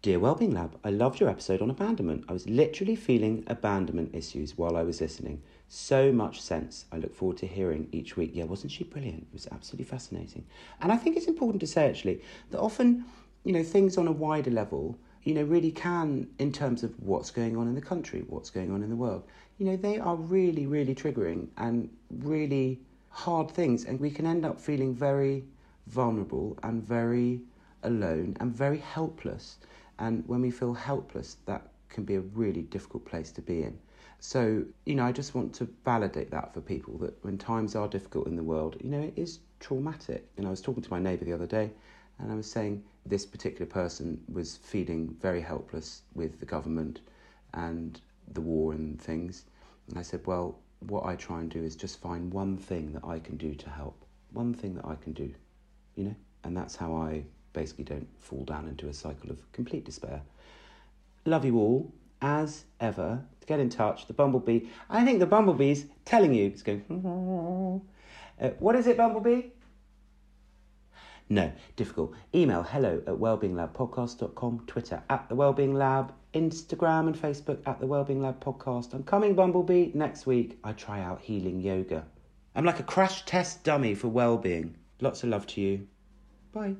Dear 0.00 0.20
Wellbeing 0.20 0.52
Lab, 0.52 0.78
I 0.84 0.90
loved 0.90 1.18
your 1.18 1.28
episode 1.28 1.60
on 1.60 1.70
abandonment. 1.70 2.24
I 2.28 2.32
was 2.32 2.48
literally 2.48 2.94
feeling 2.94 3.42
abandonment 3.48 4.14
issues 4.14 4.56
while 4.56 4.76
I 4.76 4.84
was 4.84 5.00
listening. 5.00 5.42
So 5.68 6.12
much 6.12 6.40
sense. 6.40 6.84
I 6.92 6.98
look 6.98 7.16
forward 7.16 7.38
to 7.38 7.48
hearing 7.48 7.88
each 7.90 8.16
week. 8.16 8.30
Yeah, 8.32 8.44
wasn't 8.44 8.70
she 8.70 8.84
brilliant? 8.84 9.22
It 9.22 9.32
was 9.32 9.48
absolutely 9.50 9.86
fascinating. 9.86 10.44
And 10.80 10.92
I 10.92 10.96
think 10.96 11.16
it's 11.16 11.26
important 11.26 11.58
to 11.62 11.66
say 11.66 11.88
actually 11.88 12.22
that 12.52 12.60
often, 12.60 13.06
you 13.42 13.52
know, 13.52 13.64
things 13.64 13.98
on 13.98 14.06
a 14.06 14.12
wider 14.12 14.52
level, 14.52 14.96
you 15.24 15.34
know, 15.34 15.42
really 15.42 15.72
can, 15.72 16.28
in 16.38 16.52
terms 16.52 16.84
of 16.84 16.94
what's 17.02 17.32
going 17.32 17.56
on 17.56 17.66
in 17.66 17.74
the 17.74 17.80
country, 17.80 18.24
what's 18.28 18.50
going 18.50 18.70
on 18.70 18.84
in 18.84 18.90
the 18.90 18.96
world, 18.96 19.24
you 19.58 19.66
know, 19.66 19.76
they 19.76 19.98
are 19.98 20.14
really, 20.14 20.66
really 20.66 20.94
triggering 20.94 21.48
and 21.56 21.90
really 22.20 22.78
hard 23.10 23.50
things. 23.50 23.84
And 23.84 23.98
we 23.98 24.12
can 24.12 24.26
end 24.26 24.46
up 24.46 24.60
feeling 24.60 24.94
very 24.94 25.42
vulnerable 25.88 26.56
and 26.62 26.86
very 26.86 27.40
alone 27.82 28.36
and 28.38 28.54
very 28.54 28.78
helpless. 28.78 29.58
And 29.98 30.26
when 30.26 30.40
we 30.40 30.50
feel 30.50 30.74
helpless, 30.74 31.36
that 31.46 31.68
can 31.88 32.04
be 32.04 32.16
a 32.16 32.20
really 32.20 32.62
difficult 32.62 33.04
place 33.04 33.32
to 33.32 33.42
be 33.42 33.62
in. 33.62 33.78
So, 34.20 34.64
you 34.84 34.94
know, 34.94 35.04
I 35.04 35.12
just 35.12 35.34
want 35.34 35.54
to 35.54 35.68
validate 35.84 36.30
that 36.30 36.52
for 36.52 36.60
people 36.60 36.98
that 36.98 37.22
when 37.24 37.38
times 37.38 37.76
are 37.76 37.88
difficult 37.88 38.26
in 38.26 38.36
the 38.36 38.42
world, 38.42 38.76
you 38.82 38.90
know, 38.90 39.00
it 39.00 39.14
is 39.16 39.40
traumatic. 39.60 40.28
And 40.36 40.46
I 40.46 40.50
was 40.50 40.60
talking 40.60 40.82
to 40.82 40.90
my 40.90 40.98
neighbour 40.98 41.24
the 41.24 41.32
other 41.32 41.46
day 41.46 41.70
and 42.18 42.32
I 42.32 42.34
was 42.34 42.50
saying 42.50 42.82
this 43.06 43.24
particular 43.24 43.66
person 43.66 44.20
was 44.32 44.56
feeling 44.56 45.16
very 45.20 45.40
helpless 45.40 46.02
with 46.14 46.40
the 46.40 46.46
government 46.46 47.00
and 47.54 48.00
the 48.32 48.40
war 48.40 48.72
and 48.72 49.00
things. 49.00 49.44
And 49.88 49.98
I 49.98 50.02
said, 50.02 50.26
well, 50.26 50.58
what 50.80 51.06
I 51.06 51.16
try 51.16 51.40
and 51.40 51.50
do 51.50 51.62
is 51.62 51.76
just 51.76 52.00
find 52.00 52.32
one 52.32 52.56
thing 52.56 52.92
that 52.92 53.04
I 53.04 53.18
can 53.20 53.36
do 53.36 53.54
to 53.54 53.70
help. 53.70 54.04
One 54.32 54.52
thing 54.52 54.74
that 54.74 54.84
I 54.84 54.96
can 54.96 55.12
do, 55.12 55.32
you 55.94 56.04
know? 56.04 56.16
And 56.44 56.56
that's 56.56 56.76
how 56.76 56.94
I 56.94 57.24
basically 57.58 57.84
don't 57.84 58.08
fall 58.20 58.44
down 58.44 58.68
into 58.68 58.88
a 58.88 58.94
cycle 58.94 59.30
of 59.30 59.50
complete 59.52 59.84
despair. 59.84 60.22
Love 61.24 61.44
you 61.44 61.58
all, 61.58 61.92
as 62.22 62.64
ever. 62.78 63.24
To 63.40 63.46
get 63.46 63.58
in 63.58 63.68
touch, 63.68 64.06
the 64.06 64.12
Bumblebee. 64.12 64.60
I 64.88 65.04
think 65.04 65.18
the 65.18 65.26
Bumblebee's 65.26 65.86
telling 66.04 66.32
you, 66.32 66.46
it's 66.46 66.62
going, 66.62 66.82
uh, 68.40 68.50
what 68.60 68.76
is 68.76 68.86
it, 68.86 68.96
Bumblebee? 68.96 69.48
No, 71.28 71.50
difficult. 71.74 72.14
Email 72.32 72.62
hello 72.62 73.02
at 73.06 73.14
wellbeinglabpodcast.com, 73.14 74.64
Twitter 74.66 75.02
at 75.10 75.28
the 75.28 75.34
Wellbeing 75.34 75.74
Lab, 75.74 76.12
Instagram 76.32 77.08
and 77.08 77.16
Facebook 77.16 77.58
at 77.66 77.80
the 77.80 77.86
Wellbeing 77.86 78.22
Lab 78.22 78.42
Podcast. 78.42 78.94
I'm 78.94 79.02
coming, 79.02 79.34
Bumblebee. 79.34 79.90
Next 79.94 80.26
week, 80.26 80.58
I 80.62 80.72
try 80.72 81.00
out 81.02 81.20
healing 81.20 81.60
yoga. 81.60 82.04
I'm 82.54 82.64
like 82.64 82.80
a 82.80 82.84
crash 82.84 83.24
test 83.24 83.64
dummy 83.64 83.94
for 83.94 84.08
well-being. 84.08 84.76
Lots 85.00 85.22
of 85.22 85.30
love 85.30 85.46
to 85.48 85.60
you. 85.60 85.86
Bye. 86.52 86.76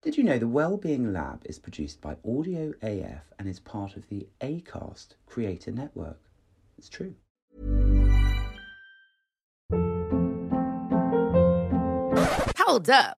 Did 0.00 0.16
you 0.16 0.22
know 0.22 0.38
the 0.38 0.46
Wellbeing 0.46 1.12
Lab 1.12 1.42
is 1.44 1.58
produced 1.58 2.00
by 2.00 2.18
Audio 2.24 2.72
AF 2.82 3.32
and 3.36 3.48
is 3.48 3.58
part 3.58 3.96
of 3.96 4.08
the 4.08 4.28
ACAST 4.40 5.16
Creator 5.26 5.72
Network? 5.72 6.20
It's 6.78 6.88
true. 6.88 7.16
Hold 12.56 12.88
up. 12.88 13.18